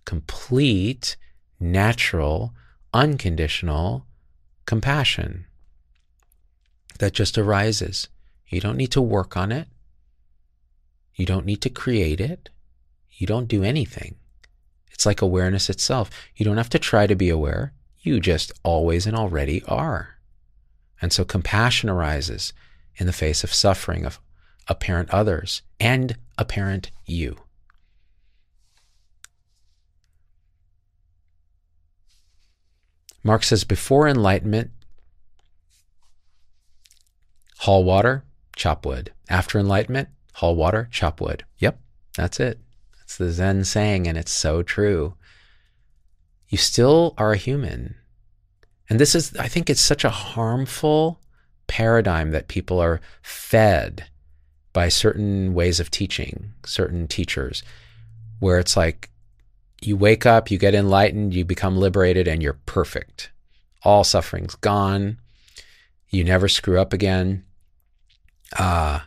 complete, 0.05 1.15
natural, 1.59 2.53
unconditional 2.93 4.05
compassion 4.65 5.45
that 6.99 7.13
just 7.13 7.37
arises. 7.37 8.07
You 8.47 8.61
don't 8.61 8.77
need 8.77 8.91
to 8.91 9.01
work 9.01 9.35
on 9.35 9.51
it. 9.51 9.67
You 11.15 11.25
don't 11.25 11.45
need 11.45 11.61
to 11.61 11.69
create 11.69 12.21
it. 12.21 12.49
You 13.11 13.27
don't 13.27 13.47
do 13.47 13.63
anything. 13.63 14.15
It's 14.91 15.05
like 15.05 15.21
awareness 15.21 15.69
itself. 15.69 16.09
You 16.35 16.45
don't 16.45 16.57
have 16.57 16.69
to 16.69 16.79
try 16.79 17.07
to 17.07 17.15
be 17.15 17.29
aware. 17.29 17.73
You 18.01 18.19
just 18.19 18.51
always 18.63 19.07
and 19.07 19.15
already 19.15 19.63
are. 19.63 20.17
And 21.01 21.11
so 21.11 21.25
compassion 21.25 21.89
arises 21.89 22.53
in 22.95 23.07
the 23.07 23.13
face 23.13 23.43
of 23.43 23.53
suffering 23.53 24.05
of 24.05 24.19
apparent 24.67 25.09
others 25.09 25.61
and 25.79 26.15
apparent 26.37 26.91
you. 27.05 27.37
Mark 33.23 33.43
says 33.43 33.63
before 33.63 34.07
enlightenment, 34.07 34.71
haul 37.59 37.83
water, 37.83 38.25
chop 38.55 38.85
wood. 38.85 39.13
After 39.29 39.57
enlightenment, 39.57 40.09
haul 40.33 40.55
water, 40.55 40.89
chop 40.91 41.21
wood. 41.21 41.45
Yep, 41.59 41.79
that's 42.17 42.39
it. 42.39 42.59
That's 42.97 43.17
the 43.17 43.31
Zen 43.31 43.63
saying, 43.63 44.07
and 44.07 44.17
it's 44.17 44.31
so 44.31 44.61
true. 44.61 45.15
You 46.49 46.57
still 46.57 47.13
are 47.17 47.31
a 47.31 47.37
human. 47.37 47.95
And 48.89 48.99
this 48.99 49.15
is, 49.15 49.35
I 49.37 49.47
think 49.47 49.69
it's 49.69 49.81
such 49.81 50.03
a 50.03 50.09
harmful 50.09 51.21
paradigm 51.67 52.31
that 52.31 52.49
people 52.49 52.79
are 52.79 52.99
fed 53.21 54.05
by 54.73 54.89
certain 54.89 55.53
ways 55.53 55.79
of 55.79 55.89
teaching, 55.89 56.51
certain 56.65 57.07
teachers, 57.07 57.63
where 58.39 58.59
it's 58.59 58.75
like, 58.75 59.09
you 59.87 59.97
wake 59.97 60.25
up, 60.25 60.51
you 60.51 60.57
get 60.57 60.75
enlightened, 60.75 61.33
you 61.33 61.45
become 61.45 61.77
liberated, 61.77 62.27
and 62.27 62.41
you're 62.41 62.59
perfect. 62.65 63.31
All 63.83 64.03
suffering's 64.03 64.55
gone. 64.55 65.17
You 66.09 66.23
never 66.23 66.47
screw 66.47 66.79
up 66.79 66.93
again. 66.93 67.43
Uh, 68.57 68.99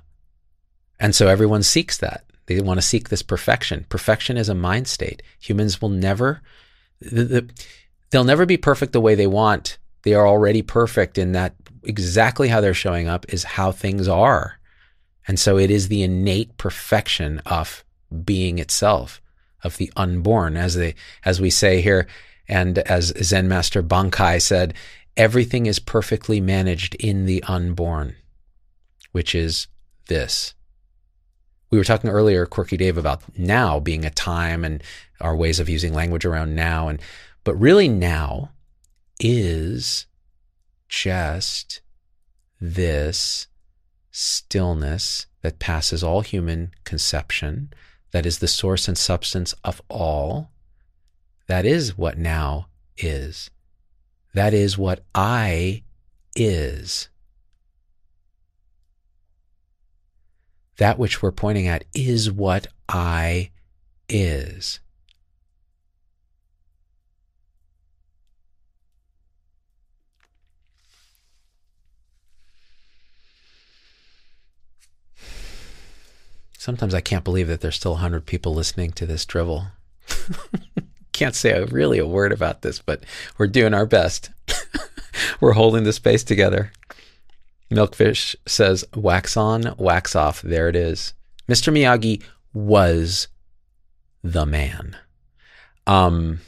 and 0.99 1.15
so 1.15 1.29
everyone 1.29 1.62
seeks 1.62 1.99
that. 1.99 2.25
They 2.47 2.61
want 2.61 2.79
to 2.79 2.87
seek 2.87 3.09
this 3.09 3.23
perfection. 3.23 3.87
Perfection 3.89 4.37
is 4.37 4.49
a 4.49 4.55
mind 4.55 4.89
state. 4.89 5.23
Humans 5.41 5.81
will 5.81 5.89
never, 5.89 6.43
the, 7.01 7.25
the, 7.25 7.51
they'll 8.11 8.25
never 8.25 8.47
be 8.47 8.57
perfect 8.57 8.93
the 8.93 9.01
way 9.01 9.15
they 9.15 9.27
want. 9.27 9.79
They 10.03 10.15
are 10.15 10.27
already 10.27 10.62
perfect 10.62 11.19
in 11.19 11.33
that 11.33 11.55
exactly 11.83 12.49
how 12.49 12.61
they're 12.61 12.75
showing 12.75 13.09
up 13.09 13.27
is 13.33 13.45
how 13.45 13.73
things 13.73 14.09
are. 14.09 14.59
And 15.29 15.39
so 15.39 15.59
it 15.59 15.71
is 15.71 15.89
the 15.89 16.03
innate 16.03 16.57
perfection 16.57 17.41
of 17.47 17.85
being 18.25 18.59
itself, 18.59 19.21
of 19.66 19.76
the 19.76 19.92
unborn, 19.96 20.57
as 20.57 20.74
they, 20.74 20.94
as 21.24 21.40
we 21.40 21.50
say 21.50 21.81
here, 21.81 22.07
and 22.48 22.79
as 22.79 23.12
Zen 23.22 23.48
Master 23.48 23.83
Bankei 23.83 24.40
said, 24.40 24.72
everything 25.16 25.66
is 25.66 25.79
perfectly 25.79 26.40
managed 26.40 26.94
in 26.94 27.26
the 27.26 27.42
unborn, 27.44 28.16
which 29.12 29.35
is 29.35 29.66
this. 30.09 30.55
We 31.70 31.79
were 31.79 31.85
talking 31.85 32.11
earlier, 32.11 32.46
Quirky 32.46 32.76
Dave, 32.76 32.96
about 32.96 33.22
now 33.37 33.81
being 33.81 34.05
a 34.05 34.11
time 34.11 34.64
and 34.64 34.83
our 35.20 35.35
ways 35.35 35.59
of 35.59 35.68
using 35.68 35.92
language 35.92 36.24
around 36.24 36.55
now. 36.55 36.88
And 36.88 37.00
but 37.42 37.55
really 37.57 37.88
now 37.88 38.52
is 39.18 40.07
just 40.88 41.81
this 42.61 43.48
stillness 44.11 45.26
that 45.42 45.59
passes 45.59 46.02
all 46.02 46.20
human 46.20 46.70
conception, 46.85 47.72
that 48.12 48.27
is 48.27 48.38
the 48.38 48.49
source 48.49 48.88
and 48.88 48.97
substance 48.97 49.55
of 49.64 49.83
all. 49.88 50.51
That 51.47 51.64
is 51.64 51.97
what 51.97 52.19
now 52.19 52.69
is. 52.97 53.51
That 54.35 54.53
is 54.55 54.77
what 54.77 55.05
I 55.14 55.83
is. 56.35 57.09
That 60.79 60.99
which 60.99 61.23
we're 61.23 61.33
pointing 61.33 61.69
at 61.69 61.85
is 61.95 62.31
what 62.31 62.66
I 62.88 63.51
is. 64.09 64.81
Sometimes 76.66 76.94
I 76.94 77.00
can't 77.00 77.22
believe 77.22 77.46
that 77.46 77.61
there's 77.61 77.76
still 77.76 77.92
100 77.92 78.26
people 78.26 78.52
listening 78.52 78.90
to 78.90 79.07
this 79.07 79.24
drivel. 79.24 79.66
can't 81.12 81.37
say 81.37 81.52
a, 81.52 81.64
really 81.66 82.00
a 82.00 82.07
word 82.09 82.33
about 82.33 82.62
this, 82.62 82.83
but 82.83 83.05
we're 83.38 83.46
doing 83.46 83.72
our 83.72 83.87
best. 83.87 84.31
we're 85.40 85.52
holding 85.52 85.85
the 85.85 85.92
space 85.92 86.24
together. 86.24 86.72
Milkfish 87.70 88.35
says, 88.46 88.85
wax 88.96 89.37
on, 89.37 89.76
wax 89.79 90.16
off. 90.16 90.42
There 90.42 90.68
it 90.68 90.74
is. 90.74 91.14
Mr. 91.48 91.72
Miyagi 91.72 92.20
was 92.52 93.29
the 94.24 94.44
man. 94.44 94.96
Um, 95.87 96.40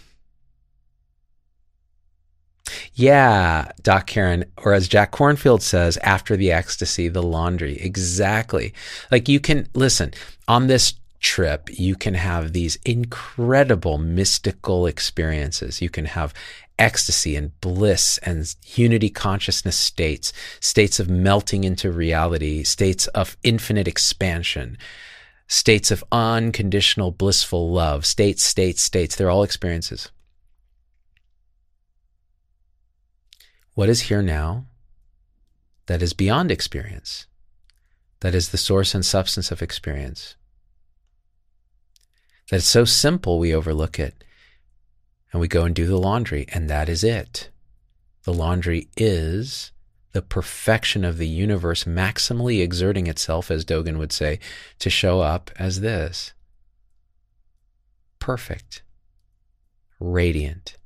yeah, 2.94 3.70
Doc 3.82 4.06
Karen, 4.06 4.44
or 4.58 4.72
as 4.72 4.88
Jack 4.88 5.12
Kornfield 5.12 5.62
says, 5.62 5.96
after 5.98 6.36
the 6.36 6.52
ecstasy, 6.52 7.08
the 7.08 7.22
laundry. 7.22 7.78
Exactly. 7.80 8.74
Like 9.10 9.28
you 9.28 9.40
can 9.40 9.68
listen 9.74 10.12
on 10.46 10.66
this 10.66 10.94
trip, 11.20 11.68
you 11.78 11.94
can 11.94 12.14
have 12.14 12.52
these 12.52 12.76
incredible 12.84 13.98
mystical 13.98 14.86
experiences. 14.86 15.82
You 15.82 15.90
can 15.90 16.04
have 16.04 16.32
ecstasy 16.78 17.34
and 17.34 17.58
bliss 17.60 18.18
and 18.18 18.54
unity 18.74 19.10
consciousness 19.10 19.76
states, 19.76 20.32
states 20.60 21.00
of 21.00 21.10
melting 21.10 21.64
into 21.64 21.90
reality, 21.90 22.62
states 22.62 23.08
of 23.08 23.36
infinite 23.42 23.88
expansion, 23.88 24.78
states 25.48 25.90
of 25.90 26.04
unconditional 26.12 27.10
blissful 27.10 27.70
love, 27.72 28.06
states, 28.06 28.44
states, 28.44 28.82
states. 28.82 29.16
They're 29.16 29.30
all 29.30 29.42
experiences. 29.42 30.10
What 33.78 33.88
is 33.88 34.00
here 34.00 34.22
now 34.22 34.66
that 35.86 36.02
is 36.02 36.12
beyond 36.12 36.50
experience, 36.50 37.28
that 38.18 38.34
is 38.34 38.48
the 38.48 38.58
source 38.58 38.92
and 38.92 39.06
substance 39.06 39.52
of 39.52 39.62
experience. 39.62 40.34
That 42.50 42.56
is 42.56 42.66
so 42.66 42.84
simple 42.84 43.38
we 43.38 43.54
overlook 43.54 44.00
it 44.00 44.24
and 45.32 45.40
we 45.40 45.46
go 45.46 45.64
and 45.64 45.76
do 45.76 45.86
the 45.86 45.96
laundry, 45.96 46.44
and 46.52 46.68
that 46.68 46.88
is 46.88 47.04
it. 47.04 47.50
The 48.24 48.34
laundry 48.34 48.88
is 48.96 49.70
the 50.10 50.22
perfection 50.22 51.04
of 51.04 51.18
the 51.18 51.28
universe 51.28 51.84
maximally 51.84 52.60
exerting 52.60 53.06
itself, 53.06 53.48
as 53.48 53.64
Dogen 53.64 53.96
would 53.98 54.10
say, 54.10 54.40
to 54.80 54.90
show 54.90 55.20
up 55.20 55.52
as 55.56 55.82
this 55.82 56.32
perfect, 58.18 58.82
radiant, 60.00 60.77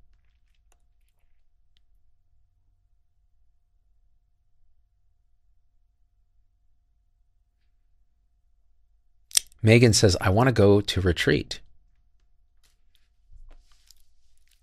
Megan 9.63 9.93
says, 9.93 10.17
I 10.21 10.31
want 10.31 10.49
to 10.49 10.53
go 10.53 10.81
to 10.81 11.01
retreat. 11.01 11.61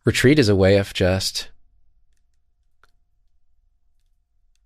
Retreat 0.05 0.39
is 0.39 0.49
a 0.49 0.55
way 0.55 0.77
of 0.77 0.93
just 0.93 1.49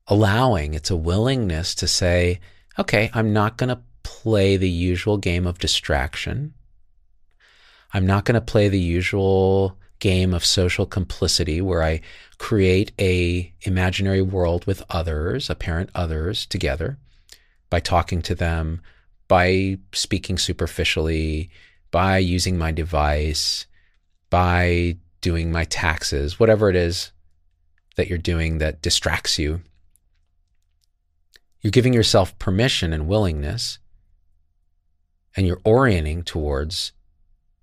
allowing, 0.07 0.73
it's 0.73 0.91
a 0.91 0.95
willingness 0.95 1.75
to 1.75 1.87
say, 1.87 2.39
okay, 2.77 3.09
I'm 3.13 3.33
not 3.33 3.57
going 3.57 3.69
to 3.69 3.81
play 4.03 4.57
the 4.57 4.69
usual 4.69 5.17
game 5.17 5.47
of 5.47 5.59
distraction. 5.59 6.53
I'm 7.93 8.05
not 8.05 8.25
going 8.25 8.35
to 8.35 8.41
play 8.41 8.69
the 8.69 8.79
usual 8.79 9.77
game 9.99 10.33
of 10.33 10.43
social 10.43 10.85
complicity 10.85 11.61
where 11.61 11.83
I 11.83 12.01
create 12.37 12.91
a 12.99 13.53
imaginary 13.61 14.21
world 14.21 14.65
with 14.65 14.83
others, 14.89 15.49
apparent 15.49 15.89
others 15.95 16.45
together 16.45 16.97
by 17.69 17.79
talking 17.79 18.21
to 18.23 18.35
them, 18.35 18.81
by 19.33 19.79
speaking 19.93 20.37
superficially, 20.37 21.49
by 21.89 22.19
using 22.19 22.55
my 22.55 22.71
device, 22.71 23.65
by 24.29 24.95
doing 25.21 25.51
my 25.51 25.63
taxes, 25.63 26.39
whatever 26.39 26.69
it 26.69 26.75
is 26.75 27.11
that 27.95 28.07
you're 28.07 28.19
doing 28.19 28.59
that 28.59 28.79
distracts 28.83 29.39
you. 29.39 29.59
You're 31.61 31.71
giving 31.71 31.93
yourself 31.93 32.37
permission 32.37 32.93
and 32.93 33.07
willingness, 33.07 33.79
and 35.35 35.47
you're 35.47 35.61
orienting 35.65 36.21
towards 36.21 36.91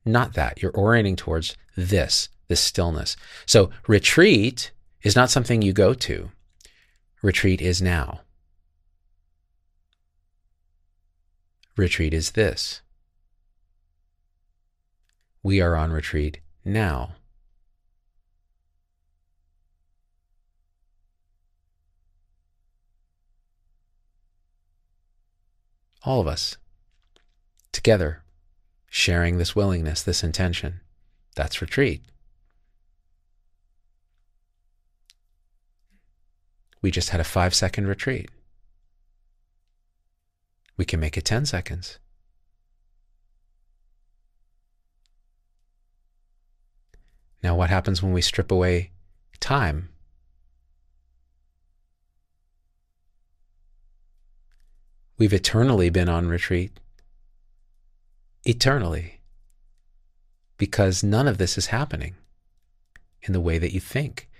not 0.05 0.33
that. 0.35 0.61
You're 0.61 0.73
orienting 0.73 1.15
towards 1.15 1.57
this, 1.77 2.31
this 2.49 2.61
stillness. 2.61 3.15
So, 3.47 3.71
retreat 3.87 4.73
is 5.05 5.15
not 5.15 5.31
something 5.31 5.63
you 5.63 5.73
go 5.73 5.95
to, 5.95 6.33
retreat 7.23 7.63
is 7.63 7.81
now. 7.81 8.23
Retreat 11.81 12.13
is 12.13 12.33
this 12.33 12.83
we 15.43 15.61
are 15.61 15.75
on 15.75 15.91
retreat 15.91 16.41
now. 16.65 17.15
All 26.05 26.21
of 26.21 26.27
us 26.27 26.57
together 27.73 28.23
sharing 28.91 29.39
this 29.39 29.57
willingness, 29.57 30.03
this 30.03 30.23
intention. 30.23 30.81
That's 31.37 31.63
retreat. 31.63 32.03
We 36.83 36.91
just 36.91 37.11
had 37.11 37.21
a 37.21 37.25
five 37.25 37.55
second 37.55 37.87
retreat. 37.87 38.31
We 40.81 40.87
can 40.87 40.99
make 40.99 41.19
it 41.19 41.27
10 41.27 41.45
seconds. 41.45 41.99
Now, 47.43 47.55
what 47.55 47.69
happens 47.69 48.03
when 48.03 48.15
we 48.15 48.23
strip 48.23 48.51
away 48.51 48.93
time? 49.41 49.91
We've 55.19 55.35
eternally 55.35 55.91
been 55.91 56.09
on 56.09 56.29
retreat. 56.29 56.81
Eternally. 58.47 59.21
Because 60.57 61.05
none 61.05 61.29
of 61.29 61.37
this 61.37 61.59
is 61.59 61.67
happening 61.67 62.15
in 63.21 63.35
the 63.35 63.41
way 63.43 63.59
that 63.59 63.75
you 63.75 63.81
think. 63.81 64.31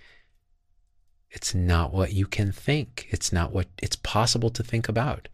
It's 1.31 1.55
not 1.55 1.93
what 1.93 2.15
you 2.15 2.27
can 2.27 2.51
think. 2.51 3.09
It's 3.11 3.31
not 3.31 3.53
what 3.53 3.67
it's 3.83 3.97
possible 3.97 4.49
to 4.49 4.63
think 4.63 4.89
about. 4.89 5.29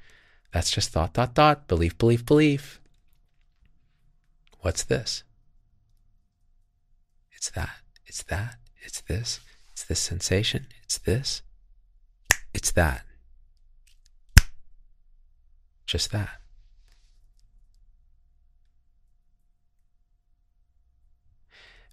That's 0.56 0.70
just 0.70 0.88
thought, 0.88 1.12
dot, 1.12 1.34
dot, 1.34 1.68
belief, 1.68 1.98
belief, 1.98 2.24
belief. 2.24 2.80
What's 4.60 4.84
this? 4.84 5.22
It's 7.30 7.50
that, 7.50 7.74
it's 8.06 8.22
that, 8.22 8.54
it's 8.78 9.02
this, 9.02 9.40
it's 9.72 9.84
this 9.84 10.00
sensation, 10.00 10.66
it's 10.82 10.96
this, 10.96 11.42
it's 12.54 12.72
that. 12.72 13.04
Just 15.84 16.10
that. 16.12 16.40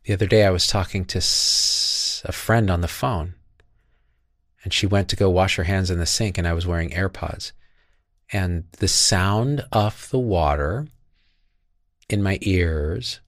The 0.05 0.13
other 0.13 0.25
day, 0.25 0.45
I 0.45 0.51
was 0.51 0.67
talking 0.67 1.03
to 1.03 1.17
a 1.17 2.31
friend 2.31 2.69
on 2.71 2.79
the 2.79 2.87
phone, 2.87 3.33
and 4.63 4.71
she 4.71 4.87
went 4.87 5.09
to 5.09 5.17
go 5.17 5.29
wash 5.29 5.57
her 5.57 5.65
hands 5.65 5.91
in 5.91 5.99
the 5.99 6.05
sink, 6.05 6.37
and 6.37 6.47
I 6.47 6.53
was 6.53 6.65
wearing 6.65 6.91
AirPods. 6.91 7.51
And 8.33 8.63
the 8.79 8.87
sound 8.87 9.63
of 9.71 10.09
the 10.09 10.17
water 10.17 10.87
in 12.09 12.23
my 12.23 12.39
ears 12.41 13.19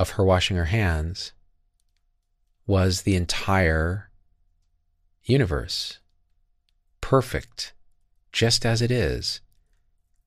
of 0.00 0.10
her 0.10 0.24
washing 0.24 0.56
her 0.56 0.64
hands 0.64 1.32
was 2.66 3.02
the 3.02 3.14
entire 3.14 4.10
universe, 5.22 6.00
perfect, 7.00 7.72
just 8.32 8.66
as 8.66 8.82
it 8.82 8.90
is, 8.90 9.40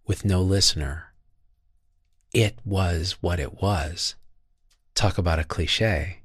with 0.08 0.24
no 0.24 0.42
listener. 0.42 1.14
It 2.34 2.58
was 2.64 3.18
what 3.20 3.40
it 3.40 3.62
was. 3.62 4.16
Talk 4.96 5.18
about 5.18 5.40
a 5.40 5.44
cliche. 5.44 6.20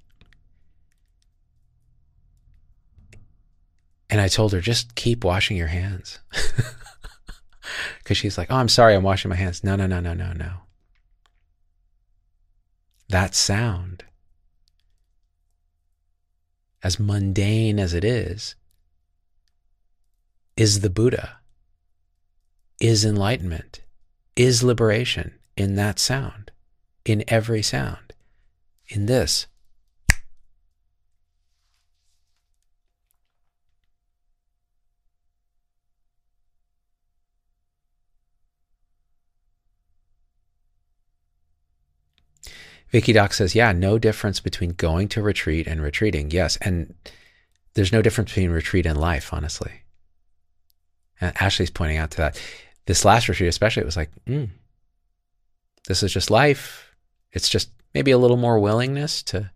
And 4.09 4.21
I 4.21 4.29
told 4.29 4.53
her, 4.53 4.61
just 4.61 4.95
keep 4.95 5.25
washing 5.25 5.57
your 5.57 5.67
hands. 5.67 6.21
Because 8.05 8.19
she's 8.19 8.37
like, 8.37 8.51
oh, 8.51 8.57
I'm 8.57 8.69
sorry, 8.69 8.95
I'm 8.95 9.03
washing 9.03 9.31
my 9.31 9.35
hands. 9.37 9.65
No, 9.65 9.77
no, 9.77 9.87
no, 9.87 9.99
no, 9.99 10.13
no, 10.13 10.35
no. 10.35 10.59
That 13.09 13.35
sound, 13.35 14.05
as 16.83 17.01
mundane 17.01 17.81
as 17.81 17.95
it 17.95 18.05
is, 18.05 18.57
is 20.55 20.81
the 20.81 20.91
Buddha, 20.91 21.39
is 22.79 23.07
enlightenment, 23.07 23.81
is 24.37 24.63
liberation 24.63 25.39
in 25.57 25.77
that 25.77 25.99
sound, 25.99 26.51
in 27.07 27.25
every 27.29 27.63
sound, 27.63 28.13
in 28.87 29.07
this. 29.07 29.47
Vicky 42.95 43.13
Doc 43.13 43.33
says, 43.33 43.57
yeah, 43.57 43.73
no 43.73 43.99
difference 43.99 44.39
between 44.39 44.71
going 44.71 45.09
to 45.09 45.21
retreat 45.21 45.67
and 45.67 45.83
retreating. 45.83 46.31
Yes. 46.31 46.57
And 46.61 46.95
there's 47.75 47.91
no 47.91 48.03
difference 48.03 48.31
between 48.31 48.51
retreat 48.51 48.87
and 48.87 48.97
life, 48.97 49.33
honestly. 49.33 49.73
And 51.21 51.33
Ashley's 51.43 51.73
pointing 51.73 51.97
out 51.97 52.13
to 52.13 52.19
that. 52.19 52.41
This 52.87 53.05
last 53.05 53.29
retreat, 53.29 53.49
especially, 53.49 53.81
it 53.81 53.87
was 53.87 53.97
like, 53.97 54.13
mm, 54.29 54.49
this 55.89 56.05
is 56.05 56.13
just 56.13 56.31
life. 56.31 56.95
It's 57.33 57.49
just 57.49 57.71
maybe 57.95 58.13
a 58.13 58.19
little 58.19 58.37
more 58.37 58.61
willingness 58.61 59.25
to 59.25 59.51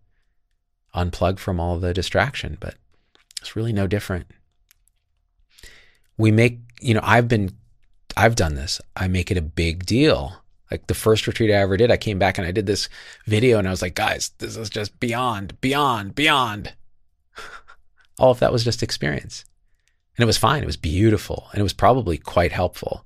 unplug 0.93 1.39
from 1.39 1.61
all 1.61 1.79
the 1.79 1.93
distraction, 1.93 2.57
but 2.59 2.75
it's 3.39 3.55
really 3.55 3.71
no 3.71 3.87
different. 3.87 4.25
We 6.17 6.33
make, 6.33 6.59
you 6.81 6.93
know, 6.93 7.03
I've 7.03 7.29
been, 7.29 7.51
I've 8.17 8.35
done 8.35 8.55
this. 8.55 8.81
I 8.97 9.07
make 9.07 9.31
it 9.31 9.37
a 9.37 9.41
big 9.41 9.85
deal 9.85 10.41
like 10.71 10.87
the 10.87 10.93
first 10.93 11.25
retreat 11.25 11.51
I 11.51 11.55
ever 11.55 11.77
did, 11.77 11.91
I 11.91 11.97
came 11.97 12.19
back 12.19 12.37
and 12.37 12.45
I 12.45 12.51
did 12.51 12.65
this 12.65 12.89
video 13.25 13.57
and 13.57 13.67
I 13.67 13.71
was 13.71 13.81
like, 13.81 13.95
guys, 13.95 14.31
this 14.37 14.55
is 14.55 14.69
just 14.69 14.99
beyond, 14.99 15.59
beyond, 15.61 16.15
beyond. 16.15 16.73
All 18.19 18.31
of 18.31 18.39
that 18.39 18.51
was 18.51 18.63
just 18.63 18.83
experience. 18.83 19.45
And 20.15 20.23
it 20.23 20.27
was 20.27 20.37
fine. 20.37 20.61
It 20.61 20.67
was 20.67 20.77
beautiful. 20.77 21.47
And 21.51 21.59
it 21.59 21.63
was 21.63 21.73
probably 21.73 22.17
quite 22.17 22.51
helpful. 22.51 23.05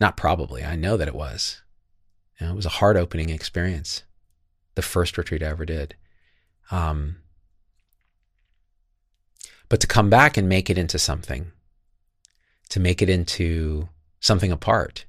Not 0.00 0.16
probably, 0.16 0.64
I 0.64 0.74
know 0.74 0.96
that 0.96 1.08
it 1.08 1.14
was. 1.14 1.62
You 2.40 2.46
know, 2.46 2.52
it 2.52 2.56
was 2.56 2.66
a 2.66 2.70
heart 2.70 2.96
opening 2.96 3.30
experience. 3.30 4.02
The 4.74 4.82
first 4.82 5.16
retreat 5.16 5.42
I 5.42 5.46
ever 5.46 5.64
did. 5.64 5.94
Um, 6.70 7.16
but 9.68 9.80
to 9.80 9.86
come 9.86 10.10
back 10.10 10.36
and 10.36 10.48
make 10.48 10.70
it 10.70 10.78
into 10.78 10.98
something, 10.98 11.52
to 12.68 12.80
make 12.80 13.00
it 13.00 13.08
into 13.08 13.88
something 14.20 14.52
apart, 14.52 15.06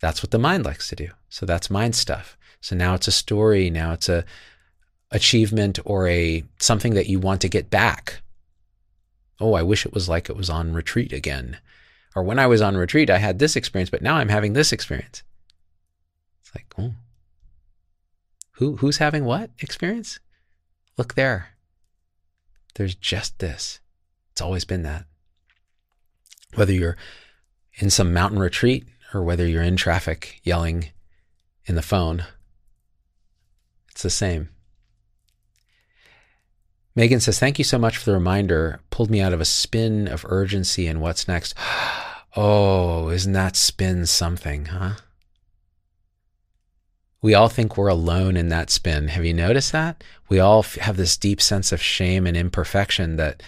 that's 0.00 0.22
what 0.22 0.30
the 0.30 0.38
mind 0.38 0.64
likes 0.64 0.88
to 0.88 0.96
do. 0.96 1.08
So 1.28 1.46
that's 1.46 1.70
mind 1.70 1.94
stuff. 1.94 2.36
So 2.60 2.74
now 2.74 2.94
it's 2.94 3.08
a 3.08 3.12
story. 3.12 3.70
Now 3.70 3.92
it's 3.92 4.08
a 4.08 4.24
achievement 5.10 5.78
or 5.84 6.08
a 6.08 6.44
something 6.58 6.94
that 6.94 7.08
you 7.08 7.18
want 7.18 7.40
to 7.42 7.48
get 7.48 7.70
back. 7.70 8.22
Oh, 9.40 9.54
I 9.54 9.62
wish 9.62 9.86
it 9.86 9.94
was 9.94 10.08
like 10.08 10.28
it 10.28 10.36
was 10.36 10.50
on 10.50 10.72
retreat 10.72 11.12
again. 11.12 11.58
Or 12.14 12.22
when 12.22 12.38
I 12.38 12.46
was 12.46 12.60
on 12.60 12.76
retreat, 12.76 13.08
I 13.08 13.18
had 13.18 13.38
this 13.38 13.56
experience, 13.56 13.90
but 13.90 14.02
now 14.02 14.16
I'm 14.16 14.28
having 14.28 14.52
this 14.52 14.72
experience. 14.72 15.22
It's 16.40 16.54
like, 16.54 16.66
oh, 16.78 16.94
who 18.52 18.76
who's 18.76 18.98
having 18.98 19.24
what 19.24 19.50
experience? 19.60 20.18
Look 20.98 21.14
there. 21.14 21.50
There's 22.74 22.94
just 22.94 23.38
this. 23.38 23.80
It's 24.32 24.40
always 24.40 24.64
been 24.64 24.82
that. 24.82 25.06
Whether 26.54 26.72
you're 26.72 26.96
in 27.74 27.90
some 27.90 28.12
mountain 28.12 28.38
retreat 28.38 28.86
or 29.12 29.22
whether 29.22 29.46
you're 29.46 29.62
in 29.62 29.76
traffic 29.76 30.40
yelling 30.42 30.90
in 31.66 31.74
the 31.74 31.82
phone. 31.82 32.24
It's 33.90 34.02
the 34.02 34.10
same. 34.10 34.48
Megan 36.94 37.20
says, 37.20 37.38
Thank 37.38 37.58
you 37.58 37.64
so 37.64 37.78
much 37.78 37.96
for 37.96 38.04
the 38.04 38.16
reminder. 38.16 38.80
Pulled 38.90 39.10
me 39.10 39.20
out 39.20 39.32
of 39.32 39.40
a 39.40 39.44
spin 39.44 40.08
of 40.08 40.24
urgency 40.28 40.86
and 40.86 41.00
what's 41.00 41.28
next. 41.28 41.54
oh, 42.36 43.08
isn't 43.08 43.32
that 43.32 43.56
spin 43.56 44.06
something, 44.06 44.66
huh? 44.66 44.94
We 47.22 47.34
all 47.34 47.48
think 47.48 47.76
we're 47.76 47.88
alone 47.88 48.36
in 48.36 48.48
that 48.48 48.70
spin. 48.70 49.08
Have 49.08 49.24
you 49.24 49.34
noticed 49.34 49.72
that? 49.72 50.02
We 50.28 50.40
all 50.40 50.62
have 50.62 50.96
this 50.96 51.16
deep 51.16 51.40
sense 51.40 51.70
of 51.70 51.82
shame 51.82 52.26
and 52.26 52.36
imperfection 52.36 53.16
that, 53.16 53.42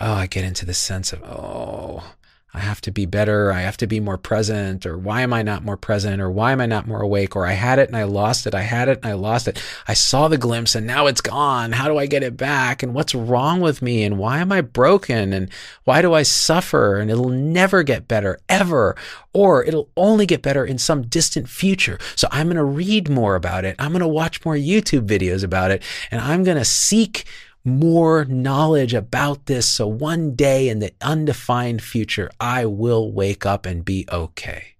oh, 0.00 0.12
I 0.12 0.26
get 0.26 0.44
into 0.44 0.64
this 0.64 0.78
sense 0.78 1.12
of, 1.12 1.22
oh, 1.24 2.04
I 2.52 2.58
have 2.58 2.80
to 2.82 2.90
be 2.90 3.06
better. 3.06 3.52
I 3.52 3.60
have 3.60 3.76
to 3.76 3.86
be 3.86 4.00
more 4.00 4.18
present. 4.18 4.84
Or 4.84 4.98
why 4.98 5.22
am 5.22 5.32
I 5.32 5.42
not 5.42 5.64
more 5.64 5.76
present? 5.76 6.20
Or 6.20 6.28
why 6.28 6.50
am 6.50 6.60
I 6.60 6.66
not 6.66 6.88
more 6.88 7.00
awake? 7.00 7.36
Or 7.36 7.46
I 7.46 7.52
had 7.52 7.78
it 7.78 7.88
and 7.88 7.96
I 7.96 8.04
lost 8.04 8.46
it. 8.46 8.54
I 8.56 8.62
had 8.62 8.88
it 8.88 8.98
and 8.98 9.06
I 9.06 9.12
lost 9.12 9.46
it. 9.46 9.62
I 9.86 9.94
saw 9.94 10.26
the 10.26 10.36
glimpse 10.36 10.74
and 10.74 10.84
now 10.84 11.06
it's 11.06 11.20
gone. 11.20 11.70
How 11.72 11.86
do 11.86 11.96
I 11.96 12.06
get 12.06 12.24
it 12.24 12.36
back? 12.36 12.82
And 12.82 12.92
what's 12.92 13.14
wrong 13.14 13.60
with 13.60 13.82
me? 13.82 14.02
And 14.02 14.18
why 14.18 14.38
am 14.38 14.50
I 14.50 14.62
broken? 14.62 15.32
And 15.32 15.48
why 15.84 16.02
do 16.02 16.12
I 16.12 16.24
suffer? 16.24 16.96
And 16.96 17.08
it'll 17.08 17.28
never 17.28 17.84
get 17.84 18.08
better 18.08 18.40
ever. 18.48 18.96
Or 19.32 19.64
it'll 19.64 19.88
only 19.96 20.26
get 20.26 20.42
better 20.42 20.64
in 20.64 20.78
some 20.78 21.02
distant 21.02 21.48
future. 21.48 21.98
So 22.16 22.26
I'm 22.32 22.48
going 22.48 22.56
to 22.56 22.64
read 22.64 23.08
more 23.08 23.36
about 23.36 23.64
it. 23.64 23.76
I'm 23.78 23.92
going 23.92 24.00
to 24.00 24.08
watch 24.08 24.44
more 24.44 24.56
YouTube 24.56 25.06
videos 25.06 25.44
about 25.44 25.70
it. 25.70 25.84
And 26.10 26.20
I'm 26.20 26.42
going 26.42 26.58
to 26.58 26.64
seek 26.64 27.26
more 27.64 28.24
knowledge 28.24 28.94
about 28.94 29.46
this 29.46 29.66
so 29.66 29.86
one 29.86 30.34
day 30.34 30.68
in 30.68 30.78
the 30.78 30.92
undefined 31.00 31.82
future, 31.82 32.30
I 32.40 32.66
will 32.66 33.12
wake 33.12 33.44
up 33.44 33.66
and 33.66 33.84
be 33.84 34.06
okay. 34.10 34.76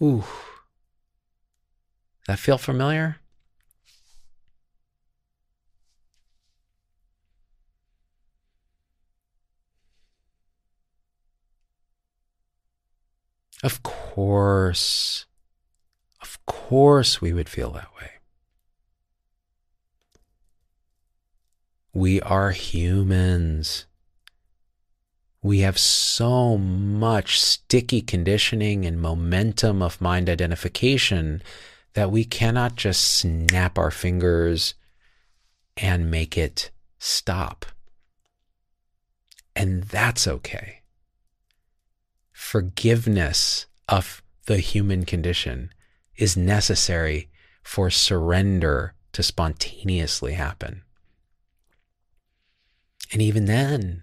Ooh. 0.00 0.24
That 2.26 2.38
feel 2.38 2.58
familiar? 2.58 3.16
Of 13.62 13.82
course, 13.84 15.26
of 16.20 16.44
course, 16.46 17.20
we 17.20 17.32
would 17.32 17.48
feel 17.48 17.70
that 17.72 17.94
way. 18.00 18.11
We 21.94 22.22
are 22.22 22.52
humans. 22.52 23.84
We 25.42 25.58
have 25.60 25.78
so 25.78 26.56
much 26.56 27.38
sticky 27.38 28.00
conditioning 28.00 28.86
and 28.86 29.00
momentum 29.00 29.82
of 29.82 30.00
mind 30.00 30.30
identification 30.30 31.42
that 31.92 32.10
we 32.10 32.24
cannot 32.24 32.76
just 32.76 33.02
snap 33.04 33.76
our 33.76 33.90
fingers 33.90 34.74
and 35.76 36.10
make 36.10 36.38
it 36.38 36.70
stop. 36.98 37.66
And 39.54 39.82
that's 39.84 40.26
okay. 40.26 40.80
Forgiveness 42.32 43.66
of 43.86 44.22
the 44.46 44.58
human 44.58 45.04
condition 45.04 45.70
is 46.16 46.38
necessary 46.38 47.28
for 47.62 47.90
surrender 47.90 48.94
to 49.12 49.22
spontaneously 49.22 50.32
happen. 50.32 50.84
And 53.12 53.20
even 53.20 53.44
then, 53.44 54.02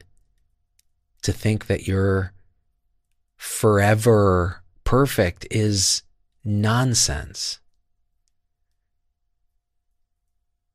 to 1.23 1.33
think 1.33 1.65
that 1.67 1.87
you're 1.87 2.33
forever 3.35 4.63
perfect 4.83 5.47
is 5.49 6.03
nonsense. 6.43 7.59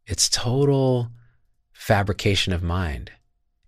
It's 0.06 0.28
total 0.28 1.10
fabrication 1.72 2.52
of 2.52 2.62
mind. 2.62 3.12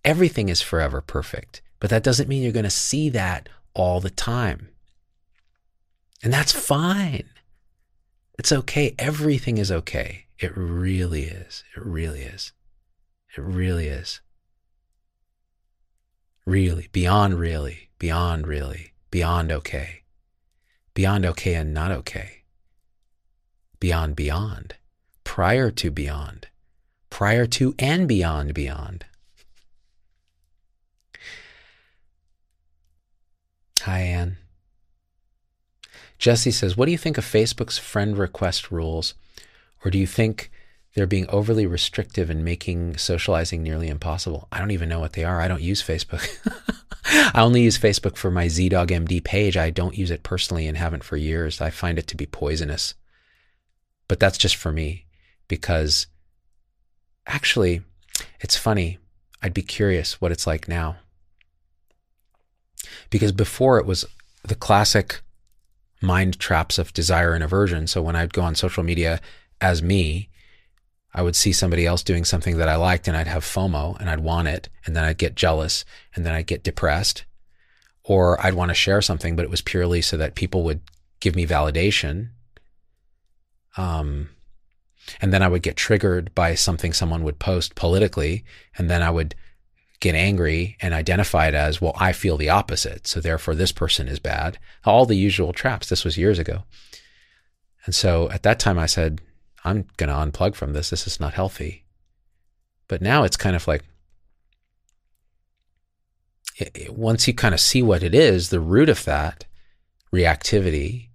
Everything 0.04 0.48
is 0.48 0.60
forever 0.60 1.00
perfect, 1.00 1.62
but 1.80 1.90
that 1.90 2.02
doesn't 2.02 2.28
mean 2.28 2.42
you're 2.42 2.52
going 2.52 2.64
to 2.64 2.70
see 2.70 3.08
that 3.10 3.48
all 3.74 4.00
the 4.00 4.10
time. 4.10 4.68
And 6.22 6.32
that's 6.32 6.52
fine. 6.52 7.28
It's 8.38 8.52
okay. 8.52 8.94
Everything 8.98 9.58
is 9.58 9.72
okay. 9.72 10.26
It 10.38 10.52
really 10.56 11.24
is. 11.24 11.64
It 11.76 11.84
really 11.84 12.22
is. 12.22 12.52
It 13.36 13.40
really 13.40 13.86
is. 13.86 14.20
Really, 16.46 16.86
beyond 16.92 17.40
really, 17.40 17.90
beyond 17.98 18.46
really, 18.46 18.92
beyond 19.10 19.50
okay, 19.50 20.02
beyond 20.94 21.26
okay 21.26 21.54
and 21.54 21.74
not 21.74 21.90
okay, 21.90 22.44
beyond 23.80 24.14
beyond, 24.14 24.76
prior 25.24 25.72
to 25.72 25.90
beyond, 25.90 26.46
prior 27.10 27.46
to 27.46 27.74
and 27.80 28.06
beyond 28.06 28.54
beyond. 28.54 29.06
Hi, 33.80 33.98
Anne. 34.00 34.36
Jesse 36.16 36.52
says, 36.52 36.76
What 36.76 36.86
do 36.86 36.92
you 36.92 36.98
think 36.98 37.18
of 37.18 37.24
Facebook's 37.24 37.78
friend 37.78 38.16
request 38.16 38.70
rules? 38.70 39.14
Or 39.84 39.90
do 39.90 39.98
you 39.98 40.06
think 40.06 40.52
they're 40.96 41.06
being 41.06 41.28
overly 41.28 41.66
restrictive 41.66 42.30
and 42.30 42.42
making 42.44 42.96
socializing 42.96 43.62
nearly 43.62 43.88
impossible? 43.88 44.48
I 44.50 44.58
don't 44.58 44.70
even 44.70 44.88
know 44.88 44.98
what 44.98 45.12
they 45.12 45.24
are. 45.24 45.40
I 45.40 45.46
don't 45.46 45.62
use 45.62 45.82
Facebook. 45.82 46.26
I 47.34 47.42
only 47.42 47.62
use 47.62 47.78
Facebook 47.78 48.16
for 48.16 48.30
my 48.30 48.46
ZDoggMD 48.46 49.22
page. 49.22 49.56
I 49.56 49.70
don't 49.70 49.96
use 49.96 50.10
it 50.10 50.22
personally 50.22 50.66
and 50.66 50.76
haven't 50.76 51.04
for 51.04 51.16
years. 51.16 51.60
I 51.60 51.70
find 51.70 51.98
it 51.98 52.06
to 52.08 52.16
be 52.16 52.26
poisonous. 52.26 52.94
But 54.08 54.18
that's 54.18 54.38
just 54.38 54.56
for 54.56 54.72
me 54.72 55.04
because 55.48 56.06
actually, 57.26 57.82
it's 58.40 58.56
funny. 58.56 58.98
I'd 59.42 59.54
be 59.54 59.62
curious 59.62 60.20
what 60.20 60.32
it's 60.32 60.46
like 60.46 60.66
now. 60.66 60.96
Because 63.10 63.32
before 63.32 63.78
it 63.78 63.86
was 63.86 64.06
the 64.42 64.54
classic 64.54 65.20
mind 66.00 66.38
traps 66.38 66.78
of 66.78 66.92
desire 66.92 67.34
and 67.34 67.44
aversion. 67.44 67.86
So 67.86 68.02
when 68.02 68.16
I'd 68.16 68.32
go 68.32 68.42
on 68.42 68.54
social 68.54 68.82
media 68.82 69.20
as 69.60 69.82
me, 69.82 70.28
I 71.16 71.22
would 71.22 71.34
see 71.34 71.52
somebody 71.52 71.86
else 71.86 72.02
doing 72.02 72.26
something 72.26 72.58
that 72.58 72.68
I 72.68 72.76
liked 72.76 73.08
and 73.08 73.16
I'd 73.16 73.26
have 73.26 73.42
FOMO 73.42 73.98
and 73.98 74.10
I'd 74.10 74.20
want 74.20 74.48
it 74.48 74.68
and 74.84 74.94
then 74.94 75.02
I'd 75.02 75.16
get 75.16 75.34
jealous 75.34 75.86
and 76.14 76.26
then 76.26 76.34
I'd 76.34 76.46
get 76.46 76.62
depressed 76.62 77.24
or 78.04 78.38
I'd 78.44 78.52
want 78.52 78.68
to 78.68 78.74
share 78.74 79.00
something, 79.00 79.34
but 79.34 79.44
it 79.46 79.50
was 79.50 79.62
purely 79.62 80.02
so 80.02 80.18
that 80.18 80.34
people 80.34 80.62
would 80.64 80.82
give 81.20 81.34
me 81.34 81.46
validation. 81.46 82.28
Um, 83.78 84.28
and 85.22 85.32
then 85.32 85.42
I 85.42 85.48
would 85.48 85.62
get 85.62 85.76
triggered 85.76 86.34
by 86.34 86.54
something 86.54 86.92
someone 86.92 87.24
would 87.24 87.38
post 87.38 87.76
politically 87.76 88.44
and 88.76 88.90
then 88.90 89.02
I 89.02 89.08
would 89.08 89.34
get 90.00 90.14
angry 90.14 90.76
and 90.82 90.92
identify 90.92 91.48
it 91.48 91.54
as, 91.54 91.80
well, 91.80 91.96
I 91.96 92.12
feel 92.12 92.36
the 92.36 92.50
opposite. 92.50 93.06
So 93.06 93.20
therefore, 93.20 93.54
this 93.54 93.72
person 93.72 94.06
is 94.06 94.18
bad. 94.18 94.58
All 94.84 95.06
the 95.06 95.16
usual 95.16 95.54
traps. 95.54 95.88
This 95.88 96.04
was 96.04 96.18
years 96.18 96.38
ago. 96.38 96.64
And 97.86 97.94
so 97.94 98.28
at 98.30 98.42
that 98.42 98.58
time, 98.58 98.78
I 98.78 98.84
said, 98.84 99.22
I'm 99.66 99.86
going 99.96 100.08
to 100.08 100.14
unplug 100.14 100.54
from 100.54 100.72
this. 100.72 100.90
This 100.90 101.06
is 101.06 101.18
not 101.18 101.34
healthy. 101.34 101.84
But 102.88 103.02
now 103.02 103.24
it's 103.24 103.36
kind 103.36 103.56
of 103.56 103.66
like, 103.66 103.82
it, 106.56 106.70
it, 106.74 106.96
once 106.96 107.26
you 107.26 107.34
kind 107.34 107.52
of 107.52 107.60
see 107.60 107.82
what 107.82 108.04
it 108.04 108.14
is, 108.14 108.50
the 108.50 108.60
root 108.60 108.88
of 108.88 109.04
that 109.04 109.44
reactivity, 110.14 111.08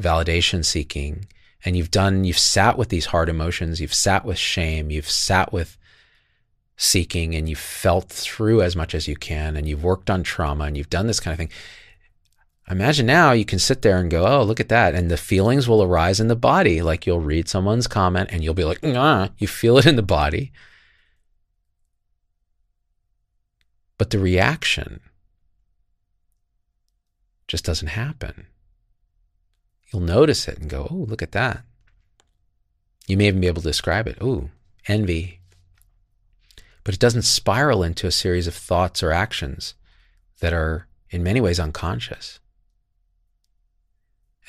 validation 0.00 0.64
seeking, 0.64 1.26
and 1.64 1.76
you've 1.76 1.90
done, 1.90 2.22
you've 2.24 2.38
sat 2.38 2.78
with 2.78 2.88
these 2.88 3.06
hard 3.06 3.28
emotions, 3.28 3.80
you've 3.80 3.92
sat 3.92 4.24
with 4.24 4.38
shame, 4.38 4.90
you've 4.90 5.10
sat 5.10 5.52
with 5.52 5.76
seeking 6.76 7.34
and 7.34 7.48
you've 7.48 7.58
felt 7.58 8.08
through 8.08 8.62
as 8.62 8.76
much 8.76 8.94
as 8.94 9.08
you 9.08 9.16
can 9.16 9.56
and 9.56 9.68
you've 9.68 9.82
worked 9.82 10.08
on 10.08 10.22
trauma 10.22 10.64
and 10.64 10.76
you've 10.76 10.90
done 10.90 11.08
this 11.08 11.20
kind 11.20 11.32
of 11.32 11.38
thing. 11.38 11.50
Imagine 12.68 13.06
now 13.06 13.30
you 13.30 13.44
can 13.44 13.60
sit 13.60 13.82
there 13.82 13.98
and 13.98 14.10
go, 14.10 14.26
oh, 14.26 14.42
look 14.42 14.58
at 14.58 14.68
that. 14.70 14.94
And 14.94 15.08
the 15.08 15.16
feelings 15.16 15.68
will 15.68 15.82
arise 15.82 16.18
in 16.18 16.26
the 16.26 16.34
body. 16.34 16.82
Like 16.82 17.06
you'll 17.06 17.20
read 17.20 17.48
someone's 17.48 17.86
comment 17.86 18.30
and 18.32 18.42
you'll 18.42 18.54
be 18.54 18.64
like, 18.64 18.80
ah, 18.82 19.30
you 19.38 19.46
feel 19.46 19.78
it 19.78 19.86
in 19.86 19.94
the 19.94 20.02
body. 20.02 20.52
But 23.98 24.10
the 24.10 24.18
reaction 24.18 25.00
just 27.46 27.64
doesn't 27.64 27.88
happen. 27.88 28.48
You'll 29.92 30.02
notice 30.02 30.48
it 30.48 30.58
and 30.58 30.68
go, 30.68 30.88
oh, 30.90 30.94
look 30.94 31.22
at 31.22 31.32
that. 31.32 31.62
You 33.06 33.16
may 33.16 33.28
even 33.28 33.40
be 33.40 33.46
able 33.46 33.62
to 33.62 33.68
describe 33.68 34.08
it. 34.08 34.18
Oh, 34.20 34.50
envy, 34.88 35.40
but 36.82 36.94
it 36.94 37.00
doesn't 37.00 37.22
spiral 37.22 37.82
into 37.82 38.06
a 38.06 38.12
series 38.12 38.46
of 38.46 38.54
thoughts 38.54 39.02
or 39.02 39.12
actions 39.12 39.74
that 40.40 40.52
are 40.52 40.86
in 41.10 41.22
many 41.22 41.40
ways 41.40 41.60
unconscious. 41.60 42.40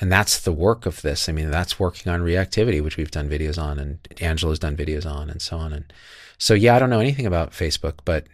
And 0.00 0.12
that's 0.12 0.40
the 0.40 0.52
work 0.52 0.86
of 0.86 1.02
this. 1.02 1.28
I 1.28 1.32
mean, 1.32 1.50
that's 1.50 1.80
working 1.80 2.12
on 2.12 2.20
reactivity, 2.20 2.82
which 2.82 2.96
we've 2.96 3.10
done 3.10 3.28
videos 3.28 3.60
on, 3.60 3.78
and 3.78 3.98
Angelo's 4.20 4.60
done 4.60 4.76
videos 4.76 5.04
on, 5.04 5.28
and 5.28 5.42
so 5.42 5.56
on. 5.58 5.72
And 5.72 5.92
so, 6.38 6.54
yeah, 6.54 6.76
I 6.76 6.78
don't 6.78 6.90
know 6.90 7.00
anything 7.00 7.26
about 7.26 7.50
Facebook, 7.50 7.94
but 8.04 8.26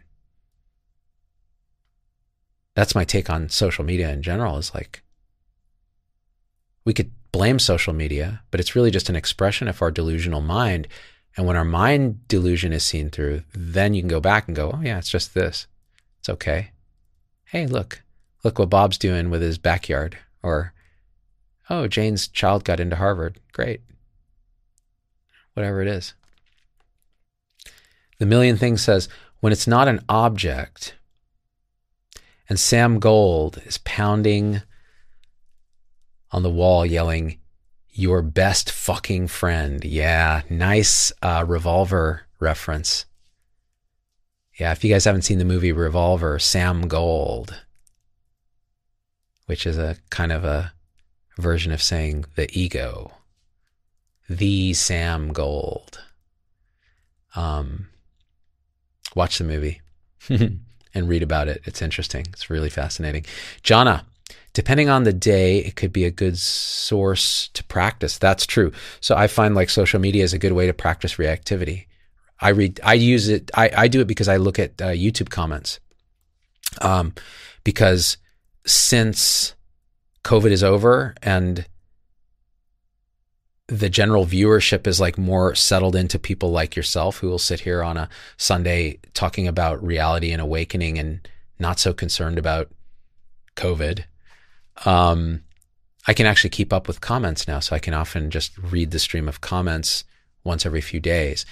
that's 2.75 2.95
my 2.95 3.05
take 3.05 3.31
on 3.31 3.49
social 3.49 3.85
media 3.85 4.11
in 4.11 4.23
general. 4.23 4.59
Is 4.59 4.75
like 4.75 5.03
we 6.85 6.93
could 6.93 7.13
blame 7.33 7.59
social 7.59 7.95
media, 7.95 8.43
but 8.51 8.61
it's 8.61 8.77
really 8.77 8.91
just 8.91 9.09
an 9.09 9.17
expression 9.17 9.67
of 9.67 9.81
our 9.81 9.91
delusional 9.91 10.43
mind 10.43 10.87
and 11.37 11.47
when 11.47 11.57
our 11.57 11.65
mind 11.65 12.27
delusion 12.29 12.73
is 12.73 12.85
seen 12.85 13.11
through, 13.11 13.43
then 13.53 13.95
you 13.95 14.03
can 14.03 14.09
go 14.09 14.21
back 14.21 14.47
and 14.47 14.57
go, 14.57 14.73
oh, 14.73 14.81
yeah, 14.83 14.99
it's 14.99 15.11
just 15.11 15.35
this. 15.35 15.67
It's 16.21 16.29
okay. 16.29 16.71
Hey, 17.47 17.67
look, 17.67 18.03
look 18.45 18.59
what 18.59 18.71
Bob's 18.71 18.99
doing 18.99 19.31
with 19.31 19.43
his 19.43 19.59
backyard. 19.59 20.17
Or, 20.43 20.73
oh, 21.71 21.87
Jane's 21.89 22.29
child 22.29 22.65
got 22.65 22.81
into 22.81 22.97
Harvard. 22.97 23.41
Great. 23.53 23.81
Whatever 25.55 25.83
it 25.83 25.89
is. 25.89 26.15
The 28.19 28.27
Million 28.27 28.57
Things 28.57 28.83
says, 28.83 29.09
when 29.41 29.53
it's 29.53 29.67
not 29.67 29.89
an 29.89 30.01
object, 30.09 30.95
and 32.49 32.61
Sam 32.61 32.99
Gold 32.99 33.61
is 33.65 33.79
pounding 33.79 34.63
on 36.31 36.43
the 36.43 36.51
wall 36.51 36.85
yelling, 36.85 37.39
your 37.91 38.23
best 38.23 38.71
fucking 38.71 39.29
friend. 39.29 39.85
Yeah, 39.85 40.43
nice 40.51 41.13
uh, 41.23 41.45
revolver 41.47 42.23
reference. 42.41 43.07
Yeah, 44.59 44.73
if 44.73 44.85
you 44.85 44.91
guys 44.91 45.05
haven't 45.05 45.23
seen 45.23 45.39
the 45.39 45.45
movie 45.45 45.73
Revolver, 45.73 46.39
Sam 46.39 46.87
Gold, 46.87 47.61
which 49.47 49.67
is 49.67 49.79
a 49.79 49.97
kind 50.11 50.31
of 50.31 50.45
a 50.45 50.74
version 51.39 51.73
of 51.73 51.83
saying 51.83 52.25
the 52.37 52.49
ego, 52.59 53.13
the 54.29 54.75
Sam 54.75 55.33
Gold. 55.33 56.01
Um, 57.35 57.89
watch 59.15 59.39
the 59.39 59.45
movie 59.45 59.81
and 60.29 61.09
read 61.09 61.23
about 61.23 61.49
it. 61.49 61.63
It's 61.65 61.83
interesting. 61.83 62.27
It's 62.33 62.51
really 62.51 62.71
fascinating. 62.71 63.27
Jana, 63.63 64.07
depending 64.53 64.89
on 64.89 65.03
the 65.03 65.13
day, 65.13 65.59
it 65.59 65.77
could 65.77 65.93
be 65.93 66.05
a 66.05 66.11
good 66.11 66.39
source 66.39 67.49
to 67.49 67.65
practice. 67.65 68.19
That's 68.19 68.47
true. 68.47 68.73
So 69.01 69.17
I 69.17 69.27
find 69.27 69.55
like 69.55 69.71
social 69.71 70.01
media 70.01 70.25
is 70.25 70.33
a 70.33 70.39
good 70.39 70.53
way 70.53 70.67
to 70.67 70.73
practice 70.73 71.17
reactivity. 71.17 71.87
I 72.41 72.51
read, 72.51 72.81
I 72.85 72.95
use 72.95 73.29
it, 73.29 73.51
I, 73.55 73.71
I 73.77 73.89
do 73.89 74.01
it 74.01 74.07
because 74.07 74.29
I 74.29 74.37
look 74.37 74.59
at 74.59 74.81
uh, 74.81 74.89
YouTube 74.89 75.31
comments. 75.31 75.81
Um, 76.81 77.15
because 77.63 78.17
since 78.67 79.55
COVID 80.25 80.51
is 80.51 80.65
over 80.65 81.15
and 81.23 81.67
the 83.69 83.89
general 83.89 84.27
viewership 84.27 84.87
is 84.87 85.01
like 85.01 85.17
more 85.17 85.55
settled 85.55 85.97
into 85.97 86.19
people 86.19 86.51
like 86.51 86.77
yourself 86.77 87.19
who 87.19 87.29
will 87.29 87.39
sit 87.39 87.61
here 87.61 87.83
on 87.83 87.97
a 87.97 88.09
Sunday 88.37 88.99
talking 89.15 89.49
about 89.49 89.83
reality 89.83 90.33
and 90.33 90.43
awakening 90.43 90.99
and 90.99 91.27
not 91.59 91.79
so 91.79 91.95
concerned 91.95 92.39
about 92.39 92.71
COVID 93.57 94.05
um, 94.85 95.43
I 96.07 96.13
can 96.13 96.27
actually 96.27 96.51
keep 96.51 96.73
up 96.73 96.87
with 96.87 97.01
comments 97.01 97.49
now. 97.49 97.61
So 97.61 97.75
I 97.75 97.79
can 97.79 97.95
often 97.95 98.31
just 98.31 98.57
read 98.59 98.91
the 98.91 98.99
stream 98.99 99.29
of 99.29 99.41
comments 99.41 100.05
once 100.43 100.67
every 100.67 100.81
few 100.81 101.01
days. 101.01 101.47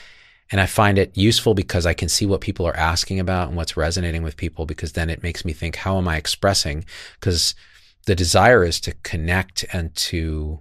And 0.50 0.60
I 0.60 0.66
find 0.66 0.98
it 0.98 1.16
useful 1.16 1.54
because 1.54 1.86
I 1.86 1.94
can 1.94 2.10
see 2.10 2.26
what 2.26 2.42
people 2.42 2.66
are 2.66 2.76
asking 2.76 3.18
about 3.18 3.48
and 3.48 3.56
what's 3.56 3.76
resonating 3.76 4.22
with 4.22 4.36
people 4.36 4.66
because 4.66 4.92
then 4.92 5.08
it 5.08 5.22
makes 5.22 5.44
me 5.44 5.54
think, 5.54 5.76
how 5.76 5.96
am 5.96 6.08
I 6.08 6.16
expressing? 6.16 6.84
Because 7.18 7.54
the 8.06 8.14
desire 8.14 8.64
is 8.64 8.80
to 8.80 8.94
connect 9.02 9.64
and 9.72 9.94
to 9.94 10.60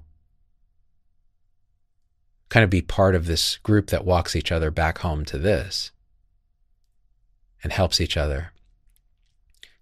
kind 2.50 2.64
of 2.64 2.70
be 2.70 2.82
part 2.82 3.16
of 3.16 3.26
this 3.26 3.58
group 3.58 3.88
that 3.88 4.06
walks 4.06 4.36
each 4.36 4.52
other 4.52 4.70
back 4.70 5.00
home 5.00 5.24
to 5.26 5.38
this 5.38 5.92
and 7.64 7.72
helps 7.72 8.02
each 8.02 8.18
other. 8.18 8.52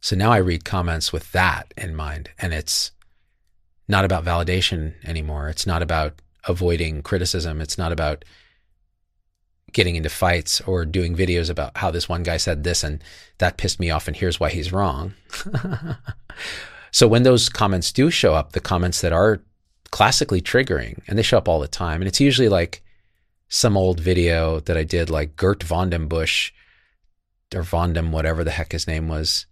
So 0.02 0.16
now 0.16 0.32
I 0.32 0.38
read 0.38 0.64
comments 0.64 1.12
with 1.12 1.32
that 1.32 1.74
in 1.76 1.96
mind. 1.96 2.30
And 2.38 2.54
it's 2.54 2.92
not 3.88 4.06
about 4.06 4.24
validation 4.24 4.94
anymore. 5.04 5.50
It's 5.50 5.66
not 5.66 5.82
about 5.82 6.22
avoiding 6.48 7.02
criticism. 7.02 7.60
It's 7.60 7.78
not 7.78 7.92
about 7.92 8.24
getting 9.74 9.96
into 9.96 10.10
fights 10.10 10.62
or 10.62 10.86
doing 10.86 11.16
videos 11.16 11.50
about 11.50 11.78
how 11.78 11.92
this 11.92 12.08
one 12.08 12.24
guy 12.24 12.38
said 12.38 12.64
this 12.64 12.84
and 12.84 13.04
that 13.40 13.58
pissed 13.58 13.80
me 13.80 13.92
off 13.92 14.08
and 14.08 14.16
here's 14.16 14.40
why 14.40 14.50
he's 14.50 14.72
wrong. 14.72 15.14
so 16.92 17.08
when 17.08 17.24
those 17.24 17.50
comments 17.50 17.92
do 17.92 18.10
show 18.10 18.34
up, 18.34 18.52
the 18.52 18.60
comments 18.60 19.02
that 19.02 19.14
are 19.14 19.42
classically 19.92 20.42
triggering, 20.42 21.02
and 21.08 21.18
they 21.18 21.24
show 21.24 21.38
up 21.38 21.48
all 21.48 21.60
the 21.60 21.68
time, 21.68 22.02
and 22.02 22.08
it's 22.08 22.20
usually 22.20 22.50
like 22.50 22.84
some 23.48 23.76
old 23.76 24.00
video 24.00 24.60
that 24.62 24.78
I 24.78 24.84
did, 24.84 25.10
like 25.10 25.36
Gert 25.36 25.64
von 25.64 25.90
dem 25.90 26.08
Busch 26.08 26.52
or 27.54 27.64
von 27.64 27.94
dem, 27.94 28.12
whatever 28.12 28.44
the 28.44 28.52
heck 28.52 28.72
his 28.72 28.88
name 28.88 29.08
was, 29.08 29.48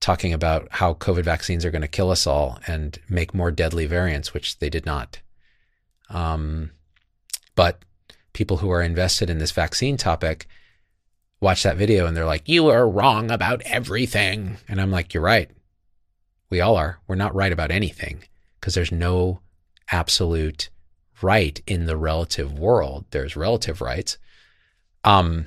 talking 0.00 0.32
about 0.32 0.68
how 0.70 0.94
COVID 0.94 1.24
vaccines 1.24 1.64
are 1.64 1.70
going 1.70 1.82
to 1.82 1.88
kill 1.88 2.10
us 2.10 2.26
all 2.26 2.58
and 2.66 2.98
make 3.08 3.34
more 3.34 3.50
deadly 3.50 3.86
variants, 3.86 4.34
which 4.34 4.58
they 4.58 4.68
did 4.68 4.84
not. 4.84 5.20
Um, 6.10 6.70
but 7.54 7.82
people 8.34 8.58
who 8.58 8.70
are 8.70 8.82
invested 8.82 9.30
in 9.30 9.38
this 9.38 9.50
vaccine 9.50 9.96
topic 9.96 10.46
watch 11.40 11.62
that 11.62 11.76
video 11.76 12.06
and 12.06 12.16
they're 12.16 12.26
like, 12.26 12.48
You 12.48 12.68
are 12.68 12.88
wrong 12.88 13.30
about 13.30 13.62
everything. 13.62 14.58
And 14.68 14.80
I'm 14.80 14.90
like, 14.90 15.14
You're 15.14 15.22
right. 15.22 15.50
We 16.50 16.60
all 16.60 16.76
are. 16.76 17.00
We're 17.06 17.16
not 17.16 17.34
right 17.34 17.52
about 17.52 17.70
anything 17.70 18.24
because 18.60 18.74
there's 18.74 18.92
no 18.92 19.40
absolute 19.90 20.68
right 21.22 21.60
in 21.66 21.86
the 21.86 21.96
relative 21.96 22.58
world. 22.58 23.04
There's 23.10 23.36
relative 23.36 23.80
rights. 23.80 24.18
Um, 25.04 25.46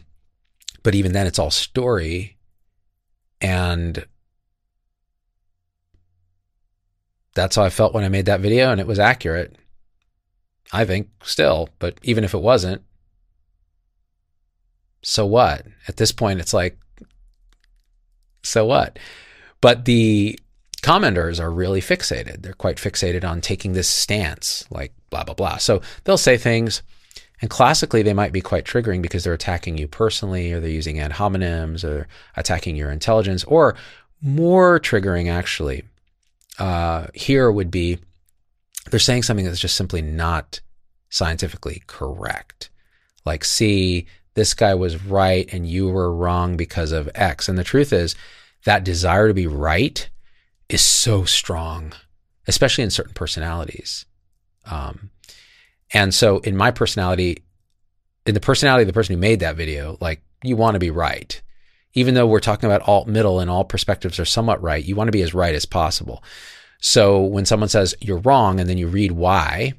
but 0.83 0.95
even 0.95 1.11
then, 1.13 1.27
it's 1.27 1.39
all 1.39 1.51
story. 1.51 2.37
And 3.41 4.05
that's 7.35 7.55
how 7.55 7.63
I 7.63 7.69
felt 7.69 7.93
when 7.93 8.03
I 8.03 8.09
made 8.09 8.25
that 8.25 8.41
video, 8.41 8.71
and 8.71 8.81
it 8.81 8.87
was 8.87 8.99
accurate. 8.99 9.55
I 10.71 10.85
think 10.85 11.09
still, 11.23 11.69
but 11.79 11.97
even 12.03 12.23
if 12.23 12.33
it 12.33 12.41
wasn't, 12.41 12.83
so 15.01 15.25
what? 15.25 15.65
At 15.87 15.97
this 15.97 16.11
point, 16.11 16.39
it's 16.39 16.53
like, 16.53 16.77
so 18.43 18.65
what? 18.65 18.99
But 19.61 19.85
the 19.85 20.37
commenters 20.79 21.39
are 21.39 21.51
really 21.51 21.81
fixated. 21.81 22.41
They're 22.41 22.53
quite 22.53 22.77
fixated 22.77 23.27
on 23.27 23.41
taking 23.41 23.73
this 23.73 23.87
stance, 23.87 24.65
like 24.69 24.93
blah, 25.09 25.23
blah, 25.23 25.35
blah. 25.35 25.57
So 25.57 25.81
they'll 26.03 26.17
say 26.17 26.37
things, 26.37 26.83
and 27.41 27.49
classically, 27.49 28.01
they 28.01 28.13
might 28.13 28.33
be 28.33 28.41
quite 28.41 28.65
triggering 28.65 29.01
because 29.01 29.23
they're 29.23 29.33
attacking 29.33 29.77
you 29.77 29.87
personally, 29.87 30.51
or 30.51 30.59
they're 30.59 30.69
using 30.69 30.99
ad 30.99 31.11
hominems, 31.11 31.83
or 31.83 32.07
attacking 32.35 32.75
your 32.75 32.91
intelligence, 32.91 33.43
or 33.45 33.75
more 34.21 34.79
triggering, 34.79 35.31
actually, 35.31 35.83
uh, 36.57 37.07
here 37.13 37.49
would 37.51 37.71
be 37.71 37.97
they're 38.91 38.99
saying 38.99 39.23
something 39.23 39.45
that's 39.45 39.59
just 39.59 39.77
simply 39.77 40.01
not 40.01 40.59
scientifically 41.09 41.81
correct. 41.87 42.69
Like, 43.25 43.45
see, 43.45 44.07
this 44.33 44.53
guy 44.53 44.75
was 44.75 45.03
right 45.05 45.51
and 45.53 45.67
you 45.67 45.87
were 45.89 46.13
wrong 46.13 46.57
because 46.57 46.91
of 46.91 47.09
X. 47.15 47.47
And 47.47 47.57
the 47.57 47.63
truth 47.63 47.93
is, 47.93 48.15
that 48.65 48.83
desire 48.83 49.27
to 49.27 49.33
be 49.33 49.47
right 49.47 50.09
is 50.69 50.81
so 50.81 51.25
strong, 51.25 51.93
especially 52.47 52.83
in 52.83 52.91
certain 52.91 53.13
personalities. 53.13 54.05
Um, 54.65 55.09
and 55.93 56.13
so, 56.13 56.37
in 56.39 56.55
my 56.55 56.71
personality, 56.71 57.43
in 58.25 58.33
the 58.33 58.39
personality 58.39 58.83
of 58.83 58.87
the 58.87 58.93
person 58.93 59.15
who 59.15 59.19
made 59.19 59.39
that 59.39 59.55
video, 59.55 59.97
like 59.99 60.21
you 60.43 60.55
want 60.55 60.75
to 60.75 60.79
be 60.79 60.91
right. 60.91 61.41
Even 61.93 62.13
though 62.13 62.27
we're 62.27 62.39
talking 62.39 62.69
about 62.69 62.87
alt 62.87 63.07
middle 63.07 63.39
and 63.39 63.49
all 63.49 63.63
perspectives 63.63 64.19
are 64.19 64.25
somewhat 64.25 64.61
right, 64.61 64.85
you 64.85 64.95
want 64.95 65.07
to 65.07 65.11
be 65.11 65.23
as 65.23 65.33
right 65.33 65.55
as 65.55 65.65
possible. 65.65 66.23
So 66.79 67.21
when 67.21 67.45
someone 67.45 67.69
says 67.69 67.95
you're 67.99 68.19
wrong 68.19 68.59
and 68.59 68.69
then 68.69 68.77
you 68.77 68.87
read 68.87 69.11
why 69.11 69.73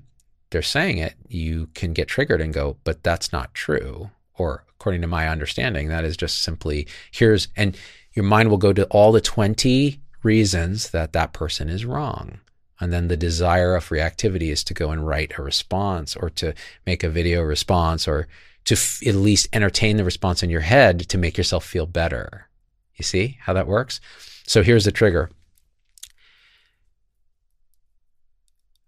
they're 0.50 0.62
saying 0.62 0.98
it, 0.98 1.14
you 1.28 1.68
can 1.74 1.92
get 1.92 2.08
triggered 2.08 2.40
and 2.40 2.52
go, 2.52 2.76
but 2.82 3.02
that's 3.02 3.32
not 3.32 3.54
true. 3.54 4.10
Or 4.36 4.64
according 4.74 5.00
to 5.02 5.06
my 5.06 5.28
understanding, 5.28 5.88
that 5.88 6.04
is 6.04 6.16
just 6.16 6.42
simply 6.42 6.88
here's, 7.12 7.48
and 7.56 7.76
your 8.12 8.24
mind 8.24 8.50
will 8.50 8.58
go 8.58 8.72
to 8.72 8.86
all 8.86 9.12
the 9.12 9.20
20 9.20 10.00
reasons 10.22 10.90
that 10.90 11.12
that 11.12 11.32
person 11.32 11.68
is 11.68 11.84
wrong. 11.84 12.40
And 12.80 12.92
then 12.92 13.08
the 13.08 13.16
desire 13.16 13.74
of 13.74 13.88
reactivity 13.88 14.50
is 14.50 14.64
to 14.64 14.74
go 14.74 14.90
and 14.90 15.06
write 15.06 15.32
a 15.36 15.42
response 15.42 16.16
or 16.16 16.30
to 16.30 16.54
make 16.86 17.04
a 17.04 17.10
video 17.10 17.42
response 17.42 18.08
or 18.08 18.26
to 18.64 18.74
f- 18.74 19.00
at 19.06 19.14
least 19.14 19.48
entertain 19.52 19.96
the 19.96 20.04
response 20.04 20.42
in 20.42 20.50
your 20.50 20.60
head 20.60 21.00
to 21.08 21.18
make 21.18 21.36
yourself 21.36 21.64
feel 21.64 21.86
better. 21.86 22.48
You 22.96 23.04
see 23.04 23.38
how 23.40 23.52
that 23.52 23.66
works? 23.66 24.00
So 24.46 24.62
here's 24.62 24.84
the 24.84 24.92
trigger. 24.92 25.30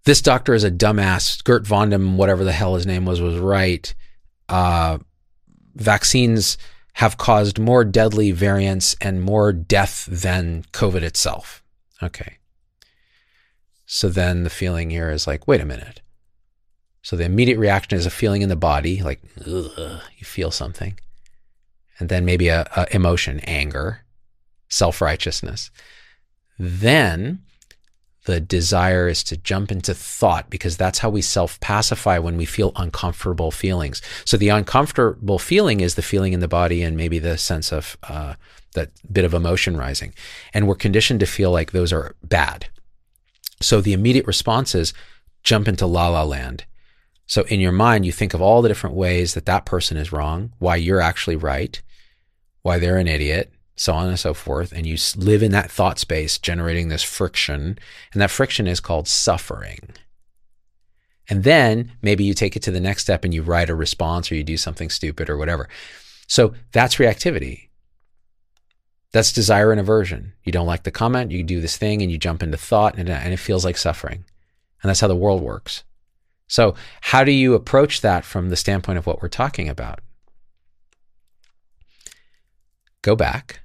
This 0.04 0.20
doctor 0.20 0.54
is 0.54 0.64
a 0.64 0.70
dumbass. 0.70 1.44
Gert 1.44 1.66
von 1.66 1.90
dem, 1.90 2.16
whatever 2.16 2.44
the 2.44 2.52
hell 2.52 2.74
his 2.74 2.86
name 2.86 3.04
was, 3.04 3.20
was 3.20 3.38
right. 3.38 3.94
Uh, 4.48 4.98
vaccines 5.74 6.58
have 6.94 7.16
caused 7.16 7.58
more 7.58 7.84
deadly 7.84 8.32
variants 8.32 8.94
and 9.00 9.22
more 9.22 9.52
death 9.52 10.06
than 10.10 10.64
COVID 10.72 11.02
itself. 11.02 11.62
Okay. 12.02 12.36
So 13.86 14.08
then 14.08 14.44
the 14.44 14.50
feeling 14.50 14.90
here 14.90 15.10
is 15.10 15.26
like, 15.26 15.46
wait 15.46 15.60
a 15.60 15.66
minute. 15.66 16.00
So 17.02 17.16
the 17.16 17.24
immediate 17.24 17.58
reaction 17.58 17.98
is 17.98 18.06
a 18.06 18.10
feeling 18.10 18.42
in 18.42 18.48
the 18.48 18.56
body, 18.56 19.02
like 19.02 19.20
ugh, 19.40 20.00
you 20.16 20.24
feel 20.24 20.50
something, 20.50 20.98
and 21.98 22.08
then 22.08 22.24
maybe 22.24 22.48
a, 22.48 22.68
a 22.76 22.86
emotion, 22.94 23.40
anger, 23.40 24.02
self 24.68 25.00
righteousness. 25.00 25.70
Then 26.58 27.42
the 28.24 28.40
desire 28.40 29.08
is 29.08 29.24
to 29.24 29.36
jump 29.36 29.72
into 29.72 29.94
thought 29.94 30.48
because 30.48 30.76
that's 30.76 31.00
how 31.00 31.10
we 31.10 31.22
self 31.22 31.58
pacify 31.60 32.18
when 32.18 32.36
we 32.36 32.44
feel 32.44 32.72
uncomfortable 32.76 33.50
feelings. 33.50 34.00
So 34.24 34.36
the 34.36 34.50
uncomfortable 34.50 35.38
feeling 35.38 35.80
is 35.80 35.96
the 35.96 36.02
feeling 36.02 36.32
in 36.32 36.40
the 36.40 36.48
body 36.48 36.82
and 36.82 36.96
maybe 36.96 37.18
the 37.18 37.36
sense 37.36 37.72
of 37.72 37.96
uh, 38.04 38.34
that 38.74 38.90
bit 39.12 39.24
of 39.24 39.34
emotion 39.34 39.76
rising. 39.76 40.14
And 40.54 40.68
we're 40.68 40.76
conditioned 40.76 41.20
to 41.20 41.26
feel 41.26 41.50
like 41.50 41.72
those 41.72 41.92
are 41.92 42.14
bad. 42.22 42.66
So 43.60 43.80
the 43.80 43.92
immediate 43.92 44.26
response 44.26 44.74
is 44.74 44.94
jump 45.42 45.66
into 45.66 45.86
la 45.86 46.08
la 46.08 46.22
land. 46.22 46.64
So 47.26 47.42
in 47.44 47.60
your 47.60 47.72
mind, 47.72 48.06
you 48.06 48.12
think 48.12 48.34
of 48.34 48.42
all 48.42 48.62
the 48.62 48.68
different 48.68 48.94
ways 48.96 49.34
that 49.34 49.46
that 49.46 49.64
person 49.64 49.96
is 49.96 50.12
wrong, 50.12 50.52
why 50.58 50.76
you're 50.76 51.00
actually 51.00 51.36
right, 51.36 51.80
why 52.62 52.78
they're 52.78 52.98
an 52.98 53.08
idiot, 53.08 53.52
so 53.76 53.92
on 53.92 54.08
and 54.08 54.18
so 54.18 54.34
forth. 54.34 54.72
And 54.72 54.86
you 54.86 54.96
live 55.16 55.42
in 55.42 55.52
that 55.52 55.70
thought 55.70 55.98
space, 55.98 56.38
generating 56.38 56.88
this 56.88 57.02
friction. 57.02 57.78
And 58.12 58.22
that 58.22 58.30
friction 58.30 58.66
is 58.66 58.80
called 58.80 59.08
suffering. 59.08 59.90
And 61.28 61.44
then 61.44 61.92
maybe 62.02 62.24
you 62.24 62.34
take 62.34 62.56
it 62.56 62.62
to 62.64 62.70
the 62.70 62.80
next 62.80 63.02
step 63.02 63.24
and 63.24 63.32
you 63.32 63.42
write 63.42 63.70
a 63.70 63.74
response 63.74 64.30
or 64.30 64.34
you 64.34 64.44
do 64.44 64.56
something 64.56 64.90
stupid 64.90 65.30
or 65.30 65.36
whatever. 65.36 65.68
So 66.26 66.54
that's 66.72 66.96
reactivity. 66.96 67.68
That's 69.12 69.32
desire 69.32 69.70
and 69.70 69.80
aversion. 69.80 70.32
You 70.42 70.52
don't 70.52 70.66
like 70.66 70.84
the 70.84 70.90
comment, 70.90 71.30
you 71.30 71.42
do 71.42 71.60
this 71.60 71.76
thing 71.76 72.02
and 72.02 72.10
you 72.10 72.18
jump 72.18 72.42
into 72.42 72.56
thought 72.56 72.96
and, 72.96 73.08
and 73.08 73.32
it 73.32 73.38
feels 73.38 73.64
like 73.64 73.76
suffering. 73.76 74.24
And 74.82 74.88
that's 74.88 75.00
how 75.00 75.08
the 75.08 75.16
world 75.16 75.42
works. 75.42 75.84
So, 76.48 76.74
how 77.00 77.24
do 77.24 77.32
you 77.32 77.54
approach 77.54 78.00
that 78.00 78.24
from 78.24 78.48
the 78.50 78.56
standpoint 78.56 78.98
of 78.98 79.06
what 79.06 79.22
we're 79.22 79.28
talking 79.28 79.68
about? 79.68 80.00
Go 83.02 83.16
back, 83.16 83.60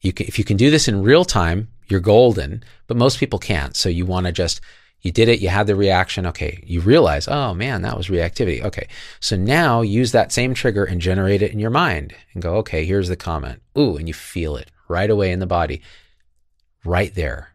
you 0.00 0.12
can, 0.12 0.26
if 0.26 0.38
you 0.38 0.44
can 0.44 0.56
do 0.56 0.70
this 0.70 0.88
in 0.88 1.02
real 1.02 1.24
time, 1.24 1.68
you're 1.88 2.00
golden, 2.00 2.62
but 2.86 2.96
most 2.96 3.18
people 3.18 3.38
can't. 3.38 3.76
So 3.76 3.88
you 3.88 4.06
want 4.06 4.26
to 4.26 4.32
just, 4.32 4.60
you 5.00 5.12
did 5.12 5.28
it, 5.28 5.40
you 5.40 5.48
had 5.48 5.66
the 5.66 5.76
reaction. 5.76 6.26
Okay. 6.26 6.62
You 6.66 6.80
realize, 6.80 7.28
oh 7.28 7.54
man, 7.54 7.82
that 7.82 7.96
was 7.96 8.08
reactivity. 8.08 8.62
Okay. 8.62 8.88
So 9.20 9.36
now 9.36 9.82
use 9.82 10.12
that 10.12 10.32
same 10.32 10.54
trigger 10.54 10.84
and 10.84 11.00
generate 11.00 11.42
it 11.42 11.52
in 11.52 11.58
your 11.58 11.70
mind 11.70 12.14
and 12.32 12.42
go, 12.42 12.56
okay, 12.56 12.84
here's 12.84 13.08
the 13.08 13.16
comment. 13.16 13.62
Ooh, 13.76 13.96
and 13.96 14.08
you 14.08 14.14
feel 14.14 14.56
it 14.56 14.70
right 14.88 15.10
away 15.10 15.32
in 15.32 15.38
the 15.38 15.46
body, 15.46 15.82
right 16.84 17.14
there. 17.14 17.54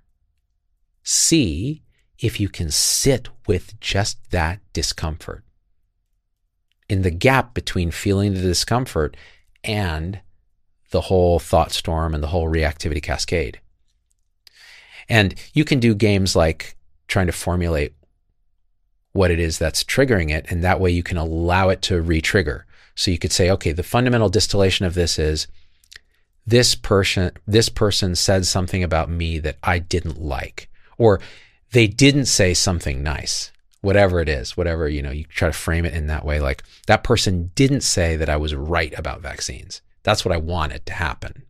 See 1.04 1.84
if 2.20 2.40
you 2.40 2.48
can 2.48 2.72
sit 2.72 3.28
with 3.48 3.80
just 3.80 4.32
that 4.32 4.60
discomfort. 4.72 5.44
In 6.88 7.02
the 7.02 7.12
gap 7.12 7.54
between 7.54 7.92
feeling 7.92 8.34
the 8.34 8.42
discomfort 8.42 9.18
and 9.64 10.22
the 10.94 11.02
whole 11.02 11.40
thought 11.40 11.74
storm 11.74 12.14
and 12.14 12.24
the 12.24 12.28
whole 12.28 12.48
reactivity 12.48 13.02
cascade. 13.02 13.60
And 15.10 15.36
you 15.54 15.66
can 15.66 15.80
do 15.80 15.94
games 15.96 16.36
like 16.36 16.78
trying 17.08 17.26
to 17.26 17.34
formulate 17.34 17.94
what 19.12 19.32
it 19.32 19.40
is 19.40 19.58
that's 19.58 19.84
triggering 19.84 20.32
it, 20.32 20.46
and 20.50 20.64
that 20.64 20.80
way 20.80 20.92
you 20.92 21.04
can 21.04 21.18
allow 21.18 21.70
it 21.70 21.82
to 21.84 22.00
re 22.00 22.22
trigger. 22.22 22.66
So 22.96 23.10
you 23.12 23.18
could 23.18 23.32
say, 23.32 23.50
okay, 23.50 23.72
the 23.72 23.84
fundamental 23.84 24.30
distillation 24.30 24.86
of 24.86 24.94
this 24.94 25.18
is 25.18 25.48
this 26.46 26.76
person 26.76 27.32
this 27.48 27.70
person 27.70 28.16
said 28.16 28.46
something 28.46 28.84
about 28.84 29.10
me 29.10 29.40
that 29.40 29.58
I 29.64 29.80
didn't 29.80 30.22
like 30.22 30.70
or 30.98 31.20
they 31.72 31.88
didn't 31.88 32.26
say 32.26 32.54
something 32.54 33.02
nice 33.02 33.50
whatever 33.80 34.20
it 34.20 34.28
is 34.28 34.58
whatever 34.58 34.90
you 34.90 35.02
know 35.02 35.10
you 35.12 35.24
try 35.24 35.48
to 35.48 35.54
frame 35.54 35.86
it 35.86 35.94
in 35.94 36.08
that 36.08 36.26
way 36.26 36.42
like 36.42 36.62
that 36.88 37.02
person 37.02 37.52
didn't 37.56 37.80
say 37.80 38.18
that 38.18 38.28
I 38.28 38.36
was 38.36 38.54
right 38.54 38.94
about 39.00 39.22
vaccines 39.22 39.82
that's 40.04 40.24
what 40.24 40.34
I 40.34 40.38
wanted 40.38 40.86
to 40.86 40.94
happen. 40.94 41.44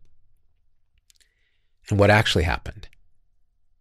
And 1.90 1.98
what 1.98 2.10
actually 2.10 2.44
happened? 2.44 2.88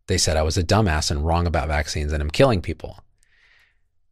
They 0.07 0.17
said 0.17 0.35
I 0.35 0.41
was 0.41 0.57
a 0.57 0.63
dumbass 0.63 1.09
and 1.09 1.25
wrong 1.25 1.47
about 1.47 1.69
vaccines 1.69 2.11
and 2.11 2.21
I'm 2.21 2.29
killing 2.29 2.61
people. 2.61 2.99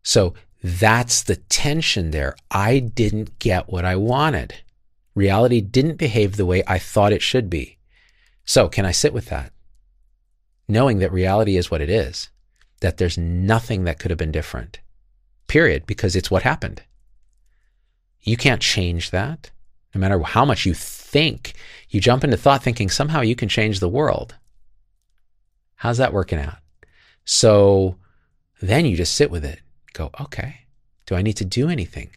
So 0.04 0.34
that's 0.64 1.24
the 1.24 1.36
tension 1.36 2.12
there. 2.12 2.36
I 2.50 2.80
didn't 2.80 3.40
get 3.40 3.70
what 3.70 3.84
I 3.86 3.96
wanted. 3.96 4.56
Reality 5.16 5.60
didn't 5.60 5.98
behave 5.98 6.38
the 6.38 6.46
way 6.46 6.64
I 6.66 6.80
thought 6.80 7.12
it 7.12 7.22
should 7.22 7.50
be. 7.50 7.78
So, 8.46 8.70
can 8.70 8.86
I 8.86 8.92
sit 8.92 9.14
with 9.14 9.26
that? 9.28 9.52
Knowing 10.68 11.00
that 11.00 11.12
reality 11.12 11.58
is 11.58 11.70
what 11.70 11.82
it 11.82 11.90
is, 11.90 12.30
that 12.80 12.98
there's 12.98 13.18
nothing 13.18 13.84
that 13.84 14.00
could 14.00 14.10
have 14.10 14.18
been 14.18 14.32
different, 14.32 14.80
period, 15.48 15.86
because 15.86 16.16
it's 16.16 16.32
what 16.32 16.44
happened. 16.44 16.82
You 18.22 18.38
can't 18.38 18.62
change 18.62 19.12
that. 19.12 19.52
No 19.94 20.00
matter 20.00 20.20
how 20.20 20.46
much 20.46 20.66
you 20.66 20.74
think, 20.74 21.54
you 21.90 22.00
jump 22.00 22.24
into 22.24 22.38
thought 22.38 22.64
thinking 22.64 22.90
somehow 22.90 23.22
you 23.22 23.36
can 23.36 23.50
change 23.50 23.80
the 23.80 23.90
world. 23.90 24.36
How's 25.76 25.98
that 25.98 26.14
working 26.14 26.40
out? 26.40 26.58
So 27.26 27.98
then 28.62 28.86
you 28.86 28.96
just 28.96 29.16
sit 29.16 29.32
with 29.32 29.44
it. 29.44 29.60
Go, 29.94 30.10
okay, 30.22 30.62
do 31.06 31.16
I 31.16 31.22
need 31.22 31.38
to 31.38 31.46
do 31.46 31.70
anything? 31.70 32.12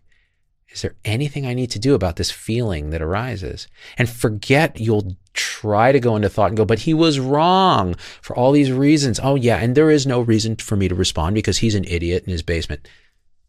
Is 0.68 0.82
there 0.82 0.96
anything 1.04 1.46
I 1.46 1.54
need 1.54 1.70
to 1.70 1.78
do 1.78 1.94
about 1.94 2.16
this 2.16 2.32
feeling 2.32 2.90
that 2.90 3.00
arises? 3.00 3.68
And 3.96 4.08
forget 4.08 4.80
you'll 4.80 5.16
try 5.32 5.92
to 5.92 6.00
go 6.00 6.16
into 6.16 6.28
thought 6.28 6.48
and 6.48 6.56
go, 6.56 6.64
but 6.64 6.80
he 6.80 6.92
was 6.92 7.20
wrong 7.20 7.94
for 8.20 8.36
all 8.36 8.50
these 8.50 8.72
reasons. 8.72 9.20
Oh, 9.22 9.36
yeah. 9.36 9.58
And 9.58 9.76
there 9.76 9.90
is 9.90 10.04
no 10.04 10.20
reason 10.20 10.56
for 10.56 10.74
me 10.74 10.88
to 10.88 10.94
respond 10.94 11.36
because 11.36 11.58
he's 11.58 11.76
an 11.76 11.84
idiot 11.84 12.24
in 12.24 12.32
his 12.32 12.42
basement. 12.42 12.88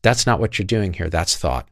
That's 0.04 0.28
not 0.28 0.40
what 0.40 0.60
you're 0.60 0.68
doing 0.68 0.94
here. 0.94 1.10
That's 1.10 1.36
thought. 1.36 1.68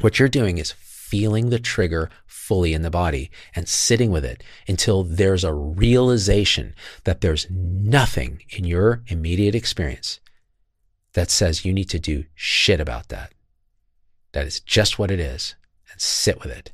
What 0.00 0.18
you're 0.18 0.28
doing 0.28 0.56
is 0.56 0.72
feeling 1.12 1.50
the 1.50 1.58
trigger 1.58 2.08
fully 2.24 2.72
in 2.72 2.80
the 2.80 2.90
body 2.90 3.30
and 3.54 3.68
sitting 3.68 4.10
with 4.10 4.24
it 4.24 4.42
until 4.66 5.04
there's 5.04 5.44
a 5.44 5.52
realization 5.52 6.74
that 7.04 7.20
there's 7.20 7.46
nothing 7.50 8.40
in 8.48 8.64
your 8.64 9.02
immediate 9.08 9.54
experience 9.54 10.20
that 11.12 11.30
says 11.30 11.66
you 11.66 11.72
need 11.74 11.90
to 11.90 11.98
do 11.98 12.24
shit 12.34 12.80
about 12.80 13.10
that. 13.10 13.34
That 14.32 14.46
is 14.46 14.58
just 14.58 14.98
what 14.98 15.10
it 15.10 15.20
is 15.20 15.54
and 15.90 16.00
sit 16.00 16.40
with 16.40 16.50
it. 16.50 16.72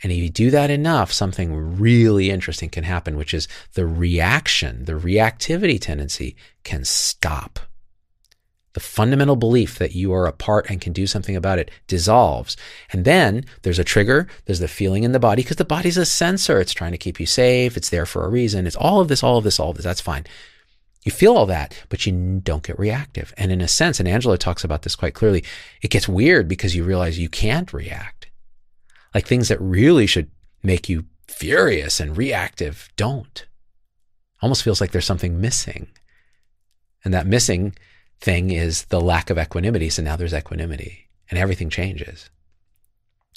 And 0.00 0.12
if 0.12 0.18
you 0.18 0.30
do 0.30 0.52
that 0.52 0.70
enough, 0.70 1.12
something 1.12 1.80
really 1.80 2.30
interesting 2.30 2.68
can 2.68 2.84
happen, 2.84 3.16
which 3.16 3.34
is 3.34 3.48
the 3.74 3.84
reaction, 3.84 4.84
the 4.84 4.92
reactivity 4.92 5.80
tendency 5.80 6.36
can 6.62 6.84
stop. 6.84 7.58
The 8.74 8.80
fundamental 8.80 9.36
belief 9.36 9.78
that 9.78 9.94
you 9.94 10.12
are 10.14 10.26
a 10.26 10.32
part 10.32 10.70
and 10.70 10.80
can 10.80 10.92
do 10.92 11.06
something 11.06 11.36
about 11.36 11.58
it 11.58 11.70
dissolves. 11.88 12.56
And 12.90 13.04
then 13.04 13.44
there's 13.62 13.78
a 13.78 13.84
trigger, 13.84 14.28
there's 14.46 14.60
the 14.60 14.68
feeling 14.68 15.04
in 15.04 15.12
the 15.12 15.20
body, 15.20 15.42
because 15.42 15.56
the 15.56 15.64
body's 15.64 15.98
a 15.98 16.06
sensor. 16.06 16.58
It's 16.58 16.72
trying 16.72 16.92
to 16.92 16.98
keep 16.98 17.20
you 17.20 17.26
safe. 17.26 17.76
It's 17.76 17.90
there 17.90 18.06
for 18.06 18.24
a 18.24 18.30
reason. 18.30 18.66
It's 18.66 18.76
all 18.76 19.00
of 19.00 19.08
this, 19.08 19.22
all 19.22 19.36
of 19.36 19.44
this, 19.44 19.60
all 19.60 19.70
of 19.70 19.76
this. 19.76 19.84
That's 19.84 20.00
fine. 20.00 20.24
You 21.04 21.12
feel 21.12 21.36
all 21.36 21.46
that, 21.46 21.74
but 21.88 22.06
you 22.06 22.40
don't 22.42 22.62
get 22.62 22.78
reactive. 22.78 23.34
And 23.36 23.50
in 23.50 23.60
a 23.60 23.68
sense, 23.68 23.98
and 23.98 24.08
Angelo 24.08 24.36
talks 24.36 24.64
about 24.64 24.82
this 24.82 24.94
quite 24.94 25.14
clearly, 25.14 25.44
it 25.82 25.90
gets 25.90 26.08
weird 26.08 26.48
because 26.48 26.76
you 26.76 26.84
realize 26.84 27.18
you 27.18 27.28
can't 27.28 27.72
react. 27.72 28.28
Like 29.14 29.26
things 29.26 29.48
that 29.48 29.60
really 29.60 30.06
should 30.06 30.30
make 30.62 30.88
you 30.88 31.04
furious 31.26 31.98
and 31.98 32.16
reactive 32.16 32.88
don't. 32.96 33.46
Almost 34.40 34.62
feels 34.62 34.80
like 34.80 34.92
there's 34.92 35.04
something 35.04 35.40
missing. 35.40 35.88
And 37.04 37.12
that 37.12 37.26
missing 37.26 37.74
thing 38.22 38.50
is 38.50 38.84
the 38.84 39.00
lack 39.00 39.30
of 39.30 39.38
equanimity. 39.38 39.90
So 39.90 40.02
now 40.02 40.16
there's 40.16 40.32
equanimity 40.32 41.08
and 41.28 41.38
everything 41.38 41.68
changes. 41.68 42.30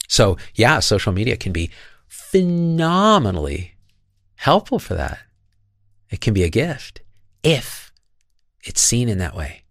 So 0.07 0.37
yeah, 0.53 0.79
social 0.79 1.11
media 1.11 1.35
can 1.35 1.51
be 1.51 1.71
phenomenally 2.07 3.73
helpful 4.35 4.79
for 4.79 4.93
that. 4.93 5.19
It 6.09 6.21
can 6.21 6.33
be 6.33 6.43
a 6.43 6.49
gift 6.49 7.01
if 7.43 7.91
it's 8.63 8.81
seen 8.81 9.09
in 9.09 9.17
that 9.17 9.35
way 9.35 9.63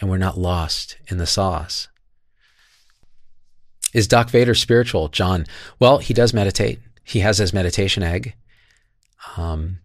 and 0.00 0.10
we're 0.10 0.18
not 0.18 0.38
lost 0.38 0.96
in 1.08 1.18
the 1.18 1.26
sauce. 1.26 1.88
Is 3.94 4.08
Doc 4.08 4.28
Vader 4.28 4.54
spiritual, 4.54 5.08
John? 5.08 5.46
Well, 5.78 5.98
he 5.98 6.12
does 6.12 6.34
meditate. 6.34 6.80
He 7.04 7.20
has 7.20 7.38
his 7.38 7.52
meditation 7.54 8.02
egg. 8.02 8.34
Um, 9.36 9.78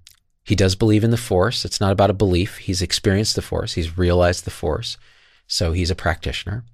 he 0.51 0.55
does 0.57 0.75
believe 0.75 1.05
in 1.05 1.11
the 1.11 1.15
force. 1.15 1.63
It's 1.63 1.79
not 1.79 1.93
about 1.93 2.09
a 2.09 2.13
belief. 2.13 2.57
He's 2.57 2.81
experienced 2.81 3.37
the 3.37 3.41
force. 3.41 3.71
He's 3.71 3.97
realized 3.97 4.43
the 4.43 4.51
force. 4.51 4.97
So 5.47 5.71
he's 5.71 5.89
a 5.89 5.95
practitioner. 5.95 6.65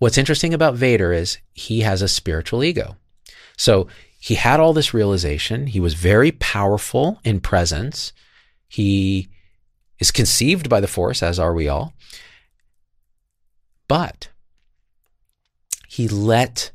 What's 0.00 0.18
interesting 0.18 0.52
about 0.52 0.74
Vader 0.74 1.12
is 1.12 1.38
he 1.52 1.82
has 1.82 2.02
a 2.02 2.08
spiritual 2.08 2.64
ego. 2.64 2.96
So 3.56 3.86
he 4.18 4.34
had 4.34 4.58
all 4.58 4.72
this 4.72 4.92
realization. 4.92 5.68
He 5.68 5.78
was 5.78 5.94
very 5.94 6.32
powerful 6.32 7.20
in 7.22 7.38
presence. 7.38 8.12
He 8.66 9.28
is 10.00 10.10
conceived 10.10 10.68
by 10.68 10.80
the 10.80 10.88
Force, 10.88 11.22
as 11.22 11.38
are 11.38 11.54
we 11.54 11.68
all. 11.68 11.94
But 13.86 14.30
he 15.86 16.08
let 16.08 16.72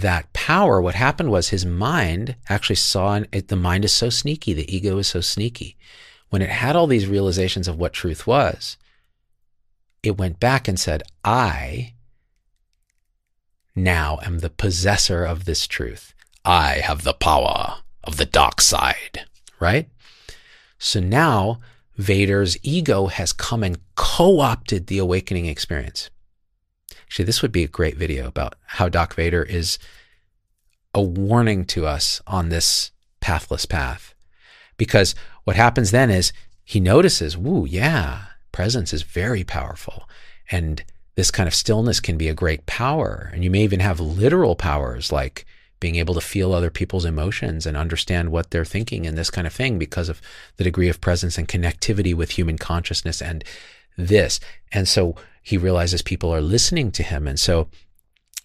that 0.00 0.32
power, 0.32 0.80
what 0.80 0.94
happened 0.94 1.30
was 1.30 1.48
his 1.48 1.64
mind 1.64 2.36
actually 2.48 2.76
saw 2.76 3.20
it. 3.32 3.48
The 3.48 3.56
mind 3.56 3.84
is 3.84 3.92
so 3.92 4.10
sneaky, 4.10 4.52
the 4.52 4.74
ego 4.74 4.98
is 4.98 5.06
so 5.08 5.20
sneaky. 5.20 5.76
When 6.28 6.42
it 6.42 6.50
had 6.50 6.76
all 6.76 6.86
these 6.86 7.06
realizations 7.06 7.68
of 7.68 7.78
what 7.78 7.92
truth 7.92 8.26
was, 8.26 8.76
it 10.02 10.18
went 10.18 10.40
back 10.40 10.68
and 10.68 10.78
said, 10.78 11.02
I 11.24 11.94
now 13.74 14.18
am 14.22 14.40
the 14.40 14.50
possessor 14.50 15.24
of 15.24 15.44
this 15.44 15.66
truth. 15.66 16.14
I 16.44 16.80
have 16.82 17.02
the 17.02 17.14
power 17.14 17.78
of 18.04 18.16
the 18.16 18.26
dark 18.26 18.60
side, 18.60 19.24
right? 19.60 19.88
So 20.78 21.00
now 21.00 21.60
Vader's 21.96 22.56
ego 22.62 23.06
has 23.06 23.32
come 23.32 23.62
and 23.62 23.78
co 23.94 24.40
opted 24.40 24.86
the 24.86 24.98
awakening 24.98 25.46
experience. 25.46 26.10
Actually, 27.06 27.24
this 27.24 27.42
would 27.42 27.52
be 27.52 27.64
a 27.64 27.68
great 27.68 27.96
video 27.96 28.26
about 28.26 28.54
how 28.64 28.88
Doc 28.88 29.14
Vader 29.14 29.42
is 29.42 29.78
a 30.94 31.02
warning 31.02 31.64
to 31.66 31.86
us 31.86 32.20
on 32.26 32.48
this 32.48 32.90
pathless 33.20 33.66
path. 33.66 34.14
Because 34.76 35.14
what 35.44 35.56
happens 35.56 35.90
then 35.90 36.10
is 36.10 36.32
he 36.64 36.80
notices, 36.80 37.36
woo, 37.36 37.64
yeah, 37.64 38.24
presence 38.50 38.92
is 38.92 39.02
very 39.02 39.44
powerful. 39.44 40.08
And 40.50 40.82
this 41.14 41.30
kind 41.30 41.46
of 41.46 41.54
stillness 41.54 42.00
can 42.00 42.16
be 42.16 42.28
a 42.28 42.34
great 42.34 42.66
power. 42.66 43.30
And 43.32 43.44
you 43.44 43.50
may 43.50 43.62
even 43.62 43.80
have 43.80 44.00
literal 44.00 44.56
powers 44.56 45.12
like 45.12 45.46
being 45.80 45.96
able 45.96 46.14
to 46.14 46.20
feel 46.20 46.52
other 46.52 46.70
people's 46.70 47.04
emotions 47.04 47.66
and 47.66 47.76
understand 47.76 48.30
what 48.30 48.50
they're 48.50 48.64
thinking 48.64 49.06
and 49.06 49.16
this 49.16 49.30
kind 49.30 49.46
of 49.46 49.52
thing 49.52 49.78
because 49.78 50.08
of 50.08 50.20
the 50.56 50.64
degree 50.64 50.88
of 50.88 51.00
presence 51.00 51.36
and 51.36 51.48
connectivity 51.48 52.14
with 52.14 52.30
human 52.30 52.58
consciousness 52.58 53.20
and 53.20 53.44
this. 53.96 54.40
And 54.72 54.88
so 54.88 55.16
he 55.46 55.56
realizes 55.56 56.02
people 56.02 56.34
are 56.34 56.40
listening 56.40 56.90
to 56.90 57.04
him. 57.04 57.28
And 57.28 57.38
so 57.38 57.68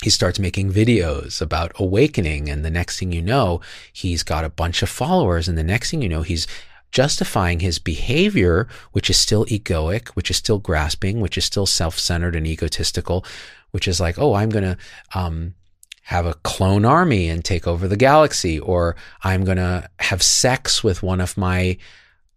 he 0.04 0.12
starts 0.12 0.38
making 0.38 0.72
videos 0.72 1.42
about 1.42 1.72
awakening. 1.80 2.48
And 2.48 2.64
the 2.64 2.70
next 2.70 3.00
thing 3.00 3.12
you 3.12 3.24
know, 3.24 3.60
he's 3.92 4.22
got 4.22 4.46
a 4.46 4.52
bunch 4.52 4.84
of 4.84 4.90
followers. 4.90 5.48
And 5.48 5.58
the 5.58 5.64
next 5.64 5.90
thing 5.90 6.04
you 6.04 6.10
know, 6.10 6.22
he's 6.22 6.46
justifying 6.92 7.60
his 7.60 7.80
behavior, 7.80 8.68
which 8.92 9.10
is 9.10 9.18
still 9.18 9.48
egoic, 9.48 10.10
which 10.10 10.30
is 10.30 10.38
still 10.38 10.60
grasping, 10.60 11.20
which 11.20 11.40
is 11.40 11.46
still 11.46 11.66
self 11.66 11.98
centered 11.98 12.36
and 12.36 12.46
egotistical, 12.46 13.26
which 13.72 13.88
is 13.88 14.00
like, 14.00 14.20
oh, 14.20 14.36
I'm 14.36 14.50
going 14.50 14.66
to, 14.66 14.78
um, 15.16 15.56
have 16.04 16.28
a 16.28 16.36
clone 16.44 16.86
army 16.86 17.30
and 17.30 17.44
take 17.44 17.66
over 17.66 17.88
the 17.88 17.98
galaxy, 17.98 18.60
or 18.60 18.96
I'm 19.24 19.44
going 19.44 19.58
to 19.58 19.90
have 19.98 20.22
sex 20.22 20.84
with 20.84 21.02
one 21.02 21.20
of 21.20 21.36
my 21.36 21.78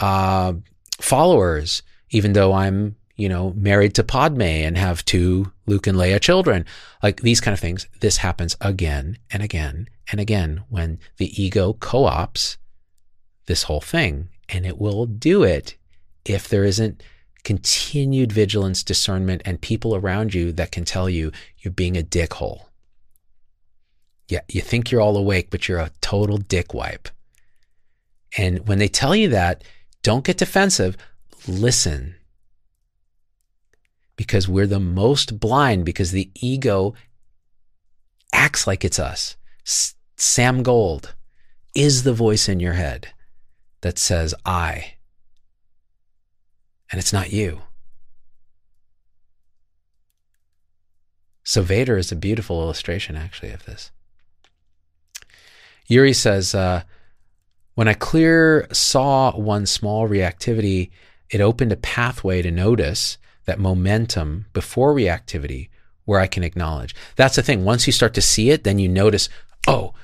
uh, 0.00 0.54
followers, 1.00 1.82
even 2.08 2.32
though 2.32 2.54
I'm, 2.54 2.96
you 3.16 3.28
know, 3.28 3.52
married 3.56 3.94
to 3.94 4.04
Padme 4.04 4.42
and 4.42 4.76
have 4.76 5.04
two 5.04 5.52
Luke 5.66 5.86
and 5.86 5.96
Leia 5.96 6.20
children. 6.20 6.64
Like 7.02 7.20
these 7.20 7.40
kind 7.40 7.52
of 7.52 7.60
things. 7.60 7.86
This 8.00 8.18
happens 8.18 8.56
again 8.60 9.18
and 9.30 9.42
again 9.42 9.88
and 10.10 10.20
again 10.20 10.64
when 10.68 10.98
the 11.18 11.42
ego 11.42 11.74
co 11.74 12.04
ops 12.04 12.58
this 13.46 13.64
whole 13.64 13.80
thing. 13.80 14.28
And 14.48 14.66
it 14.66 14.78
will 14.78 15.06
do 15.06 15.42
it 15.42 15.76
if 16.24 16.48
there 16.48 16.64
isn't 16.64 17.02
continued 17.44 18.32
vigilance, 18.32 18.82
discernment, 18.82 19.42
and 19.44 19.60
people 19.60 19.94
around 19.94 20.34
you 20.34 20.52
that 20.52 20.72
can 20.72 20.84
tell 20.84 21.08
you 21.08 21.30
you're 21.58 21.72
being 21.72 21.96
a 21.96 22.02
dickhole. 22.02 22.66
Yeah, 24.28 24.40
you 24.48 24.60
think 24.62 24.90
you're 24.90 25.02
all 25.02 25.16
awake, 25.16 25.48
but 25.50 25.68
you're 25.68 25.78
a 25.78 25.90
total 26.00 26.38
dick 26.38 26.72
wipe. 26.72 27.08
And 28.36 28.66
when 28.66 28.78
they 28.78 28.88
tell 28.88 29.14
you 29.14 29.28
that, 29.28 29.62
don't 30.02 30.24
get 30.24 30.38
defensive. 30.38 30.96
Listen. 31.46 32.16
Because 34.16 34.48
we're 34.48 34.66
the 34.66 34.80
most 34.80 35.40
blind 35.40 35.84
because 35.84 36.12
the 36.12 36.30
ego 36.34 36.94
acts 38.32 38.66
like 38.66 38.84
it's 38.84 38.98
us. 38.98 39.36
Sam 40.16 40.62
Gold 40.62 41.14
is 41.74 42.04
the 42.04 42.12
voice 42.12 42.48
in 42.48 42.60
your 42.60 42.74
head 42.74 43.08
that 43.80 43.98
says, 43.98 44.34
I. 44.44 44.94
And 46.90 46.98
it's 46.98 47.12
not 47.12 47.32
you. 47.32 47.62
So 51.42 51.62
Vader 51.62 51.98
is 51.98 52.10
a 52.10 52.16
beautiful 52.16 52.62
illustration, 52.62 53.16
actually, 53.16 53.52
of 53.52 53.66
this. 53.66 53.90
Yuri 55.86 56.14
says, 56.14 56.54
uh, 56.54 56.82
when 57.74 57.88
I 57.88 57.94
clear 57.94 58.66
saw 58.72 59.36
one 59.36 59.66
small 59.66 60.08
reactivity, 60.08 60.90
it 61.30 61.40
opened 61.40 61.72
a 61.72 61.76
pathway 61.76 62.40
to 62.40 62.50
notice 62.50 63.18
that 63.46 63.58
momentum 63.58 64.46
before 64.52 64.94
reactivity 64.94 65.68
where 66.04 66.20
I 66.20 66.26
can 66.26 66.44
acknowledge. 66.44 66.94
That's 67.16 67.36
the 67.36 67.42
thing. 67.42 67.64
Once 67.64 67.86
you 67.86 67.92
start 67.92 68.14
to 68.14 68.20
see 68.20 68.50
it, 68.50 68.64
then 68.64 68.78
you 68.78 68.88
notice, 68.88 69.28
oh, 69.66 69.94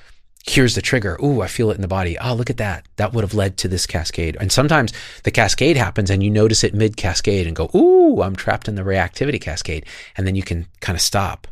here's 0.47 0.74
the 0.74 0.80
trigger. 0.80 1.18
Ooh, 1.22 1.43
I 1.43 1.47
feel 1.47 1.70
it 1.70 1.74
in 1.74 1.82
the 1.82 1.88
body. 1.88 2.18
Oh, 2.18 2.34
look 2.34 2.49
at 2.49 2.57
that. 2.57 2.86
That 2.97 3.12
would 3.12 3.24
have 3.24 3.34
led 3.34 3.59
to 3.59 3.68
this 3.68 3.86
cascade. 3.86 4.36
And 4.41 4.51
sometimes 4.51 4.93
the 5.24 5.30
cascade 5.30 5.76
happens 5.76 6.09
and 6.09 6.22
you 6.22 6.30
notice 6.30 6.64
it 6.64 6.74
mid 6.74 6.97
cascade 6.97 7.47
and 7.47 7.55
go, 7.55 7.70
ooh, 7.74 8.22
I'm 8.22 8.34
trapped 8.34 8.66
in 8.66 8.76
the 8.76 8.82
reactivity 8.82 9.41
cascade. 9.41 9.84
And 10.16 10.26
then 10.26 10.34
you 10.34 10.43
can 10.43 10.66
kind 10.80 10.97
of 10.97 11.03
stop 11.03 11.47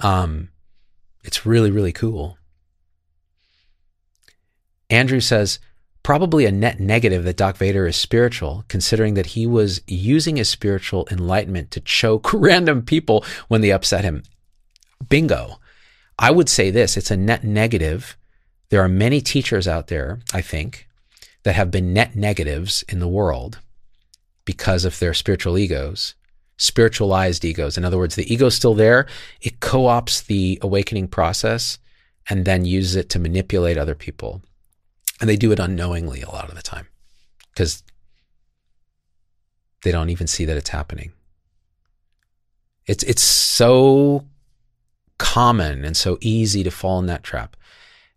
Um, 0.00 0.50
it's 1.24 1.44
really, 1.44 1.70
really 1.70 1.92
cool. 1.92 2.38
Andrew 4.90 5.20
says, 5.20 5.58
probably 6.08 6.46
a 6.46 6.50
net 6.50 6.80
negative 6.80 7.24
that 7.24 7.36
Doc 7.36 7.58
Vader 7.58 7.86
is 7.86 7.94
spiritual, 7.94 8.64
considering 8.68 9.12
that 9.12 9.26
he 9.26 9.46
was 9.46 9.82
using 9.86 10.36
his 10.36 10.48
spiritual 10.48 11.06
enlightenment 11.10 11.70
to 11.70 11.82
choke 11.82 12.32
random 12.32 12.80
people 12.80 13.26
when 13.48 13.60
they 13.60 13.70
upset 13.70 14.04
him. 14.04 14.22
Bingo. 15.10 15.60
I 16.18 16.30
would 16.30 16.48
say 16.48 16.70
this 16.70 16.96
it's 16.96 17.10
a 17.10 17.16
net 17.18 17.44
negative. 17.44 18.16
There 18.70 18.80
are 18.80 18.88
many 18.88 19.20
teachers 19.20 19.68
out 19.68 19.88
there, 19.88 20.20
I 20.32 20.40
think, 20.40 20.88
that 21.42 21.56
have 21.56 21.70
been 21.70 21.92
net 21.92 22.16
negatives 22.16 22.82
in 22.88 23.00
the 23.00 23.06
world 23.06 23.58
because 24.46 24.86
of 24.86 24.98
their 25.00 25.12
spiritual 25.12 25.58
egos, 25.58 26.14
spiritualized 26.56 27.44
egos. 27.44 27.76
In 27.76 27.84
other 27.84 27.98
words, 27.98 28.14
the 28.14 28.32
ego's 28.32 28.54
still 28.54 28.74
there, 28.74 29.06
it 29.42 29.60
co 29.60 29.82
opts 29.82 30.24
the 30.24 30.58
awakening 30.62 31.08
process 31.08 31.78
and 32.30 32.46
then 32.46 32.64
uses 32.64 32.96
it 32.96 33.10
to 33.10 33.18
manipulate 33.18 33.76
other 33.76 33.94
people. 33.94 34.40
And 35.20 35.28
they 35.28 35.36
do 35.36 35.52
it 35.52 35.58
unknowingly 35.58 36.22
a 36.22 36.30
lot 36.30 36.48
of 36.48 36.54
the 36.54 36.62
time 36.62 36.86
because 37.52 37.82
they 39.82 39.92
don't 39.92 40.10
even 40.10 40.26
see 40.26 40.44
that 40.44 40.56
it's 40.56 40.70
happening. 40.70 41.12
It's, 42.86 43.02
it's 43.04 43.22
so 43.22 44.24
common 45.18 45.84
and 45.84 45.96
so 45.96 46.18
easy 46.20 46.62
to 46.62 46.70
fall 46.70 46.98
in 46.98 47.06
that 47.06 47.22
trap. 47.24 47.56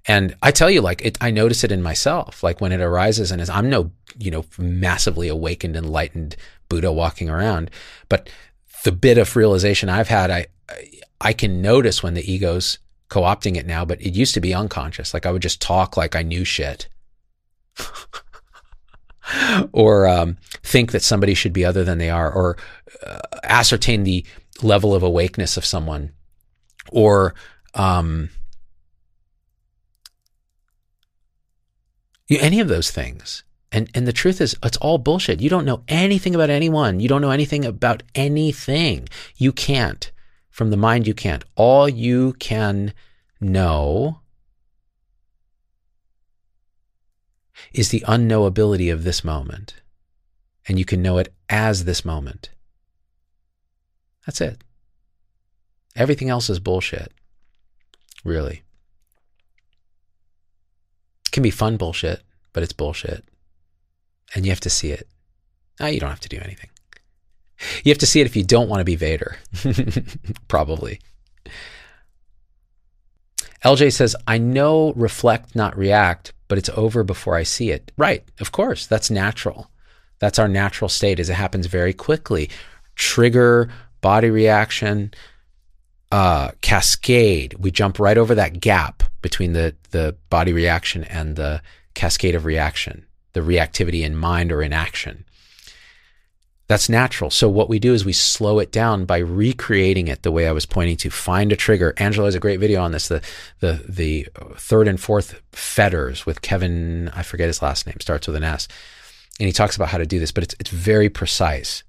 And 0.07 0.35
I 0.41 0.51
tell 0.51 0.69
you, 0.69 0.81
like, 0.81 1.03
it, 1.03 1.17
I 1.21 1.29
notice 1.31 1.63
it 1.63 1.71
in 1.71 1.83
myself. 1.83 2.43
Like 2.43 2.61
when 2.61 2.71
it 2.71 2.81
arises, 2.81 3.31
and 3.31 3.41
as 3.41 3.49
I'm 3.49 3.69
no, 3.69 3.91
you 4.17 4.31
know, 4.31 4.45
massively 4.57 5.27
awakened, 5.27 5.75
enlightened 5.75 6.35
Buddha 6.69 6.91
walking 6.91 7.29
around, 7.29 7.69
but 8.09 8.29
the 8.83 8.91
bit 8.91 9.17
of 9.17 9.35
realization 9.35 9.89
I've 9.89 10.07
had, 10.07 10.31
I, 10.31 10.47
I 11.19 11.33
can 11.33 11.61
notice 11.61 12.01
when 12.01 12.15
the 12.15 12.31
ego's 12.31 12.79
co-opting 13.11 13.57
it 13.57 13.67
now. 13.67 13.85
But 13.85 14.01
it 14.01 14.15
used 14.15 14.33
to 14.33 14.41
be 14.41 14.55
unconscious. 14.55 15.13
Like 15.13 15.27
I 15.27 15.31
would 15.31 15.43
just 15.43 15.61
talk 15.61 15.95
like 15.95 16.15
I 16.15 16.23
knew 16.23 16.43
shit, 16.43 16.87
or 19.71 20.07
um, 20.07 20.37
think 20.63 20.91
that 20.93 21.03
somebody 21.03 21.35
should 21.35 21.53
be 21.53 21.65
other 21.65 21.83
than 21.83 21.99
they 21.99 22.09
are, 22.09 22.31
or 22.31 22.57
uh, 23.05 23.19
ascertain 23.43 24.03
the 24.03 24.25
level 24.63 24.95
of 24.95 25.03
awakeness 25.03 25.57
of 25.57 25.65
someone, 25.65 26.13
or 26.91 27.35
um, 27.75 28.29
any 32.29 32.59
of 32.59 32.67
those 32.67 32.89
things. 32.91 33.43
And, 33.73 33.89
and 33.95 34.05
the 34.05 34.13
truth 34.13 34.41
is, 34.41 34.55
it's 34.63 34.77
all 34.77 34.97
bullshit. 34.97 35.41
You 35.41 35.49
don't 35.49 35.65
know 35.65 35.83
anything 35.87 36.35
about 36.35 36.49
anyone. 36.49 36.99
You 36.99 37.07
don't 37.07 37.21
know 37.21 37.31
anything 37.31 37.63
about 37.63 38.03
anything. 38.13 39.07
You 39.37 39.53
can't. 39.53 40.11
From 40.51 40.69
the 40.69 40.77
mind, 40.77 41.07
you 41.07 41.13
can't. 41.13 41.43
All 41.55 41.89
you 41.89 42.33
can 42.33 42.93
know 43.39 44.19
is 47.73 47.89
the 47.89 48.03
unknowability 48.07 48.91
of 48.91 49.03
this 49.03 49.23
moment. 49.23 49.75
And 50.67 50.77
you 50.77 50.85
can 50.85 51.01
know 51.01 51.17
it 51.17 51.33
as 51.49 51.85
this 51.85 52.05
moment. 52.05 52.49
That's 54.25 54.41
it. 54.41 54.63
Everything 55.95 56.29
else 56.29 56.49
is 56.49 56.59
bullshit. 56.59 57.11
Really 58.23 58.61
can 61.31 61.43
be 61.43 61.51
fun 61.51 61.77
bullshit, 61.77 62.21
but 62.53 62.63
it's 62.63 62.73
bullshit. 62.73 63.23
And 64.35 64.45
you 64.45 64.51
have 64.51 64.59
to 64.61 64.69
see 64.69 64.91
it. 64.91 65.07
Ah, 65.79 65.87
you 65.87 65.99
don't 65.99 66.09
have 66.09 66.19
to 66.21 66.29
do 66.29 66.39
anything. 66.41 66.69
You 67.83 67.91
have 67.91 67.99
to 67.99 68.05
see 68.05 68.21
it 68.21 68.27
if 68.27 68.35
you 68.35 68.43
don't 68.43 68.69
want 68.69 68.79
to 68.81 68.85
be 68.85 68.95
Vader. 68.95 69.37
Probably. 70.47 70.99
LJ 73.63 73.93
says, 73.93 74.15
I 74.27 74.37
know 74.37 74.93
reflect, 74.93 75.55
not 75.55 75.77
react, 75.77 76.33
but 76.47 76.57
it's 76.57 76.69
over 76.69 77.03
before 77.03 77.35
I 77.35 77.43
see 77.43 77.71
it. 77.71 77.91
Right. 77.97 78.23
Of 78.39 78.51
course. 78.51 78.87
That's 78.87 79.11
natural. 79.11 79.69
That's 80.19 80.39
our 80.39 80.47
natural 80.47 80.89
state 80.89 81.19
as 81.19 81.29
it 81.29 81.35
happens 81.35 81.67
very 81.67 81.93
quickly. 81.93 82.49
Trigger, 82.95 83.69
body 84.01 84.29
reaction, 84.29 85.13
uh, 86.11 86.51
cascade. 86.61 87.55
We 87.59 87.71
jump 87.71 87.99
right 87.99 88.17
over 88.17 88.35
that 88.35 88.59
gap 88.59 89.03
between 89.21 89.53
the, 89.53 89.75
the 89.91 90.15
body 90.29 90.53
reaction 90.53 91.03
and 91.05 91.35
the 91.35 91.61
cascade 91.93 92.35
of 92.35 92.45
reaction, 92.45 93.05
the 93.33 93.41
reactivity 93.41 94.03
in 94.03 94.15
mind 94.15 94.51
or 94.51 94.61
in 94.61 94.73
action. 94.73 95.25
That's 96.71 96.87
natural. 96.87 97.29
So 97.29 97.49
what 97.49 97.67
we 97.67 97.79
do 97.79 97.93
is 97.93 98.05
we 98.05 98.13
slow 98.13 98.59
it 98.59 98.71
down 98.71 99.03
by 99.03 99.17
recreating 99.17 100.07
it 100.07 100.23
the 100.23 100.31
way 100.31 100.47
I 100.47 100.53
was 100.53 100.65
pointing 100.65 100.95
to. 100.95 101.09
Find 101.09 101.51
a 101.51 101.57
trigger. 101.57 101.93
Angelo 101.97 102.27
has 102.27 102.33
a 102.33 102.39
great 102.39 102.61
video 102.61 102.81
on 102.81 102.93
this. 102.93 103.09
The 103.09 103.21
the 103.59 103.83
the 103.89 104.29
third 104.55 104.87
and 104.87 104.97
fourth 104.97 105.41
fetters 105.51 106.25
with 106.25 106.41
Kevin. 106.41 107.09
I 107.09 107.23
forget 107.23 107.47
his 107.47 107.61
last 107.61 107.87
name. 107.87 107.97
Starts 107.99 108.25
with 108.25 108.37
an 108.37 108.45
S, 108.45 108.69
and 109.37 109.47
he 109.47 109.51
talks 109.51 109.75
about 109.75 109.89
how 109.89 109.97
to 109.97 110.05
do 110.05 110.17
this. 110.17 110.31
But 110.31 110.45
it's 110.45 110.55
it's 110.61 110.69
very 110.69 111.09
precise. 111.09 111.83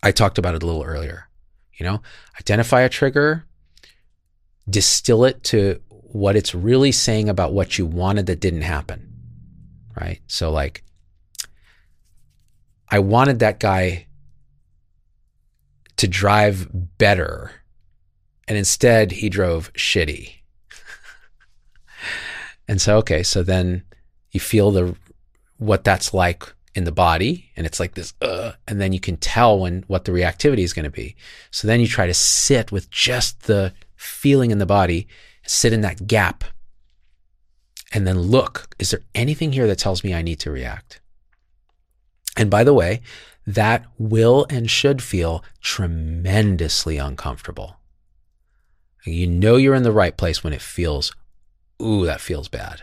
I 0.00 0.12
talked 0.12 0.38
about 0.38 0.54
it 0.54 0.62
a 0.62 0.66
little 0.66 0.84
earlier. 0.84 1.28
You 1.74 1.84
know, 1.84 2.02
identify 2.38 2.82
a 2.82 2.88
trigger, 2.88 3.46
distill 4.70 5.24
it 5.24 5.42
to 5.50 5.80
what 5.88 6.36
it's 6.36 6.54
really 6.54 6.92
saying 6.92 7.28
about 7.28 7.52
what 7.52 7.78
you 7.78 7.86
wanted 7.86 8.26
that 8.26 8.38
didn't 8.38 8.62
happen. 8.62 9.12
Right? 10.00 10.20
So, 10.28 10.52
like, 10.52 10.84
I 12.92 12.98
wanted 12.98 13.38
that 13.38 13.58
guy 13.58 14.06
to 15.96 16.06
drive 16.06 16.68
better, 16.98 17.50
and 18.46 18.58
instead 18.58 19.12
he 19.12 19.30
drove 19.30 19.72
shitty. 19.72 20.34
and 22.68 22.82
so, 22.82 22.98
okay, 22.98 23.22
so 23.22 23.42
then 23.42 23.82
you 24.30 24.40
feel 24.40 24.70
the 24.70 24.94
what 25.56 25.84
that's 25.84 26.12
like 26.12 26.52
in 26.74 26.84
the 26.84 26.92
body 26.92 27.50
and 27.56 27.66
it's 27.66 27.78
like 27.78 27.94
this 27.94 28.14
uh, 28.20 28.52
and 28.66 28.80
then 28.80 28.92
you 28.92 28.98
can 28.98 29.16
tell 29.16 29.58
when 29.58 29.84
what 29.88 30.06
the 30.06 30.12
reactivity 30.12 30.60
is 30.60 30.72
going 30.72 30.84
to 30.84 30.90
be 30.90 31.14
so 31.50 31.68
then 31.68 31.80
you 31.80 31.86
try 31.86 32.06
to 32.06 32.14
sit 32.14 32.72
with 32.72 32.90
just 32.90 33.42
the 33.42 33.72
feeling 33.94 34.50
in 34.50 34.56
the 34.56 34.64
body 34.64 35.06
sit 35.46 35.72
in 35.72 35.82
that 35.82 36.06
gap 36.06 36.44
and 37.92 38.06
then 38.06 38.18
look 38.18 38.74
is 38.78 38.90
there 38.90 39.02
anything 39.14 39.52
here 39.52 39.66
that 39.66 39.78
tells 39.78 40.02
me 40.02 40.14
I 40.14 40.22
need 40.22 40.40
to 40.40 40.50
react? 40.50 41.01
And 42.36 42.50
by 42.50 42.64
the 42.64 42.74
way, 42.74 43.02
that 43.46 43.84
will 43.98 44.46
and 44.48 44.70
should 44.70 45.02
feel 45.02 45.44
tremendously 45.60 46.96
uncomfortable. 46.96 47.76
You 49.04 49.26
know 49.26 49.56
you're 49.56 49.74
in 49.74 49.82
the 49.82 49.92
right 49.92 50.16
place 50.16 50.44
when 50.44 50.52
it 50.52 50.62
feels, 50.62 51.12
ooh, 51.82 52.06
that 52.06 52.20
feels 52.20 52.48
bad. 52.48 52.82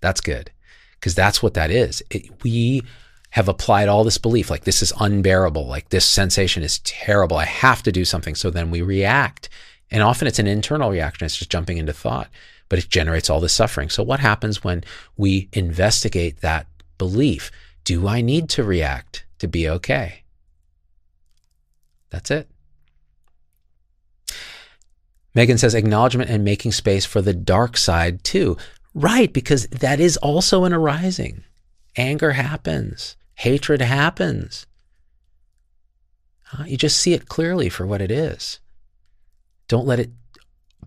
That's 0.00 0.20
good. 0.20 0.50
Because 0.94 1.14
that's 1.14 1.42
what 1.42 1.54
that 1.54 1.70
is. 1.70 2.02
It, 2.10 2.42
we 2.42 2.82
have 3.30 3.48
applied 3.48 3.88
all 3.88 4.04
this 4.04 4.18
belief 4.18 4.50
like 4.50 4.64
this 4.64 4.82
is 4.82 4.92
unbearable, 4.98 5.66
like 5.66 5.90
this 5.90 6.06
sensation 6.06 6.62
is 6.62 6.80
terrible. 6.80 7.36
I 7.36 7.44
have 7.44 7.82
to 7.84 7.92
do 7.92 8.04
something. 8.04 8.34
So 8.34 8.50
then 8.50 8.70
we 8.70 8.82
react 8.82 9.48
and 9.90 10.02
often 10.02 10.28
it's 10.28 10.38
an 10.38 10.46
internal 10.46 10.90
reaction, 10.90 11.24
it's 11.24 11.36
just 11.36 11.50
jumping 11.50 11.78
into 11.78 11.92
thought, 11.92 12.28
but 12.68 12.78
it 12.78 12.88
generates 12.88 13.30
all 13.30 13.40
this 13.40 13.52
suffering. 13.52 13.88
So, 13.88 14.02
what 14.02 14.20
happens 14.20 14.62
when 14.62 14.84
we 15.16 15.48
investigate 15.52 16.40
that 16.40 16.66
belief? 16.98 17.50
Do 17.88 18.06
I 18.06 18.20
need 18.20 18.50
to 18.50 18.62
react 18.62 19.24
to 19.38 19.48
be 19.48 19.66
okay? 19.66 20.24
That's 22.10 22.30
it. 22.30 22.50
Megan 25.34 25.56
says 25.56 25.74
acknowledgement 25.74 26.28
and 26.28 26.44
making 26.44 26.72
space 26.72 27.06
for 27.06 27.22
the 27.22 27.32
dark 27.32 27.78
side 27.78 28.22
too. 28.22 28.58
Right, 28.92 29.32
because 29.32 29.68
that 29.68 30.00
is 30.00 30.18
also 30.18 30.64
an 30.64 30.74
arising. 30.74 31.44
Anger 31.96 32.32
happens, 32.32 33.16
hatred 33.36 33.80
happens. 33.80 34.66
Uh, 36.52 36.64
you 36.64 36.76
just 36.76 36.98
see 36.98 37.14
it 37.14 37.30
clearly 37.30 37.70
for 37.70 37.86
what 37.86 38.02
it 38.02 38.10
is. 38.10 38.60
Don't 39.66 39.86
let 39.86 39.98
it 39.98 40.10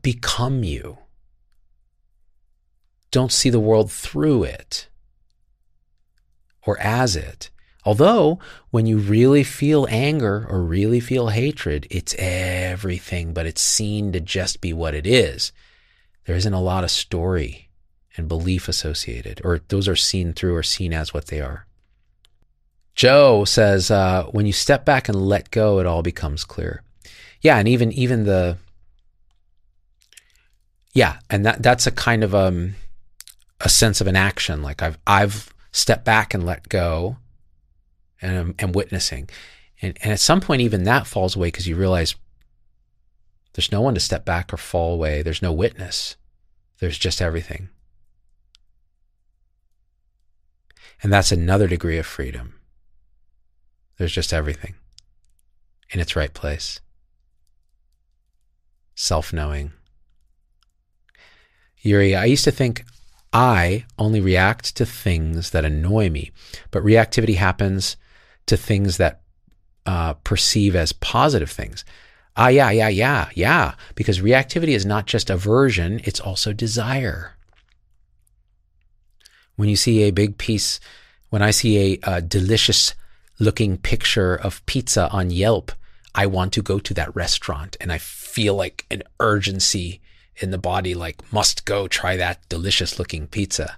become 0.04 0.64
you. 0.64 1.00
Don't 3.10 3.32
see 3.32 3.50
the 3.50 3.60
world 3.60 3.92
through 3.92 4.44
it 4.44 4.88
or 6.66 6.80
as 6.80 7.16
it. 7.16 7.50
Although, 7.84 8.40
when 8.70 8.86
you 8.86 9.00
really 9.00 9.44
feel 9.44 9.88
anger 9.90 10.46
or 10.50 10.62
really 10.62 11.00
feel 11.00 11.30
hatred, 11.30 11.88
it's 11.90 12.16
everything, 12.20 13.34
but 13.34 13.48
it's 13.48 13.62
seen 13.62 14.12
to 14.12 14.20
just 14.20 14.62
be 14.62 14.72
what 14.72 14.94
it 14.94 15.08
is. 15.08 15.52
There 16.26 16.36
isn't 16.36 16.54
a 16.54 16.62
lot 16.62 16.84
of 16.84 16.92
story 16.92 17.70
and 18.16 18.28
belief 18.28 18.68
associated, 18.68 19.42
or 19.44 19.62
those 19.70 19.88
are 19.88 19.96
seen 19.96 20.34
through 20.34 20.56
or 20.56 20.64
seen 20.64 20.94
as 20.94 21.14
what 21.14 21.28
they 21.28 21.42
are. 21.42 21.66
Joe 22.94 23.46
says, 23.46 23.90
uh, 23.90 24.26
when 24.26 24.46
you 24.46 24.54
step 24.54 24.86
back 24.86 25.10
and 25.10 25.28
let 25.28 25.50
go, 25.50 25.80
it 25.80 25.88
all 25.88 26.04
becomes 26.04 26.44
clear. 26.44 26.84
Yeah, 27.42 27.58
and 27.58 27.68
even 27.68 27.92
even 27.94 28.26
the 28.26 28.58
yeah, 30.94 31.18
and 31.30 31.46
that 31.46 31.64
that's 31.64 31.88
a 31.88 31.92
kind 31.92 32.24
of 32.24 32.36
um 32.36 32.76
a 33.60 33.70
sense 33.70 34.02
of 34.02 34.08
an 34.08 34.16
action. 34.16 34.62
Like 34.62 34.84
I've 34.84 34.98
I've 35.08 35.52
stepped 35.72 36.06
back 36.06 36.34
and 36.34 36.46
let 36.46 36.70
go, 36.70 37.18
and 38.22 38.38
um, 38.38 38.56
I'm, 38.60 38.68
I'm 38.68 38.72
witnessing, 38.74 39.30
and 39.82 39.98
and 40.02 40.12
at 40.14 40.20
some 40.20 40.42
point 40.42 40.62
even 40.62 40.84
that 40.84 41.08
falls 41.08 41.36
away 41.36 41.48
because 41.48 41.68
you 41.68 41.76
realize 41.76 42.16
There's 43.54 43.72
no 43.72 43.82
one 43.82 43.94
to 43.96 44.00
step 44.00 44.24
back 44.26 44.54
or 44.54 44.58
fall 44.58 44.94
away. 44.94 45.22
There's 45.22 45.42
no 45.42 45.52
witness. 45.52 46.16
There's 46.80 46.98
just 46.98 47.22
everything. 47.22 47.70
And 51.04 51.12
that's 51.12 51.32
another 51.32 51.68
degree 51.68 51.98
of 51.98 52.06
freedom. 52.06 52.60
There's 53.98 54.14
just 54.14 54.34
everything 54.34 54.76
in 55.90 56.00
its 56.00 56.16
right 56.16 56.34
place. 56.34 56.80
Self 58.96 59.34
knowing. 59.34 59.74
Yuri, 61.82 62.16
I 62.16 62.26
used 62.26 62.44
to 62.44 62.52
think 62.52 62.86
I 63.34 63.86
only 63.98 64.20
react 64.20 64.76
to 64.76 64.86
things 64.86 65.52
that 65.52 65.66
annoy 65.66 66.10
me, 66.10 66.32
but 66.70 66.84
reactivity 66.84 67.36
happens 67.36 67.96
to 68.48 68.58
things 68.58 68.98
that 68.98 69.22
uh, 69.86 70.14
perceive 70.14 70.76
as 70.76 70.92
positive 70.94 71.50
things. 71.50 71.86
Ah, 72.36 72.48
yeah, 72.48 72.72
yeah, 72.72 72.90
yeah, 72.90 73.30
yeah. 73.34 73.76
Because 73.96 74.20
reactivity 74.20 74.70
is 74.70 74.86
not 74.86 75.06
just 75.06 75.30
aversion, 75.30 76.02
it's 76.04 76.20
also 76.20 76.54
desire. 76.54 77.36
When 79.56 79.70
you 79.70 79.76
see 79.76 80.04
a 80.04 80.12
big 80.12 80.38
piece, 80.38 80.80
when 81.30 81.42
I 81.42 81.52
see 81.52 82.00
a, 82.04 82.16
a 82.16 82.22
delicious 82.22 82.96
looking 83.40 83.78
picture 83.78 84.36
of 84.36 84.66
pizza 84.66 85.10
on 85.10 85.30
Yelp, 85.30 85.72
I 86.14 86.26
want 86.26 86.54
to 86.54 86.62
go 86.62 86.80
to 86.80 86.94
that 86.96 87.16
restaurant 87.16 87.78
and 87.80 87.92
I 87.92 87.98
feel 87.98 88.56
like 88.56 88.86
an 88.92 89.04
urgency 89.20 90.02
in 90.42 90.52
the 90.52 90.58
body, 90.58 90.94
like, 90.94 91.32
must 91.32 91.66
go 91.66 91.88
try 91.88 92.18
that 92.18 92.48
delicious 92.50 92.98
looking 93.00 93.28
pizza. 93.28 93.78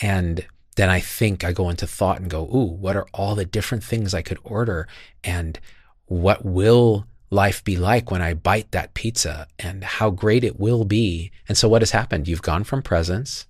And 0.00 0.46
then 0.76 0.88
I 0.88 1.00
think 1.00 1.44
I 1.44 1.52
go 1.52 1.68
into 1.68 1.86
thought 1.86 2.20
and 2.20 2.30
go, 2.30 2.44
ooh, 2.44 2.72
what 2.72 2.96
are 2.96 3.06
all 3.12 3.34
the 3.34 3.44
different 3.44 3.84
things 3.84 4.14
I 4.14 4.22
could 4.22 4.38
order? 4.42 4.88
And 5.22 5.60
what 6.06 6.44
will 6.44 7.06
life 7.30 7.62
be 7.62 7.76
like 7.76 8.10
when 8.10 8.22
I 8.22 8.34
bite 8.34 8.72
that 8.72 8.94
pizza 8.94 9.46
and 9.58 9.84
how 9.84 10.10
great 10.10 10.44
it 10.44 10.58
will 10.58 10.84
be? 10.84 11.30
And 11.48 11.58
so 11.58 11.68
what 11.68 11.82
has 11.82 11.90
happened? 11.90 12.26
You've 12.26 12.42
gone 12.42 12.64
from 12.64 12.82
presence, 12.82 13.46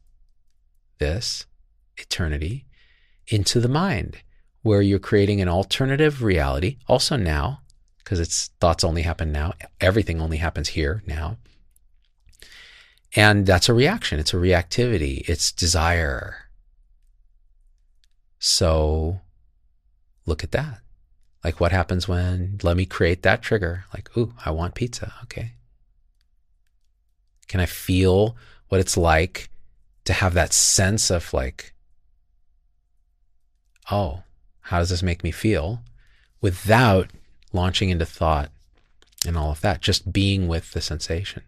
this, 0.98 1.46
eternity, 1.96 2.66
into 3.28 3.60
the 3.60 3.68
mind, 3.68 4.18
where 4.62 4.82
you're 4.82 4.98
creating 4.98 5.40
an 5.40 5.48
alternative 5.48 6.22
reality, 6.22 6.78
also 6.88 7.16
now, 7.16 7.60
because 7.98 8.18
it's 8.18 8.48
thoughts 8.60 8.84
only 8.84 9.02
happen 9.02 9.30
now. 9.30 9.52
Everything 9.80 10.20
only 10.20 10.38
happens 10.38 10.70
here 10.70 11.02
now. 11.06 11.36
And 13.14 13.46
that's 13.46 13.68
a 13.68 13.74
reaction. 13.74 14.18
It's 14.18 14.32
a 14.32 14.38
reactivity. 14.38 15.28
It's 15.28 15.52
desire. 15.52 16.48
So 18.38 19.20
look 20.26 20.42
at 20.42 20.52
that. 20.52 20.80
Like 21.44 21.60
what 21.60 21.72
happens 21.72 22.08
when 22.08 22.58
let 22.62 22.76
me 22.76 22.86
create 22.86 23.22
that 23.22 23.42
trigger? 23.42 23.84
Like, 23.92 24.16
ooh, 24.16 24.32
I 24.44 24.50
want 24.50 24.74
pizza. 24.74 25.12
Okay. 25.24 25.52
Can 27.48 27.60
I 27.60 27.66
feel 27.66 28.36
what 28.68 28.80
it's 28.80 28.96
like 28.96 29.50
to 30.04 30.12
have 30.12 30.34
that 30.34 30.52
sense 30.52 31.10
of 31.10 31.32
like, 31.34 31.74
oh, 33.90 34.22
how 34.60 34.78
does 34.78 34.90
this 34.90 35.02
make 35.02 35.22
me 35.22 35.30
feel? 35.30 35.82
Without 36.40 37.10
launching 37.52 37.90
into 37.90 38.06
thought 38.06 38.50
and 39.26 39.36
all 39.36 39.50
of 39.50 39.60
that, 39.60 39.80
just 39.80 40.12
being 40.12 40.48
with 40.48 40.72
the 40.72 40.80
sensation. 40.80 41.42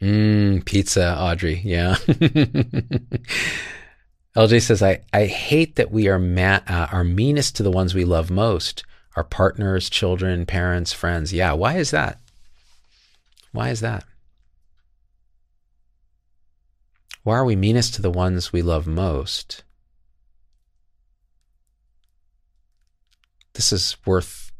Mmm, 0.00 0.64
pizza, 0.66 1.16
Audrey. 1.18 1.60
Yeah. 1.64 1.94
LJ 4.36 4.60
says, 4.62 4.82
I, 4.82 5.00
I 5.12 5.26
hate 5.26 5.76
that 5.76 5.90
we 5.90 6.08
are, 6.08 6.18
ma- 6.18 6.60
uh, 6.68 6.88
are 6.92 7.04
meanest 7.04 7.56
to 7.56 7.62
the 7.62 7.70
ones 7.70 7.94
we 7.94 8.04
love 8.04 8.30
most 8.30 8.84
our 9.16 9.24
partners, 9.24 9.88
children, 9.88 10.44
parents, 10.44 10.92
friends. 10.92 11.32
Yeah. 11.32 11.52
Why 11.52 11.78
is 11.78 11.90
that? 11.90 12.20
Why 13.52 13.70
is 13.70 13.80
that? 13.80 14.04
Why 17.22 17.36
are 17.36 17.44
we 17.44 17.56
meanest 17.56 17.94
to 17.94 18.02
the 18.02 18.10
ones 18.10 18.52
we 18.52 18.62
love 18.62 18.86
most? 18.86 19.64
This 23.54 23.72
is 23.72 23.96
worth 24.04 24.52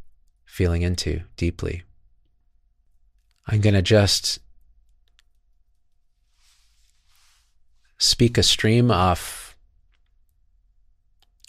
feeling 0.47 0.81
into 0.83 1.21
deeply. 1.37 1.83
I'm 3.47 3.61
going 3.61 3.75
to 3.75 3.83
just 3.83 4.41
speak 7.99 8.37
a 8.37 8.43
stream 8.43 8.91
of 8.91 9.57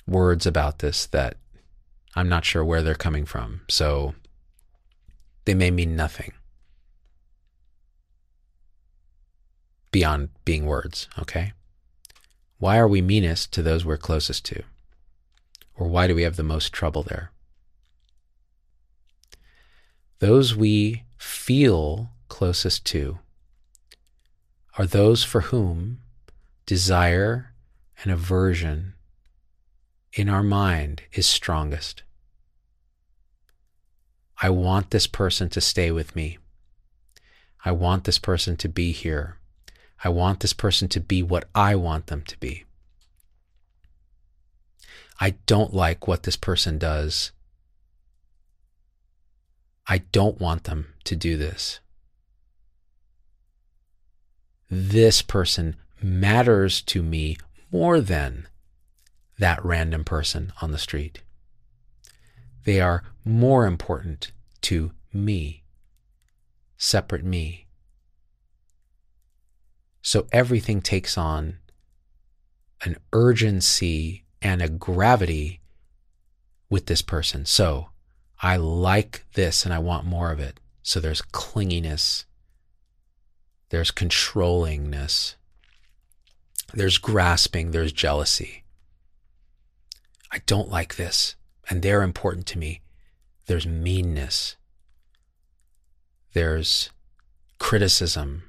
words 0.06 0.46
about 0.46 0.80
this 0.80 1.06
that 1.08 1.38
I'm 2.16 2.30
not 2.30 2.46
sure 2.46 2.64
where 2.64 2.82
they're 2.82 2.96
coming 2.96 3.26
from. 3.26 3.62
So 3.68 4.16
they 5.46 5.54
may 5.54 5.72
mean 5.72 5.96
nothing 5.96 6.34
beyond 9.92 10.30
being 10.46 10.66
words, 10.66 11.08
okay? 11.20 11.54
Why 12.60 12.78
are 12.78 12.88
we 12.88 13.02
meanest 13.02 13.52
to 13.54 13.62
those 13.62 13.86
we're 13.86 13.98
closest 13.98 14.46
to? 14.46 14.64
Or 15.76 15.88
why 15.88 16.08
do 16.08 16.16
we 16.16 16.24
have 16.24 16.36
the 16.36 16.44
most 16.44 16.74
trouble 16.74 17.04
there? 17.04 17.32
Those 20.20 20.56
we 20.56 21.04
feel 21.18 22.12
closest 22.30 22.86
to 22.86 23.20
are 24.78 24.86
those 24.86 25.24
for 25.24 25.42
whom 25.42 26.00
desire 26.66 27.54
and 28.04 28.12
aversion 28.12 28.94
in 30.14 30.30
our 30.30 30.44
mind 30.44 31.02
is 31.14 31.26
strongest. 31.26 32.04
I 34.42 34.50
want 34.50 34.92
this 34.92 35.08
person 35.08 35.50
to 35.50 35.62
stay 35.62 35.92
with 35.92 36.16
me. 36.16 36.38
I 37.66 37.72
want 37.72 38.04
this 38.04 38.20
person 38.20 38.56
to 38.58 38.70
be 38.70 38.92
here. 38.92 39.38
I 40.04 40.10
want 40.10 40.42
this 40.42 40.54
person 40.54 40.88
to 40.90 41.00
be 41.00 41.24
what 41.24 41.46
I 41.56 41.76
want 41.76 42.08
them 42.08 42.22
to 42.24 42.38
be. 42.40 42.66
I 45.20 45.32
don't 45.48 45.74
like 45.74 46.08
what 46.08 46.24
this 46.24 46.36
person 46.36 46.78
does 46.78 47.32
I 49.88 50.00
don't 50.00 50.40
want 50.40 50.66
them 50.66 50.94
to 51.06 51.16
do 51.16 51.38
this. 51.38 51.80
This 54.70 55.22
person 55.22 55.78
matters 56.02 56.82
to 56.84 57.02
me 57.02 57.38
more 57.72 58.02
than 58.02 58.48
that 59.40 59.64
random 59.64 60.04
person 60.04 60.52
on 60.62 60.72
the 60.72 60.78
street. 60.78 61.22
They 62.66 62.82
are 62.82 63.04
more 63.24 63.66
important 63.66 64.32
to 64.64 64.92
me, 65.14 65.64
separate 66.78 67.24
me. 67.24 67.68
So 70.02 70.28
everything 70.32 70.82
takes 70.82 71.18
on 71.18 71.60
an 72.84 72.98
urgency 73.14 74.26
and 74.42 74.62
a 74.62 74.70
gravity 74.70 75.62
with 76.70 76.88
this 76.88 77.02
person. 77.02 77.46
So 77.46 77.90
I 78.42 78.58
like 78.58 79.26
this 79.34 79.66
and 79.66 79.74
I 79.74 79.80
want 79.80 80.06
more 80.06 80.32
of 80.32 80.40
it. 80.40 80.60
So 80.84 81.00
there's 81.00 81.22
clinginess, 81.22 82.26
there's 83.70 83.92
controllingness, 83.92 85.36
there's 86.74 86.98
grasping, 86.98 87.72
there's 87.72 87.92
jealousy. 87.92 88.64
I 90.32 90.40
don't 90.46 90.70
like 90.70 90.96
this, 90.96 91.36
and 91.70 91.82
they're 91.82 92.04
important 92.04 92.46
to 92.48 92.58
me. 92.58 92.82
There's 93.48 93.66
meanness, 93.66 94.56
there's 96.34 96.92
criticism. 97.60 98.44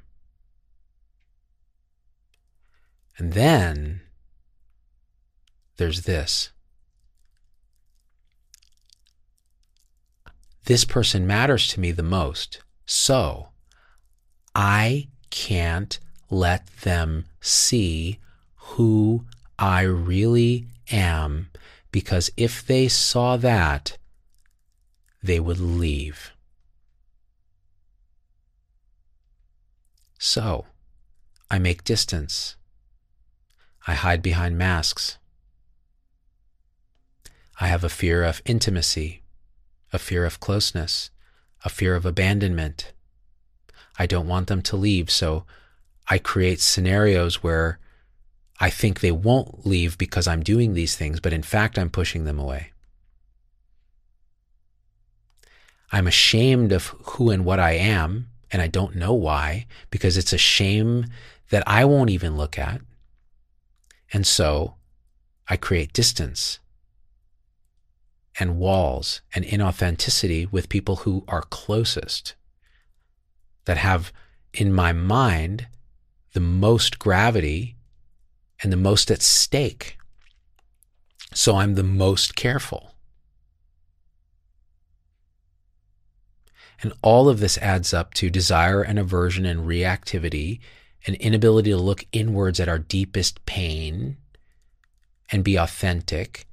And 3.16 3.32
then 3.32 4.03
there's 5.76 6.03
this 6.03 6.51
this 10.69 10.85
person 10.85 11.27
matters 11.27 11.66
to 11.66 11.81
me 11.81 11.93
the 11.93 12.03
most. 12.03 12.61
So 12.85 13.49
I 14.55 15.09
can't 15.31 15.99
let 16.29 16.66
them 16.83 17.25
see 17.41 18.19
who 18.57 19.25
I 19.59 19.81
really 19.81 20.66
am 20.93 21.49
because 21.91 22.31
if 22.37 22.66
they 22.66 22.87
saw 22.87 23.39
that, 23.39 23.97
they 25.23 25.41
would 25.41 25.59
leave. 25.59 26.33
So 30.19 30.66
I 31.51 31.59
make 31.59 31.83
distance. 31.83 32.57
I 33.87 33.95
hide 33.95 34.21
behind 34.21 34.59
masks. 34.59 35.16
I 37.59 37.69
have 37.69 37.85
a 37.85 37.89
fear 37.89 38.23
of 38.23 38.43
intimacy 38.45 39.23
a 39.93 39.99
fear 39.99 40.24
of 40.24 40.41
closeness, 40.41 41.11
a 41.64 41.68
fear 41.68 41.95
of 41.95 42.07
abandonment. 42.07 42.93
I 43.99 44.07
don't 44.07 44.28
want 44.28 44.47
them 44.47 44.62
to 44.62 44.76
leave, 44.76 45.11
so 45.11 45.45
I 46.09 46.18
create 46.18 46.61
scenarios 46.61 47.43
where 47.43 47.78
I 48.61 48.70
think 48.70 49.01
they 49.01 49.12
won't 49.12 49.66
leave 49.66 49.99
because 49.99 50.26
I'm 50.26 50.43
doing 50.43 50.74
these 50.74 50.97
things, 50.97 51.20
but 51.20 51.32
in 51.32 51.43
fact, 51.43 51.78
I'm 51.78 51.91
pushing 51.91 52.24
them 52.24 52.39
away. 52.39 52.72
I'm 55.91 56.07
ashamed 56.07 56.72
of 56.72 56.89
who 57.05 57.30
and 57.30 57.45
what 57.45 57.59
I 57.59 57.72
am, 57.72 58.28
and 58.51 58.61
I 58.61 58.66
don't 58.66 58.97
know 58.97 59.14
why, 59.14 59.66
because 59.91 60.16
it's 60.16 60.32
a 60.32 60.39
shame 60.39 61.07
that 61.51 61.62
I 61.66 61.84
won't 61.84 62.11
even 62.11 62.36
look 62.36 62.59
at. 62.59 62.80
And 64.12 64.26
so 64.26 64.74
I 65.49 65.57
create 65.57 65.93
distance 65.93 66.59
and 68.39 68.59
walls 68.59 69.20
and 69.34 69.45
inauthenticity 69.45 70.51
with 70.51 70.68
people 70.68 70.97
who 70.97 71.24
are 71.28 71.43
closest, 71.43 72.34
that 73.64 73.76
have 73.76 74.12
in 74.55 74.72
my 74.72 74.93
mind 74.93 75.66
the 76.32 76.41
most 76.41 76.99
gravity 76.99 77.76
and 78.62 78.72
the 78.72 78.76
most 78.76 79.11
at 79.11 79.22
stake. 79.22 79.99
So 81.34 81.57
I'm 81.57 81.74
the 81.74 81.82
most 81.82 82.34
careful. 82.34 82.95
And 86.80 86.93
all 87.03 87.28
of 87.28 87.41
this 87.41 87.59
adds 87.59 87.93
up 87.93 88.14
to 88.14 88.30
desire 88.30 88.82
and 88.82 88.99
aversion 88.99 89.45
and 89.45 89.61
reactivity, 89.61 90.61
an 91.07 91.14
inability 91.14 91.70
to 91.70 91.76
look 91.76 92.07
inwards 92.12 92.61
at 92.61 92.68
our 92.68 92.78
deepest 92.78 93.45
pain 93.47 94.16
and 95.30 95.45
be 95.45 95.57
authentic, 95.57 96.47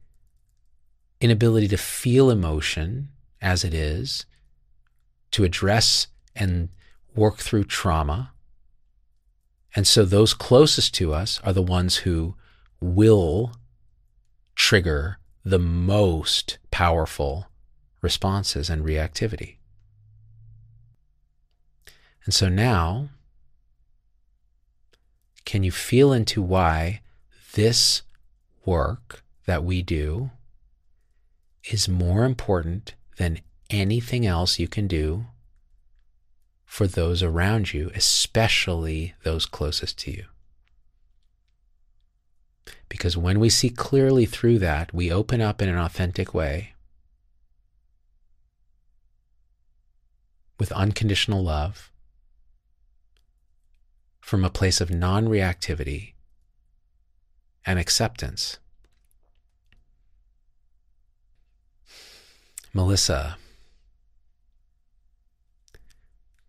inability 1.21 1.67
to 1.69 1.77
feel 1.77 2.29
emotion 2.29 3.09
as 3.41 3.63
it 3.63 3.73
is, 3.73 4.25
to 5.31 5.43
address 5.43 6.07
and 6.35 6.69
work 7.15 7.37
through 7.37 7.63
trauma. 7.63 8.31
And 9.75 9.85
so 9.85 10.05
those 10.05 10.33
closest 10.33 10.93
to 10.95 11.13
us 11.13 11.39
are 11.43 11.53
the 11.53 11.61
ones 11.61 11.97
who 11.97 12.35
will 12.79 13.53
trigger 14.55 15.19
the 15.43 15.59
most 15.59 16.57
powerful 16.71 17.47
responses 18.01 18.69
and 18.69 18.83
reactivity. 18.83 19.57
And 22.25 22.33
so 22.33 22.49
now, 22.49 23.09
can 25.45 25.63
you 25.63 25.71
feel 25.71 26.11
into 26.11 26.41
why 26.41 27.01
this 27.53 28.01
work 28.65 29.23
that 29.45 29.63
we 29.63 29.83
do 29.83 30.31
is 31.69 31.89
more 31.89 32.23
important 32.23 32.93
than 33.17 33.39
anything 33.69 34.25
else 34.25 34.59
you 34.59 34.67
can 34.67 34.87
do 34.87 35.25
for 36.63 36.87
those 36.87 37.23
around 37.23 37.73
you, 37.73 37.91
especially 37.95 39.13
those 39.23 39.45
closest 39.45 39.97
to 39.99 40.11
you? 40.11 40.25
Because 42.89 43.17
when 43.17 43.39
we 43.39 43.49
see 43.49 43.69
clearly 43.69 44.25
through 44.25 44.59
that, 44.59 44.93
we 44.93 45.11
open 45.11 45.41
up 45.41 45.61
in 45.61 45.69
an 45.69 45.77
authentic 45.77 46.33
way 46.33 46.73
with 50.59 50.71
unconditional 50.71 51.43
love 51.43 51.91
from 54.21 54.43
a 54.43 54.49
place 54.49 54.81
of 54.81 54.89
non 54.89 55.27
reactivity 55.27 56.13
and 57.65 57.79
acceptance. 57.79 58.59
Melissa 62.75 63.37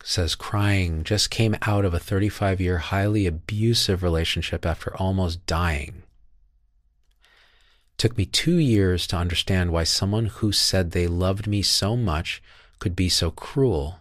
says, 0.03 0.35
crying, 0.35 1.05
just 1.05 1.31
came 1.31 1.57
out 1.62 1.85
of 1.85 1.95
a 1.95 2.01
35 2.01 2.61
year 2.61 2.79
highly 2.79 3.27
abusive 3.27 4.03
relationship 4.03 4.66
after 4.66 4.97
almost 4.97 5.47
dying. 5.47 6.03
Took 7.97 8.18
me 8.18 8.27
two 8.27 8.57
years 8.57 9.07
to 9.07 9.16
understand 9.16 9.70
why 9.70 9.85
someone 9.85 10.27
who 10.27 10.51
said 10.51 10.91
they 10.91 11.07
loved 11.07 11.47
me 11.47 11.62
so 11.62 11.97
much 11.97 12.43
could 12.81 12.97
be 12.97 13.09
so 13.09 13.31
cruel. 13.31 14.01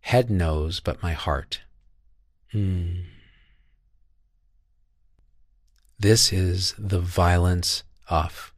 Head 0.00 0.30
knows, 0.30 0.80
but 0.80 1.02
my 1.02 1.12
heart. 1.12 1.60
Hmm. 2.52 3.00
This 5.98 6.32
is 6.32 6.74
the 6.78 7.00
violence 7.00 7.82
of 8.08 8.54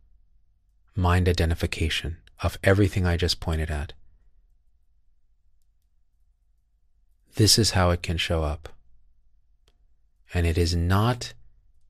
mind 0.94 1.28
identification, 1.28 2.18
of 2.42 2.58
everything 2.62 3.06
I 3.06 3.16
just 3.16 3.40
pointed 3.40 3.70
at. 3.70 3.92
This 7.34 7.58
is 7.58 7.72
how 7.72 7.90
it 7.90 8.02
can 8.02 8.16
show 8.16 8.42
up. 8.42 8.68
And 10.34 10.46
it 10.46 10.58
is 10.58 10.74
not, 10.74 11.34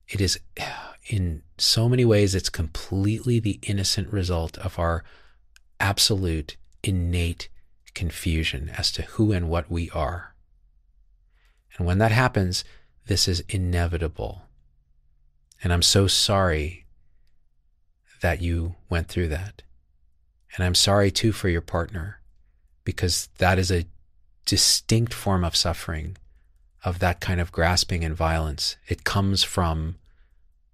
it 0.08 0.20
is 0.20 0.38
in 1.08 1.42
so 1.56 1.88
many 1.88 2.04
ways, 2.04 2.34
it's 2.34 2.50
completely 2.50 3.40
the 3.40 3.58
innocent 3.62 4.12
result 4.12 4.58
of 4.58 4.78
our 4.78 5.04
absolute 5.80 6.56
innate 6.82 7.48
confusion 7.94 8.70
as 8.76 8.92
to 8.92 9.02
who 9.02 9.32
and 9.32 9.48
what 9.48 9.70
we 9.70 9.90
are. 9.90 10.34
And 11.76 11.86
when 11.86 11.98
that 11.98 12.12
happens, 12.12 12.64
this 13.06 13.26
is 13.26 13.42
inevitable. 13.48 14.42
And 15.62 15.72
I'm 15.72 15.82
so 15.82 16.06
sorry 16.06 16.86
that 18.20 18.42
you 18.42 18.74
went 18.88 19.08
through 19.08 19.28
that. 19.28 19.62
And 20.58 20.66
I'm 20.66 20.74
sorry 20.74 21.12
too 21.12 21.30
for 21.30 21.48
your 21.48 21.60
partner 21.60 22.20
because 22.82 23.28
that 23.38 23.60
is 23.60 23.70
a 23.70 23.86
distinct 24.44 25.14
form 25.14 25.44
of 25.44 25.54
suffering, 25.54 26.16
of 26.84 26.98
that 26.98 27.20
kind 27.20 27.40
of 27.40 27.52
grasping 27.52 28.04
and 28.04 28.16
violence. 28.16 28.76
It 28.88 29.04
comes 29.04 29.44
from 29.44 29.98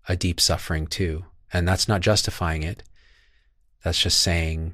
a 0.09 0.16
deep 0.16 0.41
suffering 0.41 0.87
too. 0.87 1.26
And 1.53 1.68
that's 1.68 1.87
not 1.87 2.01
justifying 2.01 2.62
it. 2.62 2.82
That's 3.85 4.01
just 4.01 4.22
saying 4.22 4.72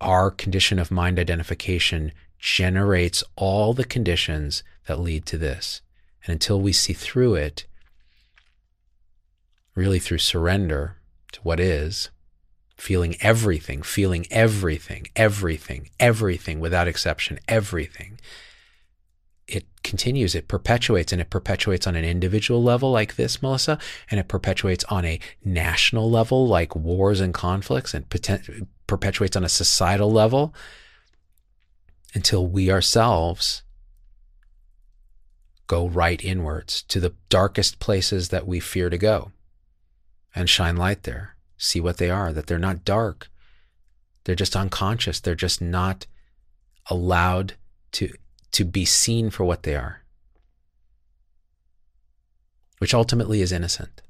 our 0.00 0.32
condition 0.32 0.80
of 0.80 0.90
mind 0.90 1.16
identification 1.16 2.10
generates 2.40 3.22
all 3.36 3.74
the 3.74 3.84
conditions 3.84 4.64
that 4.88 4.98
lead 4.98 5.24
to 5.26 5.38
this. 5.38 5.82
And 6.24 6.32
until 6.32 6.60
we 6.60 6.72
see 6.72 6.94
through 6.94 7.36
it, 7.36 7.64
really 9.76 10.00
through 10.00 10.18
surrender 10.18 10.96
to 11.30 11.40
what 11.42 11.60
is, 11.60 12.10
feeling 12.76 13.16
everything, 13.20 13.82
feeling 13.82 14.26
everything, 14.30 15.06
everything, 15.16 15.88
everything 15.98 16.60
without 16.60 16.88
exception, 16.88 17.38
everything, 17.48 18.18
it 19.48 19.64
continues, 19.84 20.34
it 20.34 20.48
perpetuates, 20.48 21.12
and 21.12 21.20
it 21.20 21.30
perpetuates 21.30 21.86
on 21.86 21.94
an 21.94 22.04
individual 22.04 22.62
level 22.62 22.90
like 22.90 23.14
this, 23.16 23.40
Melissa, 23.40 23.78
and 24.10 24.18
it 24.18 24.28
perpetuates 24.28 24.84
on 24.84 25.04
a 25.04 25.20
national 25.44 26.10
level 26.10 26.48
like 26.48 26.74
wars 26.74 27.20
and 27.20 27.32
conflicts, 27.32 27.94
and 27.94 28.08
perpetuates 28.86 29.36
on 29.36 29.44
a 29.44 29.48
societal 29.48 30.10
level 30.10 30.52
until 32.14 32.46
we 32.46 32.70
ourselves 32.70 33.62
go 35.68 35.88
right 35.88 36.24
inwards 36.24 36.82
to 36.82 37.00
the 37.00 37.14
darkest 37.28 37.78
places 37.78 38.28
that 38.28 38.46
we 38.46 38.60
fear 38.60 38.90
to 38.90 38.98
go 38.98 39.30
and 40.34 40.50
shine 40.50 40.76
light 40.76 41.04
there. 41.04 41.35
See 41.56 41.80
what 41.80 41.96
they 41.96 42.10
are, 42.10 42.32
that 42.32 42.46
they're 42.46 42.58
not 42.58 42.84
dark. 42.84 43.30
They're 44.24 44.34
just 44.34 44.56
unconscious. 44.56 45.20
They're 45.20 45.34
just 45.34 45.60
not 45.60 46.06
allowed 46.90 47.54
to, 47.92 48.12
to 48.52 48.64
be 48.64 48.84
seen 48.84 49.30
for 49.30 49.44
what 49.44 49.62
they 49.62 49.74
are, 49.74 50.02
which 52.78 52.94
ultimately 52.94 53.40
is 53.40 53.52
innocent. 53.52 54.02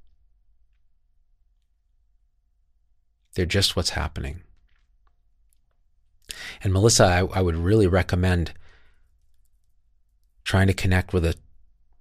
They're 3.34 3.46
just 3.46 3.76
what's 3.76 3.90
happening. 3.90 4.42
And 6.62 6.72
Melissa, 6.72 7.04
I, 7.04 7.38
I 7.38 7.42
would 7.42 7.56
really 7.56 7.86
recommend 7.86 8.52
trying 10.42 10.66
to 10.66 10.74
connect 10.74 11.12
with 11.12 11.24
a, 11.24 11.34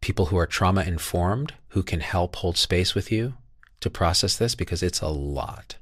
people 0.01 0.27
who 0.27 0.37
are 0.37 0.45
trauma 0.45 0.83
informed 0.83 1.53
who 1.69 1.83
can 1.83 1.99
help 1.99 2.35
hold 2.37 2.57
space 2.57 2.95
with 2.95 3.11
you 3.11 3.33
to 3.85 3.89
process 3.91 4.35
this 4.35 4.55
because 4.55 4.81
it's 4.81 5.01
a 5.01 5.09
lot. 5.09 5.75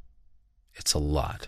It's 0.76 0.94
a 0.94 1.00
lot. 1.00 1.48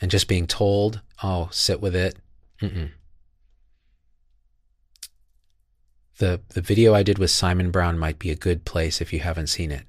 And 0.00 0.10
just 0.10 0.26
being 0.26 0.46
told, 0.46 1.02
oh, 1.22 1.50
sit 1.52 1.82
with 1.82 1.94
it. 1.94 2.16
Mm-mm. 2.62 2.92
The, 6.16 6.40
the 6.48 6.62
video 6.62 6.94
I 6.94 7.02
did 7.02 7.18
with 7.18 7.30
Simon 7.30 7.70
Brown 7.70 7.98
might 7.98 8.18
be 8.18 8.30
a 8.30 8.34
good 8.34 8.64
place 8.64 9.02
if 9.02 9.12
you 9.12 9.20
haven't 9.20 9.48
seen 9.48 9.70
it 9.70 9.84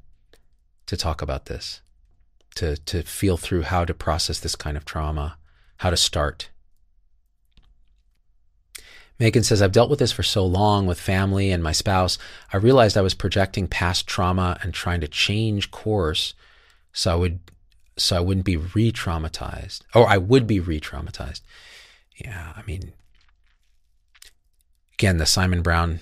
to 0.87 0.97
talk 0.97 1.21
about 1.21 1.45
this, 1.45 1.79
to, 2.55 2.75
to 2.75 3.03
feel 3.03 3.37
through 3.37 3.61
how 3.61 3.85
to 3.85 3.93
process 3.93 4.41
this 4.41 4.57
kind 4.57 4.75
of 4.75 4.83
trauma, 4.83 5.37
how 5.77 5.89
to 5.89 5.97
start. 5.97 6.49
Megan 9.19 9.43
says, 9.43 9.61
I've 9.61 9.73
dealt 9.73 9.89
with 9.89 9.99
this 9.99 10.13
for 10.13 10.23
so 10.23 10.45
long 10.45 10.85
with 10.85 10.99
family 10.99 11.51
and 11.51 11.61
my 11.61 11.73
spouse. 11.73 12.17
I 12.53 12.57
realized 12.57 12.97
I 12.97 13.01
was 13.01 13.13
projecting 13.13 13.67
past 13.67 14.07
trauma 14.07 14.57
and 14.61 14.73
trying 14.73 15.01
to 15.01 15.07
change 15.07 15.71
course 15.71 16.33
so 16.93 17.11
I 17.11 17.15
would 17.15 17.39
so 17.97 18.15
I 18.15 18.21
wouldn't 18.21 18.45
be 18.45 18.55
re-traumatized. 18.55 19.81
Or 19.93 20.07
I 20.07 20.17
would 20.17 20.47
be 20.47 20.61
re-traumatized. 20.61 21.41
Yeah, 22.15 22.53
I 22.55 22.61
mean 22.63 22.93
again, 24.93 25.17
the 25.17 25.25
Simon 25.25 25.61
Brown 25.61 25.99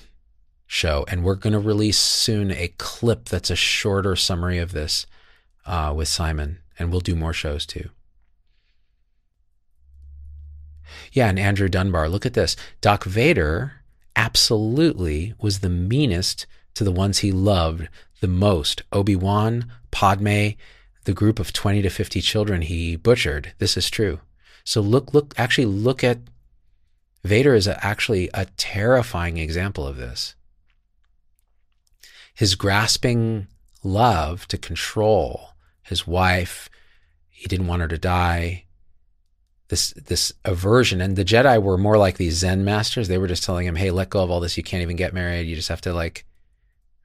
show, 0.66 1.06
and 1.08 1.24
we're 1.24 1.36
going 1.36 1.54
to 1.54 1.60
release 1.60 2.00
soon 2.00 2.52
a 2.52 2.74
clip 2.78 3.26
that's 3.26 3.50
a 3.50 3.56
shorter 3.56 4.16
summary 4.16 4.58
of 4.60 4.72
this 4.72 5.06
uh, 5.66 5.94
with 5.96 6.08
Simon, 6.08 6.60
and 6.78 6.92
we'll 6.92 7.00
do 7.00 7.16
more 7.16 7.34
shows 7.34 7.66
too. 7.66 7.90
Yeah, 11.12 11.30
and 11.30 11.40
Andrew 11.40 11.70
Dunbar, 11.70 12.10
look 12.10 12.26
at 12.26 12.34
this. 12.34 12.56
Doc 12.82 13.04
Vader 13.04 13.84
absolutely 14.16 15.34
was 15.40 15.60
the 15.60 15.70
meanest 15.70 16.46
to 16.76 16.84
the 16.84 16.92
ones 16.92 17.20
he 17.20 17.32
loved 17.32 17.88
the 18.20 18.28
most 18.28 18.82
Obi 18.92 19.16
Wan, 19.16 19.72
Padme, 19.92 20.50
the 21.06 21.14
group 21.14 21.40
of 21.40 21.54
20 21.54 21.82
to 21.84 21.90
50 21.90 22.22
children 22.22 22.62
he 22.62 22.96
butchered. 22.96 23.54
This 23.60 23.78
is 23.78 23.90
true. 23.90 24.20
So 24.64 24.82
look, 24.82 25.14
look, 25.14 25.34
actually 25.38 25.66
look 25.66 26.04
at 26.04 26.20
Vader 27.24 27.54
is 27.54 27.68
a, 27.68 27.84
actually 27.86 28.30
a 28.34 28.46
terrifying 28.58 29.38
example 29.38 29.86
of 29.86 29.98
this. 29.98 30.36
His 32.34 32.56
grasping 32.56 33.48
love 33.84 34.48
to 34.50 34.58
control 34.58 35.50
his 35.82 36.06
wife, 36.06 36.70
he 37.30 37.48
didn't 37.48 37.68
want 37.68 37.82
her 37.82 37.88
to 37.88 37.98
die. 37.98 38.66
This 39.70 39.92
this 39.92 40.32
aversion, 40.46 41.02
and 41.02 41.16
the 41.16 41.26
Jedi 41.26 41.62
were 41.62 41.78
more 41.78 41.98
like 41.98 42.18
these 42.18 42.38
Zen 42.38 42.64
masters. 42.64 43.08
They 43.08 43.18
were 43.18 43.28
just 43.28 43.44
telling 43.44 43.68
him, 43.68 43.76
"Hey, 43.76 43.92
let 43.92 44.10
go 44.10 44.24
of 44.24 44.32
all 44.32 44.40
this. 44.40 44.56
You 44.56 44.64
can't 44.64 44.82
even 44.82 44.96
get 44.96 45.14
married. 45.14 45.48
You 45.48 45.56
just 45.56 45.70
have 45.70 45.82
to 45.82 45.94
like 45.94 46.26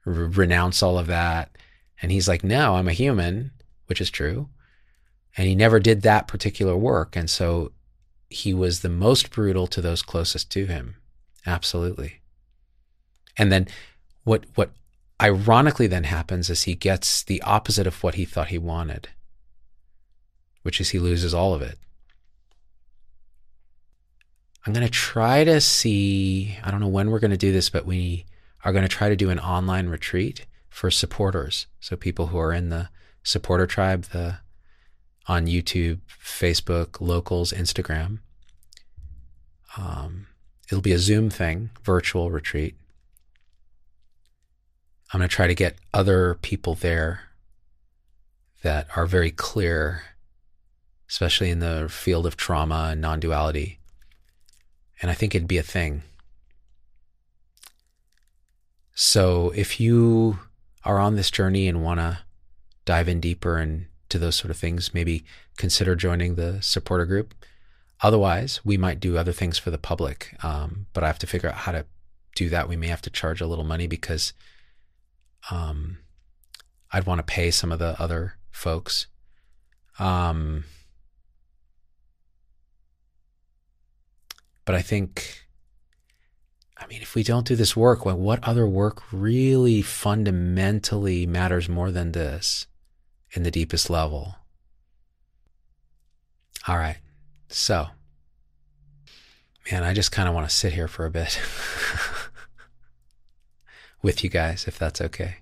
re- 0.05 0.27
renounce 0.27 0.81
all 0.81 0.97
of 0.97 1.07
that." 1.07 1.57
And 2.01 2.11
he's 2.11 2.27
like, 2.27 2.43
"No, 2.43 2.75
I'm 2.75 2.87
a 2.87 2.93
human," 2.93 3.51
which 3.87 3.99
is 3.99 4.09
true. 4.09 4.49
And 5.35 5.47
he 5.47 5.55
never 5.55 5.79
did 5.79 6.03
that 6.03 6.27
particular 6.27 6.77
work, 6.77 7.15
and 7.15 7.29
so 7.29 7.73
he 8.29 8.53
was 8.53 8.79
the 8.79 8.89
most 8.89 9.29
brutal 9.29 9.67
to 9.67 9.81
those 9.81 10.01
closest 10.01 10.49
to 10.51 10.65
him. 10.65 10.95
Absolutely. 11.45 12.21
And 13.37 13.51
then 13.51 13.67
what 14.23 14.45
what 14.55 14.71
ironically 15.21 15.87
then 15.87 16.05
happens 16.05 16.49
is 16.49 16.63
he 16.63 16.75
gets 16.75 17.23
the 17.23 17.41
opposite 17.41 17.87
of 17.87 18.01
what 18.03 18.15
he 18.15 18.25
thought 18.25 18.47
he 18.47 18.57
wanted, 18.57 19.09
which 20.61 20.79
is 20.81 20.89
he 20.89 20.99
loses 20.99 21.33
all 21.33 21.53
of 21.53 21.61
it. 21.61 21.77
I'm 24.65 24.73
going 24.73 24.85
to 24.85 24.91
try 24.91 25.43
to 25.43 25.59
see, 25.59 26.57
I 26.63 26.71
don't 26.71 26.79
know 26.79 26.87
when 26.87 27.11
we're 27.11 27.19
going 27.19 27.31
to 27.31 27.37
do 27.37 27.51
this, 27.51 27.69
but 27.69 27.85
we 27.85 28.25
are 28.63 28.71
going 28.71 28.83
to 28.83 28.89
try 28.89 29.09
to 29.09 29.15
do 29.15 29.29
an 29.29 29.39
online 29.39 29.89
retreat 29.89 30.45
for 30.69 30.89
supporters. 30.89 31.67
So 31.79 31.97
people 31.97 32.27
who 32.27 32.37
are 32.37 32.53
in 32.53 32.69
the 32.69 32.89
supporter 33.23 33.67
tribe, 33.67 34.05
the 34.05 34.37
on 35.27 35.47
YouTube, 35.47 35.99
Facebook, 36.21 36.99
locals, 36.99 37.53
Instagram. 37.53 38.19
Um, 39.77 40.27
it'll 40.69 40.81
be 40.81 40.91
a 40.91 40.99
Zoom 40.99 41.29
thing, 41.29 41.69
virtual 41.83 42.31
retreat. 42.31 42.75
I'm 45.13 45.19
going 45.19 45.29
to 45.29 45.35
try 45.35 45.47
to 45.47 45.55
get 45.55 45.77
other 45.93 46.35
people 46.41 46.75
there 46.75 47.21
that 48.63 48.87
are 48.95 49.05
very 49.05 49.31
clear, 49.31 50.03
especially 51.09 51.49
in 51.49 51.59
the 51.59 51.87
field 51.89 52.25
of 52.25 52.35
trauma 52.35 52.89
and 52.91 53.01
non 53.01 53.19
duality. 53.19 53.79
And 55.03 55.11
I 55.11 55.15
think 55.15 55.35
it'd 55.35 55.49
be 55.49 55.57
a 55.57 55.63
thing. 55.63 56.01
So 58.95 59.51
if 59.53 59.77
you 59.77 60.39
are 60.85 60.97
on 60.97 61.17
this 61.17 61.29
journey 61.29 61.67
and 61.67 61.83
want 61.83 61.99
to 61.99 62.19
dive 62.85 63.09
in 63.09 63.19
deeper 63.19 63.57
and 63.57 63.87
to 64.07 64.17
those 64.17 64.35
sort 64.35 64.49
of 64.49 64.55
things, 64.55 64.93
maybe 64.93 65.25
consider 65.57 65.95
joining 65.95 66.35
the 66.35 66.61
supporter 66.61 67.05
group. 67.05 67.33
Otherwise, 68.01 68.61
we 68.63 68.77
might 68.77 69.01
do 69.01 69.17
other 69.17 69.33
things 69.33 69.57
for 69.57 69.71
the 69.71 69.77
public, 69.77 70.37
um, 70.41 70.85
but 70.93 71.03
I 71.03 71.07
have 71.07 71.19
to 71.19 71.27
figure 71.27 71.49
out 71.49 71.55
how 71.55 71.73
to 71.73 71.85
do 72.37 72.47
that. 72.49 72.69
We 72.69 72.77
may 72.77 72.87
have 72.87 73.01
to 73.01 73.09
charge 73.09 73.41
a 73.41 73.47
little 73.47 73.65
money 73.65 73.87
because 73.87 74.31
um, 75.51 75.97
I'd 76.93 77.05
want 77.05 77.19
to 77.19 77.23
pay 77.23 77.51
some 77.51 77.73
of 77.73 77.79
the 77.79 78.01
other 78.01 78.35
folks. 78.51 79.07
Um, 79.99 80.63
but 84.65 84.75
I 84.75 84.81
think, 84.81 85.45
I 86.77 86.87
mean, 86.87 87.01
if 87.01 87.15
we 87.15 87.23
don't 87.23 87.47
do 87.47 87.55
this 87.55 87.75
work, 87.75 88.05
well, 88.05 88.17
what 88.17 88.43
other 88.43 88.67
work 88.67 89.01
really 89.11 89.81
fundamentally 89.81 91.25
matters 91.25 91.69
more 91.69 91.91
than 91.91 92.11
this? 92.11 92.67
in 93.33 93.43
the 93.43 93.51
deepest 93.51 93.89
level. 93.89 94.35
All 96.67 96.77
right. 96.77 96.97
So, 97.49 97.87
man, 99.71 99.83
I 99.83 99.93
just 99.93 100.11
kind 100.11 100.29
of 100.29 100.35
want 100.35 100.47
to 100.47 100.55
sit 100.55 100.73
here 100.73 100.87
for 100.87 101.05
a 101.05 101.11
bit 101.11 101.39
with 104.01 104.23
you 104.23 104.29
guys, 104.29 104.67
if 104.67 104.79
that's 104.79 105.01
okay. 105.01 105.37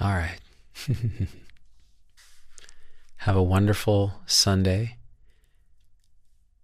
All 0.00 0.14
right. 0.14 0.38
Have 3.16 3.34
a 3.34 3.36
wonderful 3.48 4.12
Sunday. 4.26 4.98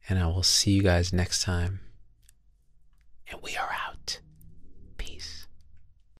And 0.06 0.18
I 0.18 0.26
will 0.26 0.42
see 0.42 0.72
you 0.72 0.82
guys 0.82 1.12
next 1.12 1.42
time. 1.42 1.80
And 3.30 3.40
we 3.42 3.56
are 3.56 3.70
out. 3.72 3.83